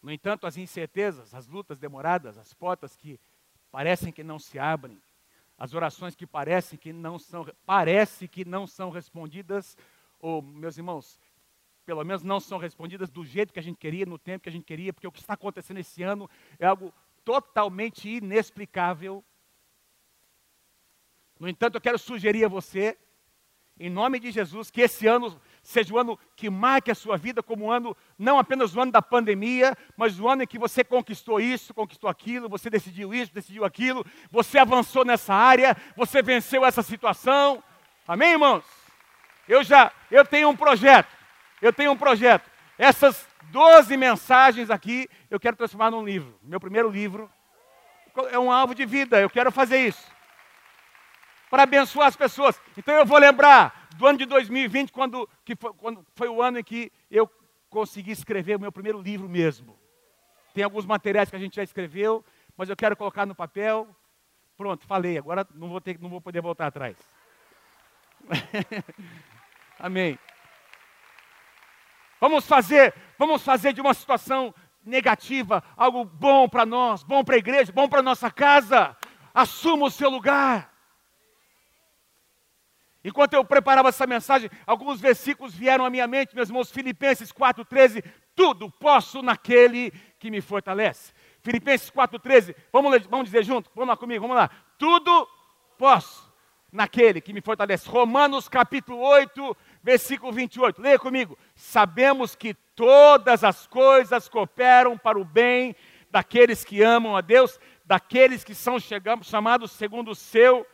No 0.05 0.11
entanto, 0.11 0.45
as 0.45 0.55
incertezas, 0.55 1.33
as 1.33 1.47
lutas 1.47 1.79
demoradas, 1.79 2.37
as 2.37 2.53
portas 2.53 2.95
que 2.95 3.19
parecem 3.71 4.13
que 4.13 4.23
não 4.23 4.37
se 4.37 4.59
abrem, 4.59 5.01
as 5.57 5.73
orações 5.73 6.13
que 6.13 6.27
parecem 6.27 6.77
que 6.77 6.93
não 6.93 7.17
são, 7.17 7.43
parece 7.65 8.27
que 8.27 8.45
não 8.45 8.67
são 8.67 8.91
respondidas, 8.91 9.75
ou, 10.19 10.43
meus 10.43 10.77
irmãos, 10.77 11.19
pelo 11.87 12.03
menos 12.03 12.21
não 12.21 12.39
são 12.39 12.59
respondidas 12.59 13.09
do 13.09 13.25
jeito 13.25 13.51
que 13.51 13.57
a 13.57 13.63
gente 13.63 13.77
queria, 13.77 14.05
no 14.05 14.19
tempo 14.19 14.43
que 14.43 14.49
a 14.49 14.51
gente 14.51 14.65
queria, 14.65 14.93
porque 14.93 15.07
o 15.07 15.11
que 15.11 15.21
está 15.21 15.33
acontecendo 15.33 15.79
esse 15.79 16.03
ano 16.03 16.29
é 16.59 16.67
algo 16.67 16.93
totalmente 17.23 18.07
inexplicável. 18.07 19.25
No 21.39 21.49
entanto, 21.49 21.77
eu 21.77 21.81
quero 21.81 21.97
sugerir 21.97 22.45
a 22.45 22.47
você, 22.47 22.95
em 23.79 23.89
nome 23.89 24.19
de 24.19 24.29
Jesus, 24.29 24.69
que 24.69 24.81
esse 24.81 25.07
ano 25.07 25.41
seja 25.65 25.93
o 25.93 25.97
ano 25.97 26.17
que 26.35 26.49
marque 26.49 26.91
a 26.91 26.95
sua 26.95 27.17
vida 27.17 27.41
como 27.41 27.65
um 27.65 27.71
ano, 27.71 27.97
não 28.17 28.37
apenas 28.37 28.75
o 28.75 28.79
ano 28.81 28.91
da 28.91 29.01
pandemia, 29.01 29.75
mas 29.97 30.19
o 30.19 30.29
ano 30.29 30.43
em 30.43 30.47
que 30.47 30.59
você 30.59 30.83
conquistou 30.83 31.39
isso, 31.39 31.73
conquistou 31.73 32.09
aquilo, 32.09 32.47
você 32.47 32.69
decidiu 32.69 33.13
isso, 33.13 33.33
decidiu 33.33 33.65
aquilo, 33.65 34.05
você 34.29 34.59
avançou 34.59 35.03
nessa 35.03 35.33
área, 35.33 35.75
você 35.97 36.21
venceu 36.21 36.63
essa 36.63 36.83
situação. 36.83 37.63
Amém, 38.07 38.33
irmãos? 38.33 38.63
Eu 39.47 39.63
já, 39.63 39.91
eu 40.11 40.23
tenho 40.23 40.49
um 40.49 40.55
projeto, 40.55 41.09
eu 41.61 41.73
tenho 41.73 41.91
um 41.91 41.97
projeto. 41.97 42.49
Essas 42.77 43.27
12 43.45 43.97
mensagens 43.97 44.69
aqui, 44.69 45.09
eu 45.31 45.39
quero 45.39 45.57
transformar 45.57 45.89
num 45.89 46.05
livro. 46.05 46.37
Meu 46.43 46.59
primeiro 46.59 46.89
livro 46.89 47.29
é 48.31 48.37
um 48.37 48.51
alvo 48.51 48.75
de 48.75 48.85
vida, 48.85 49.19
eu 49.19 49.29
quero 49.29 49.51
fazer 49.51 49.87
isso. 49.87 50.14
Para 51.55 51.63
abençoar 51.63 52.09
as 52.09 52.17
pessoas. 52.17 52.61
Então 52.75 52.93
eu 52.93 53.05
vou 53.05 53.17
lembrar 53.17 53.87
do 53.95 54.05
ano 54.05 54.17
de 54.17 54.25
2020, 54.25 54.91
quando, 54.91 55.25
que 55.45 55.55
foi, 55.55 55.71
quando 55.75 56.05
foi 56.13 56.27
o 56.27 56.41
ano 56.41 56.59
em 56.59 56.63
que 56.65 56.91
eu 57.09 57.31
consegui 57.69 58.11
escrever 58.11 58.57
o 58.57 58.59
meu 58.59 58.73
primeiro 58.73 59.01
livro 59.01 59.29
mesmo. 59.29 59.79
Tem 60.53 60.65
alguns 60.65 60.85
materiais 60.85 61.29
que 61.29 61.35
a 61.37 61.39
gente 61.39 61.55
já 61.55 61.63
escreveu, 61.63 62.25
mas 62.57 62.69
eu 62.69 62.75
quero 62.75 62.97
colocar 62.97 63.25
no 63.25 63.33
papel. 63.33 63.87
Pronto, 64.57 64.85
falei, 64.85 65.17
agora 65.17 65.47
não 65.55 65.69
vou, 65.69 65.79
ter, 65.79 65.97
não 65.97 66.09
vou 66.09 66.19
poder 66.19 66.41
voltar 66.41 66.67
atrás. 66.67 66.97
Amém. 69.79 70.19
Vamos 72.19 72.45
fazer, 72.45 72.93
vamos 73.17 73.41
fazer 73.41 73.71
de 73.71 73.79
uma 73.79 73.93
situação 73.93 74.53
negativa 74.85 75.63
algo 75.77 76.03
bom 76.03 76.49
para 76.49 76.65
nós, 76.65 77.01
bom 77.01 77.23
para 77.23 77.35
a 77.35 77.39
igreja, 77.39 77.71
bom 77.71 77.87
para 77.87 78.01
nossa 78.01 78.29
casa. 78.29 78.93
Assuma 79.33 79.85
o 79.85 79.89
seu 79.89 80.09
lugar. 80.09 80.74
Enquanto 83.05 83.35
eu 83.35 83.45
preparava 83.45 83.89
essa 83.89 84.07
mensagem, 84.07 84.49
alguns 84.65 84.99
versículos 84.99 85.53
vieram 85.53 85.85
à 85.85 85.91
minha 85.91 86.07
mente, 86.07 86.35
meus 86.35 86.49
irmãos, 86.49 86.71
Filipenses 86.71 87.31
4,13, 87.31 88.03
tudo 88.33 88.67
posso 88.67 89.21
naquele 89.21 89.91
que 90.17 90.31
me 90.31 90.41
fortalece. 90.41 91.13
Filipenses 91.43 91.91
4,13, 91.91 92.55
vamos, 92.73 93.05
vamos 93.05 93.25
dizer 93.25 93.43
junto? 93.43 93.69
Vamos 93.75 93.89
lá 93.89 93.95
comigo, 93.95 94.23
vamos 94.23 94.35
lá. 94.35 94.49
Tudo 94.79 95.29
posso 95.77 96.33
naquele 96.71 97.21
que 97.21 97.31
me 97.31 97.41
fortalece. 97.41 97.87
Romanos 97.87 98.49
capítulo 98.49 98.97
8, 98.97 99.55
versículo 99.83 100.31
28, 100.31 100.81
leia 100.81 100.97
comigo. 100.97 101.37
Sabemos 101.53 102.35
que 102.35 102.55
todas 102.75 103.43
as 103.43 103.67
coisas 103.67 104.27
cooperam 104.27 104.97
para 104.97 105.19
o 105.19 105.23
bem 105.23 105.75
daqueles 106.09 106.63
que 106.63 106.81
amam 106.81 107.15
a 107.15 107.21
Deus, 107.21 107.59
daqueles 107.85 108.43
que 108.43 108.55
são 108.55 108.77
chamados 109.21 109.73
segundo 109.73 110.09
o 110.09 110.15
seu 110.15 110.65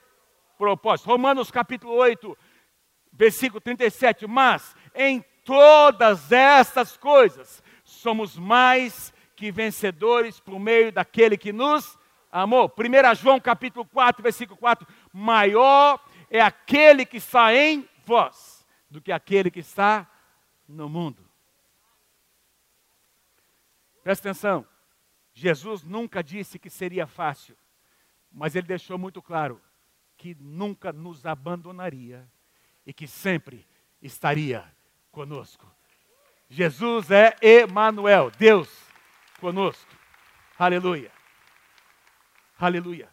propósito. 0.62 1.08
Romanos 1.08 1.50
capítulo 1.50 1.96
8, 1.96 2.38
versículo 3.12 3.60
37. 3.60 4.28
Mas 4.28 4.76
em 4.94 5.26
todas 5.44 6.32
estas 6.32 6.96
coisas 6.96 7.64
somos 7.84 8.38
mais 8.38 9.12
que 9.36 9.52
vencedores 9.52 10.40
por 10.40 10.60
meio 10.60 10.92
daquele 10.92 11.36
que 11.36 11.52
nos 11.52 11.98
amou. 12.32 12.72
1 12.78 13.16
João 13.16 13.40
capítulo 13.40 13.88
4, 13.88 14.22
versículo 14.22 14.56
4. 14.60 14.88
Maior 15.12 16.00
é 16.30 16.40
aquele 16.40 17.08
que 17.08 17.18
está 17.18 17.56
em 17.56 17.90
vós 18.06 18.64
do 18.88 19.02
que 19.02 19.12
aquele 19.12 19.50
que 19.50 19.62
está 19.62 20.08
no 20.68 20.88
mundo. 20.88 21.28
Presta 24.04 24.30
atenção. 24.30 24.68
Jesus 25.34 25.82
nunca 25.82 26.24
disse 26.24 26.60
que 26.60 26.70
seria 26.70 27.08
fácil, 27.08 27.58
mas 28.32 28.56
ele 28.56 28.68
deixou 28.68 29.00
muito 29.00 29.24
claro 29.24 29.60
que 30.22 30.36
nunca 30.36 30.94
nos 30.94 31.26
abandonaria 31.26 32.30
e 32.86 32.94
que 32.94 33.08
sempre 33.08 33.68
estaria 34.00 34.72
conosco. 35.12 35.66
Jesus 36.48 37.10
é 37.10 37.36
Emanuel, 37.42 38.30
Deus 38.30 38.70
conosco. 39.40 39.92
Aleluia. 40.60 41.12
Aleluia. 42.56 43.10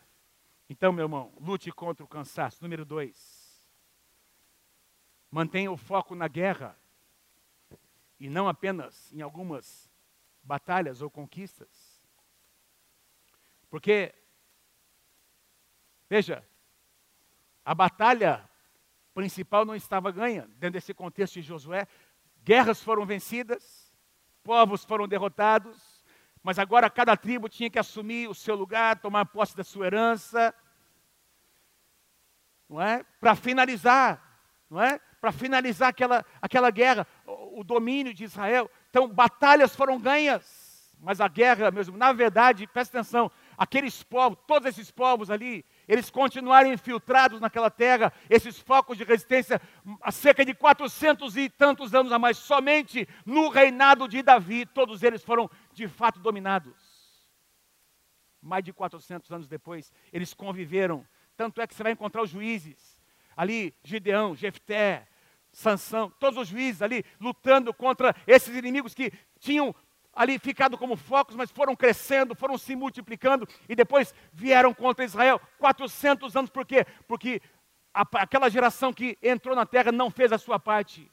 Então, 0.68 0.92
meu 0.92 1.06
irmão, 1.06 1.32
lute 1.40 1.72
contra 1.72 2.04
o 2.04 2.08
cansaço. 2.08 2.58
Número 2.60 2.84
dois. 2.84 3.66
Mantenha 5.30 5.72
o 5.72 5.78
foco 5.78 6.14
na 6.14 6.28
guerra 6.28 6.76
e 8.20 8.28
não 8.28 8.46
apenas 8.46 9.10
em 9.14 9.22
algumas 9.22 9.90
batalhas 10.42 11.00
ou 11.00 11.08
conquistas. 11.08 12.04
Porque, 13.70 14.14
veja, 16.06 16.46
a 17.68 17.74
batalha 17.74 18.48
principal 19.12 19.62
não 19.62 19.74
estava 19.74 20.10
ganha 20.10 20.48
dentro 20.56 20.70
desse 20.70 20.94
contexto 20.94 21.34
de 21.34 21.42
Josué. 21.42 21.86
Guerras 22.42 22.82
foram 22.82 23.04
vencidas, 23.04 23.92
povos 24.42 24.86
foram 24.86 25.06
derrotados, 25.06 26.02
mas 26.42 26.58
agora 26.58 26.88
cada 26.88 27.14
tribo 27.14 27.46
tinha 27.46 27.68
que 27.68 27.78
assumir 27.78 28.26
o 28.26 28.34
seu 28.34 28.54
lugar, 28.54 28.98
tomar 29.00 29.26
posse 29.26 29.54
da 29.54 29.62
sua 29.62 29.84
herança, 29.84 30.54
não 32.70 32.80
é? 32.80 33.04
Para 33.20 33.34
finalizar, 33.34 34.40
não 34.70 34.82
é? 34.82 34.98
Para 35.20 35.30
finalizar 35.30 35.90
aquela, 35.90 36.24
aquela 36.40 36.70
guerra, 36.70 37.06
o, 37.26 37.60
o 37.60 37.64
domínio 37.64 38.14
de 38.14 38.24
Israel. 38.24 38.70
Então, 38.88 39.06
batalhas 39.06 39.76
foram 39.76 40.00
ganhas, 40.00 40.90
mas 40.98 41.20
a 41.20 41.28
guerra 41.28 41.70
mesmo, 41.70 41.98
na 41.98 42.14
verdade, 42.14 42.66
presta 42.66 42.96
atenção, 42.96 43.30
aqueles 43.58 44.02
povos, 44.02 44.38
todos 44.46 44.66
esses 44.66 44.90
povos 44.90 45.30
ali, 45.30 45.66
eles 45.88 46.10
continuaram 46.10 46.70
infiltrados 46.70 47.40
naquela 47.40 47.70
terra, 47.70 48.12
esses 48.28 48.58
focos 48.58 48.98
de 48.98 49.04
resistência, 49.04 49.60
há 50.02 50.12
cerca 50.12 50.44
de 50.44 50.54
400 50.54 51.36
e 51.38 51.48
tantos 51.48 51.94
anos 51.94 52.12
a 52.12 52.18
mais, 52.18 52.36
somente 52.36 53.08
no 53.24 53.48
reinado 53.48 54.06
de 54.06 54.22
Davi, 54.22 54.66
todos 54.66 55.02
eles 55.02 55.24
foram 55.24 55.50
de 55.72 55.88
fato 55.88 56.20
dominados. 56.20 56.74
Mais 58.40 58.62
de 58.62 58.72
400 58.72 59.32
anos 59.32 59.48
depois, 59.48 59.90
eles 60.12 60.34
conviveram. 60.34 61.06
Tanto 61.36 61.60
é 61.60 61.66
que 61.66 61.74
você 61.74 61.82
vai 61.82 61.92
encontrar 61.92 62.22
os 62.22 62.30
juízes, 62.30 62.98
ali, 63.34 63.74
Gideão, 63.82 64.36
Jefté, 64.36 65.08
Sansão, 65.50 66.10
todos 66.20 66.38
os 66.38 66.48
juízes 66.48 66.82
ali 66.82 67.04
lutando 67.18 67.72
contra 67.72 68.14
esses 68.26 68.54
inimigos 68.54 68.94
que 68.94 69.12
tinham 69.38 69.74
ali 70.18 70.36
ficado 70.36 70.76
como 70.76 70.96
focos, 70.96 71.36
mas 71.36 71.48
foram 71.48 71.76
crescendo, 71.76 72.34
foram 72.34 72.58
se 72.58 72.74
multiplicando 72.74 73.48
e 73.68 73.76
depois 73.76 74.12
vieram 74.32 74.74
contra 74.74 75.04
Israel 75.04 75.40
400 75.58 76.34
anos. 76.34 76.50
Por 76.50 76.66
quê? 76.66 76.84
Porque 77.06 77.40
a, 77.94 78.02
aquela 78.14 78.50
geração 78.50 78.92
que 78.92 79.16
entrou 79.22 79.54
na 79.54 79.64
terra 79.64 79.92
não 79.92 80.10
fez 80.10 80.32
a 80.32 80.38
sua 80.38 80.58
parte. 80.58 81.08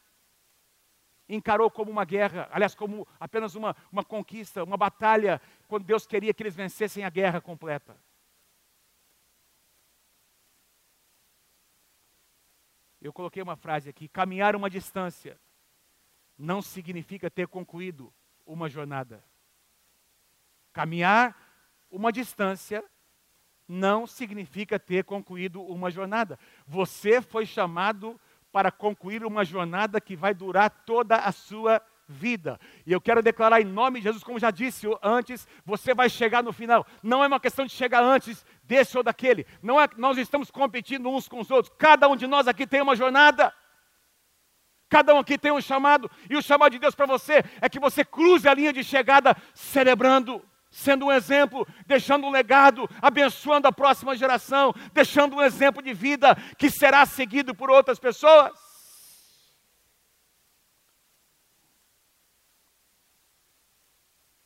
Encarou 1.29 1.69
como 1.69 1.91
uma 1.91 2.03
guerra, 2.03 2.49
aliás, 2.51 2.73
como 2.73 3.07
apenas 3.19 3.53
uma, 3.53 3.75
uma 3.91 4.03
conquista, 4.03 4.63
uma 4.63 4.75
batalha, 4.75 5.39
quando 5.67 5.85
Deus 5.85 6.07
queria 6.07 6.33
que 6.33 6.41
eles 6.41 6.55
vencessem 6.55 7.03
a 7.03 7.09
guerra 7.09 7.39
completa. 7.39 7.95
Eu 12.99 13.13
coloquei 13.13 13.43
uma 13.43 13.55
frase 13.55 13.87
aqui: 13.87 14.07
caminhar 14.07 14.55
uma 14.55 14.69
distância 14.69 15.39
não 16.35 16.59
significa 16.59 17.29
ter 17.29 17.47
concluído 17.47 18.11
uma 18.45 18.69
jornada. 18.69 19.23
Caminhar 20.73 21.35
uma 21.89 22.11
distância 22.11 22.83
não 23.67 24.05
significa 24.05 24.79
ter 24.79 25.03
concluído 25.03 25.61
uma 25.61 25.89
jornada. 25.89 26.37
Você 26.67 27.21
foi 27.21 27.45
chamado 27.45 28.19
para 28.51 28.71
concluir 28.71 29.25
uma 29.25 29.43
jornada 29.43 29.99
que 29.99 30.15
vai 30.15 30.33
durar 30.33 30.69
toda 30.69 31.17
a 31.17 31.31
sua 31.31 31.81
vida. 32.07 32.59
E 32.85 32.91
eu 32.91 33.01
quero 33.01 33.21
declarar 33.21 33.61
em 33.61 33.65
nome 33.65 33.99
de 33.99 34.03
Jesus, 34.03 34.23
como 34.23 34.39
já 34.39 34.51
disse 34.51 34.87
antes, 35.01 35.47
você 35.65 35.93
vai 35.93 36.09
chegar 36.09 36.43
no 36.43 36.53
final. 36.53 36.85
Não 37.01 37.23
é 37.23 37.27
uma 37.27 37.39
questão 37.39 37.65
de 37.65 37.71
chegar 37.71 38.03
antes 38.03 38.45
desse 38.63 38.95
ou 38.97 39.03
daquele. 39.03 39.45
Não 39.61 39.81
é 39.81 39.89
nós 39.97 40.17
estamos 40.17 40.51
competindo 40.51 41.09
uns 41.09 41.27
com 41.27 41.39
os 41.39 41.49
outros. 41.49 41.73
Cada 41.77 42.07
um 42.07 42.15
de 42.15 42.27
nós 42.27 42.47
aqui 42.47 42.67
tem 42.67 42.81
uma 42.81 42.95
jornada. 42.95 43.53
Cada 44.87 45.13
um 45.15 45.19
aqui 45.19 45.37
tem 45.37 45.51
um 45.51 45.61
chamado, 45.61 46.09
e 46.29 46.35
o 46.35 46.41
chamado 46.41 46.71
de 46.71 46.79
Deus 46.79 46.93
para 46.93 47.05
você 47.05 47.43
é 47.59 47.67
que 47.67 47.79
você 47.79 48.05
cruze 48.05 48.47
a 48.47 48.53
linha 48.53 48.71
de 48.71 48.83
chegada 48.83 49.35
celebrando, 49.53 50.43
sendo 50.69 51.07
um 51.07 51.11
exemplo, 51.11 51.67
deixando 51.87 52.27
um 52.27 52.31
legado, 52.31 52.87
abençoando 53.01 53.67
a 53.67 53.71
próxima 53.71 54.15
geração, 54.15 54.73
deixando 54.93 55.37
um 55.37 55.41
exemplo 55.41 55.81
de 55.81 55.93
vida 55.93 56.35
que 56.57 56.69
será 56.69 57.05
seguido 57.05 57.55
por 57.55 57.71
outras 57.71 57.97
pessoas. 57.97 58.53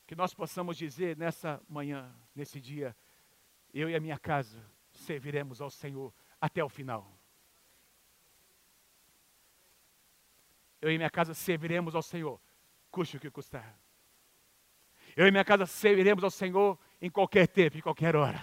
Que 0.08 0.16
nós 0.16 0.34
possamos 0.34 0.78
dizer 0.78 1.18
nessa 1.18 1.62
manhã, 1.68 2.12
nesse 2.34 2.62
dia, 2.62 2.96
eu 3.74 3.90
e 3.90 3.96
a 3.96 4.00
minha 4.00 4.18
casa 4.18 4.66
serviremos 4.92 5.62
ao 5.62 5.70
Senhor 5.70 6.14
até 6.42 6.64
o 6.64 6.70
final. 6.70 7.19
Eu 10.82 10.92
e 10.92 10.98
minha 10.98 11.10
casa 11.10 11.34
serviremos 11.34 11.96
ao 11.96 12.02
Senhor, 12.02 12.40
custe 12.90 13.18
o 13.18 13.20
que 13.20 13.30
custar. 13.30 13.78
Eu 15.16 15.28
e 15.28 15.32
minha 15.32 15.44
casa 15.44 15.66
serviremos 15.66 16.24
ao 16.24 16.32
Senhor 16.32 16.78
em 17.02 17.10
qualquer 17.10 17.48
tempo, 17.48 17.78
em 17.78 17.82
qualquer 17.82 18.16
hora. 18.16 18.42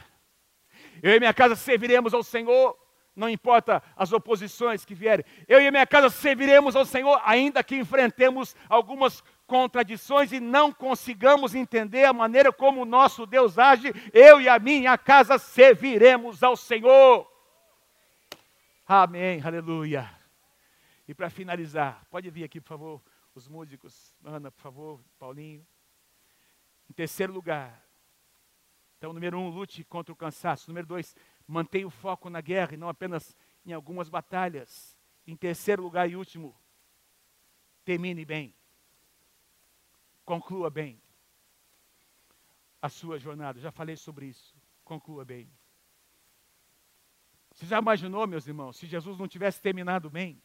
Eu 1.02 1.14
e 1.14 1.18
minha 1.18 1.32
casa 1.32 1.56
serviremos 1.56 2.12
ao 2.12 2.22
Senhor, 2.22 2.76
não 3.14 3.28
importa 3.28 3.82
as 3.96 4.12
oposições 4.12 4.84
que 4.84 4.94
vierem. 4.94 5.24
Eu 5.48 5.60
e 5.60 5.70
minha 5.70 5.86
casa 5.86 6.10
serviremos 6.10 6.76
ao 6.76 6.84
Senhor, 6.84 7.20
ainda 7.24 7.64
que 7.64 7.76
enfrentemos 7.76 8.54
algumas 8.68 9.22
contradições 9.46 10.32
e 10.32 10.40
não 10.40 10.72
consigamos 10.72 11.54
entender 11.54 12.04
a 12.04 12.12
maneira 12.12 12.52
como 12.52 12.82
o 12.82 12.86
nosso 12.86 13.24
Deus 13.24 13.58
age, 13.58 13.92
eu 14.12 14.40
e 14.40 14.48
a 14.48 14.58
minha 14.58 14.98
casa 14.98 15.38
serviremos 15.38 16.42
ao 16.42 16.56
Senhor. 16.56 17.26
Amém, 18.86 19.40
aleluia. 19.42 20.15
E 21.06 21.14
para 21.14 21.30
finalizar, 21.30 22.04
pode 22.10 22.28
vir 22.30 22.44
aqui, 22.44 22.60
por 22.60 22.68
favor, 22.68 23.02
os 23.34 23.48
músicos, 23.48 24.14
Ana, 24.24 24.50
por 24.50 24.60
favor, 24.60 25.04
Paulinho. 25.18 25.66
Em 26.88 26.92
terceiro 26.92 27.32
lugar, 27.32 27.84
então, 28.98 29.12
número 29.12 29.38
um, 29.38 29.48
lute 29.48 29.84
contra 29.84 30.12
o 30.12 30.16
cansaço. 30.16 30.70
Número 30.70 30.86
dois, 30.86 31.14
mantenha 31.46 31.86
o 31.86 31.90
foco 31.90 32.30
na 32.30 32.40
guerra 32.40 32.74
e 32.74 32.76
não 32.76 32.88
apenas 32.88 33.36
em 33.64 33.72
algumas 33.72 34.08
batalhas. 34.08 34.96
Em 35.26 35.36
terceiro 35.36 35.82
lugar 35.82 36.08
e 36.08 36.16
último, 36.16 36.56
termine 37.84 38.24
bem 38.24 38.54
conclua 40.26 40.68
bem 40.68 41.00
a 42.82 42.88
sua 42.88 43.18
jornada. 43.18 43.60
Já 43.60 43.70
falei 43.70 43.96
sobre 43.96 44.26
isso. 44.26 44.54
Conclua 44.84 45.24
bem. 45.24 45.50
Você 47.52 47.64
já 47.64 47.78
imaginou, 47.78 48.26
meus 48.26 48.46
irmãos, 48.46 48.76
se 48.76 48.86
Jesus 48.86 49.16
não 49.16 49.28
tivesse 49.28 49.62
terminado 49.62 50.10
bem? 50.10 50.42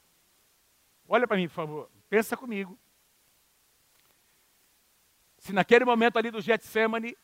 Olha 1.07 1.27
para 1.27 1.37
mim, 1.37 1.47
por 1.47 1.53
favor. 1.53 1.91
Pensa 2.09 2.35
comigo. 2.35 2.77
Se 5.37 5.53
naquele 5.53 5.85
momento 5.85 6.17
ali 6.17 6.29
do 6.29 6.39
Getsemane, 6.39 7.17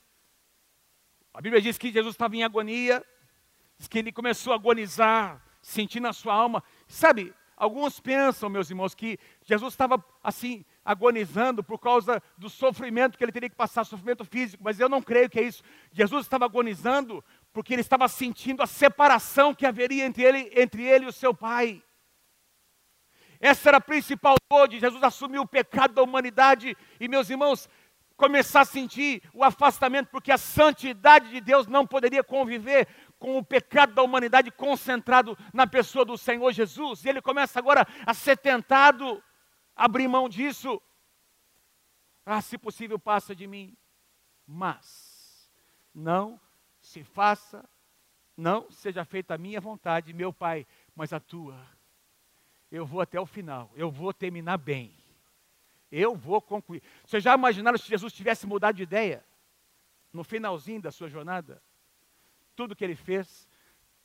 a 1.34 1.40
Bíblia 1.40 1.62
diz 1.62 1.78
que 1.78 1.92
Jesus 1.92 2.16
estava 2.16 2.36
em 2.36 2.44
agonia, 2.44 3.06
diz 3.78 3.88
que 3.88 4.00
ele 4.00 4.12
começou 4.12 4.54
a 4.54 4.56
agonizar, 4.56 5.40
sentindo 5.62 6.08
a 6.08 6.14
sua 6.14 6.34
alma. 6.34 6.64
Sabe, 6.88 7.32
alguns 7.56 8.00
pensam, 8.00 8.50
meus 8.50 8.72
irmãos, 8.72 8.96
que 8.96 9.20
Jesus 9.44 9.74
estava 9.74 10.04
assim, 10.24 10.66
agonizando 10.84 11.64
por 11.64 11.78
causa 11.78 12.22
do 12.38 12.50
sofrimento 12.50 13.18
que 13.18 13.24
ele 13.24 13.32
teria 13.32 13.50
que 13.50 13.56
passar, 13.56 13.84
sofrimento 13.84 14.26
físico, 14.26 14.64
mas 14.64 14.80
eu 14.80 14.90
não 14.90 15.02
creio 15.02 15.30
que 15.30 15.40
é 15.40 15.44
isso. 15.44 15.62
Jesus 15.92 16.26
estava 16.26 16.46
agonizando 16.46 17.24
porque 17.54 17.74
ele 17.74 17.82
estava 17.82 18.08
sentindo 18.08 18.64
a 18.64 18.68
separação 18.68 19.54
que 19.54 19.66
haveria 19.66 20.06
entre 20.06 20.24
ele, 20.24 20.52
entre 20.56 20.84
ele 20.84 21.06
e 21.06 21.10
o 21.10 21.14
seu 21.14 21.36
pai. 21.36 21.84
Essa 23.40 23.70
era 23.70 23.78
a 23.78 23.82
principal 23.82 24.36
dor 24.50 24.68
de 24.68 24.80
Jesus 24.80 25.02
assumir 25.04 25.40
o 25.40 25.48
pecado 25.48 25.94
da 25.94 26.04
humanidade 26.04 26.76
e, 27.00 27.08
meus 27.08 27.30
irmãos, 27.30 27.70
começar 28.16 28.62
a 28.62 28.66
sentir 28.66 29.22
o 29.32 29.44
afastamento, 29.44 30.10
porque 30.10 30.32
a 30.32 30.38
santidade 30.38 31.30
de 31.30 31.40
Deus 31.40 31.68
não 31.68 31.86
poderia 31.86 32.24
conviver 32.24 32.88
com 33.20 33.38
o 33.38 33.46
pecado 33.46 33.94
da 33.94 34.02
humanidade 34.02 34.52
concentrado 34.52 35.38
na 35.54 35.68
pessoa 35.68 36.04
do 36.04 36.18
Senhor 36.18 36.52
Jesus. 36.52 37.06
E 37.06 37.10
ele 37.10 37.22
começa 37.22 37.60
agora 37.60 37.88
a 38.06 38.14
ser 38.14 38.38
tentado 38.38 39.24
abrir 39.76 40.08
mão 40.08 40.28
disso. 40.28 40.82
Ah, 42.26 42.42
se 42.42 42.58
possível, 42.58 42.98
passa 42.98 43.36
de 43.36 43.46
mim. 43.46 43.78
Mas 44.46 45.50
não 45.94 46.40
se 46.80 47.04
faça, 47.04 47.68
não 48.36 48.70
seja 48.72 49.06
feita 49.06 49.36
a 49.36 49.38
minha 49.38 49.62
vontade, 49.62 50.14
meu 50.14 50.34
Pai, 50.34 50.66
mas 50.96 51.14
a 51.14 51.20
tua. 51.20 51.77
Eu 52.72 52.86
vou 52.86 53.02
até 53.02 53.20
o 53.20 53.26
final, 53.26 53.72
eu 53.76 53.90
vou 53.90 54.14
terminar 54.14 54.58
bem. 54.58 54.94
Eu 55.92 56.16
vou 56.16 56.42
concluir. 56.42 56.84
Vocês 57.06 57.24
já 57.24 57.34
imaginaram 57.34 57.78
se 57.78 57.88
Jesus 57.88 58.12
tivesse 58.12 58.46
mudado 58.46 58.76
de 58.76 58.84
ideia 58.84 59.24
no 60.12 60.24
finalzinho 60.24 60.82
da 60.82 60.92
sua 60.92 61.08
jornada? 61.08 61.62
Tudo 62.56 62.76
que 62.76 62.84
ele 62.84 62.96
fez, 62.96 63.48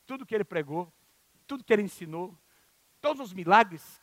tudo 0.07 0.25
que 0.25 0.35
ele 0.35 0.45
pregou, 0.45 0.93
tudo 1.47 1.65
que 1.65 1.73
ele 1.73 1.83
ensinou, 1.83 2.39
todos 3.01 3.21
os 3.21 3.33
milagres 3.33 4.01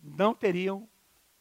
não 0.00 0.34
teriam 0.34 0.88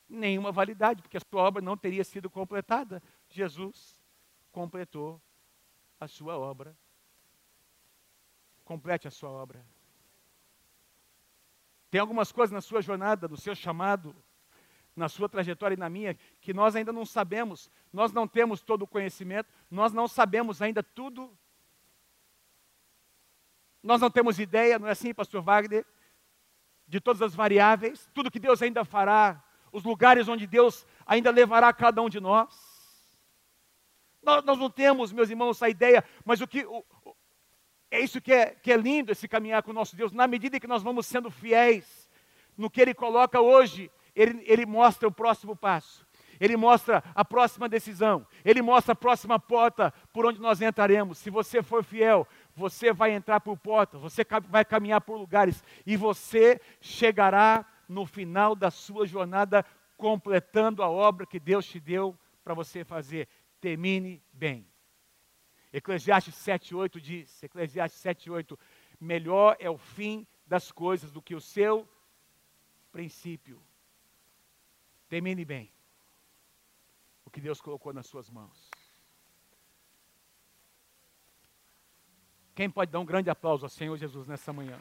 nenhuma 0.07 0.51
validade, 0.51 1.01
porque 1.01 1.17
a 1.17 1.21
sua 1.21 1.43
obra 1.43 1.61
não 1.61 1.77
teria 1.77 2.03
sido 2.03 2.29
completada. 2.29 3.01
Jesus 3.29 4.01
completou 4.51 5.21
a 5.99 6.07
sua 6.07 6.37
obra. 6.37 6.75
Complete 8.63 9.07
a 9.07 9.11
sua 9.11 9.29
obra. 9.29 9.65
Tem 11.93 12.01
algumas 12.01 12.31
coisas 12.31 12.51
na 12.51 12.59
sua 12.59 12.81
jornada, 12.81 13.27
no 13.27 13.37
seu 13.37 13.53
chamado, 13.53 14.15
na 14.95 15.07
sua 15.07 15.29
trajetória 15.29 15.75
e 15.75 15.77
na 15.77 15.87
minha, 15.91 16.17
que 16.41 16.51
nós 16.51 16.75
ainda 16.75 16.91
não 16.91 17.05
sabemos. 17.05 17.69
Nós 17.93 18.11
não 18.11 18.27
temos 18.27 18.63
todo 18.63 18.81
o 18.81 18.87
conhecimento, 18.87 19.47
nós 19.69 19.93
não 19.93 20.07
sabemos 20.07 20.59
ainda 20.59 20.81
tudo. 20.81 21.31
Nós 23.83 24.01
não 24.01 24.09
temos 24.09 24.39
ideia, 24.39 24.79
não 24.79 24.87
é 24.87 24.91
assim, 24.91 25.13
pastor 25.13 25.43
Wagner? 25.43 25.85
de 26.87 26.99
todas 26.99 27.21
as 27.21 27.35
variáveis, 27.35 28.09
tudo 28.11 28.31
que 28.31 28.39
Deus 28.39 28.59
ainda 28.63 28.83
fará, 28.83 29.43
os 29.71 29.83
lugares 29.83 30.27
onde 30.27 30.47
Deus 30.47 30.87
ainda 31.05 31.29
levará 31.29 31.71
cada 31.71 32.01
um 32.01 32.09
de 32.09 32.19
nós. 32.19 32.49
Nós, 34.19 34.43
nós 34.43 34.57
não 34.57 34.69
temos, 34.69 35.13
meus 35.13 35.29
irmãos, 35.29 35.57
essa 35.57 35.69
ideia, 35.69 36.03
mas 36.25 36.41
o 36.41 36.47
que 36.47 36.65
o, 36.65 36.83
é 37.93 37.99
isso 37.99 38.19
que 38.19 38.33
é, 38.33 38.47
que 38.47 38.71
é 38.71 38.75
lindo 38.75 39.11
esse 39.11 39.27
caminhar 39.27 39.61
com 39.61 39.69
o 39.69 39.73
nosso 39.73 39.95
Deus, 39.95 40.11
na 40.11 40.27
medida 40.27 40.59
que 40.59 40.65
nós 40.65 40.81
vamos 40.81 41.05
sendo 41.05 41.29
fiéis 41.29 42.09
no 42.57 42.69
que 42.69 42.81
Ele 42.81 42.93
coloca 42.93 43.39
hoje, 43.39 43.91
Ele, 44.15 44.43
ele 44.47 44.65
mostra 44.65 45.07
o 45.07 45.11
próximo 45.11 45.55
passo. 45.55 46.03
Ele 46.39 46.57
mostra 46.57 47.03
a 47.13 47.23
próxima 47.23 47.69
decisão, 47.69 48.25
ele 48.43 48.61
mostra 48.61 48.93
a 48.93 48.95
próxima 48.95 49.39
porta 49.39 49.93
por 50.11 50.25
onde 50.25 50.41
nós 50.41 50.59
entraremos. 50.61 51.19
Se 51.19 51.29
você 51.29 51.61
for 51.61 51.83
fiel, 51.83 52.27
você 52.55 52.91
vai 52.91 53.11
entrar 53.11 53.39
por 53.39 53.55
portas, 53.55 54.01
você 54.01 54.25
vai 54.49 54.65
caminhar 54.65 54.99
por 55.01 55.15
lugares 55.15 55.63
e 55.85 55.95
você 55.95 56.59
chegará 56.81 57.63
no 57.87 58.05
final 58.05 58.55
da 58.55 58.71
sua 58.71 59.05
jornada 59.05 59.63
completando 59.95 60.81
a 60.81 60.89
obra 60.89 61.27
que 61.27 61.39
Deus 61.39 61.65
te 61.67 61.79
deu 61.79 62.17
para 62.43 62.55
você 62.55 62.83
fazer. 62.83 63.27
Termine 63.61 64.21
bem. 64.33 64.72
Eclesiastes 65.73 66.35
7:8 66.35 67.01
diz, 67.01 67.41
Eclesiastes 67.41 67.99
7:8, 67.99 68.57
melhor 68.99 69.57
é 69.59 69.69
o 69.69 69.77
fim 69.77 70.25
das 70.45 70.71
coisas 70.71 71.11
do 71.11 71.21
que 71.21 71.33
o 71.33 71.41
seu 71.41 71.89
princípio. 72.91 73.59
Termine 75.09 75.43
bem 75.43 75.71
o 77.25 77.31
que 77.31 77.41
Deus 77.41 77.59
colocou 77.59 77.91
nas 77.91 78.05
suas 78.05 78.29
mãos. 78.29 78.69
Quem 82.53 82.69
pode 82.69 82.91
dar 82.91 82.99
um 82.99 83.05
grande 83.05 83.31
aplauso 83.31 83.65
ao 83.65 83.69
Senhor 83.69 83.97
Jesus 83.97 84.27
nessa 84.27 84.53
manhã? 84.53 84.79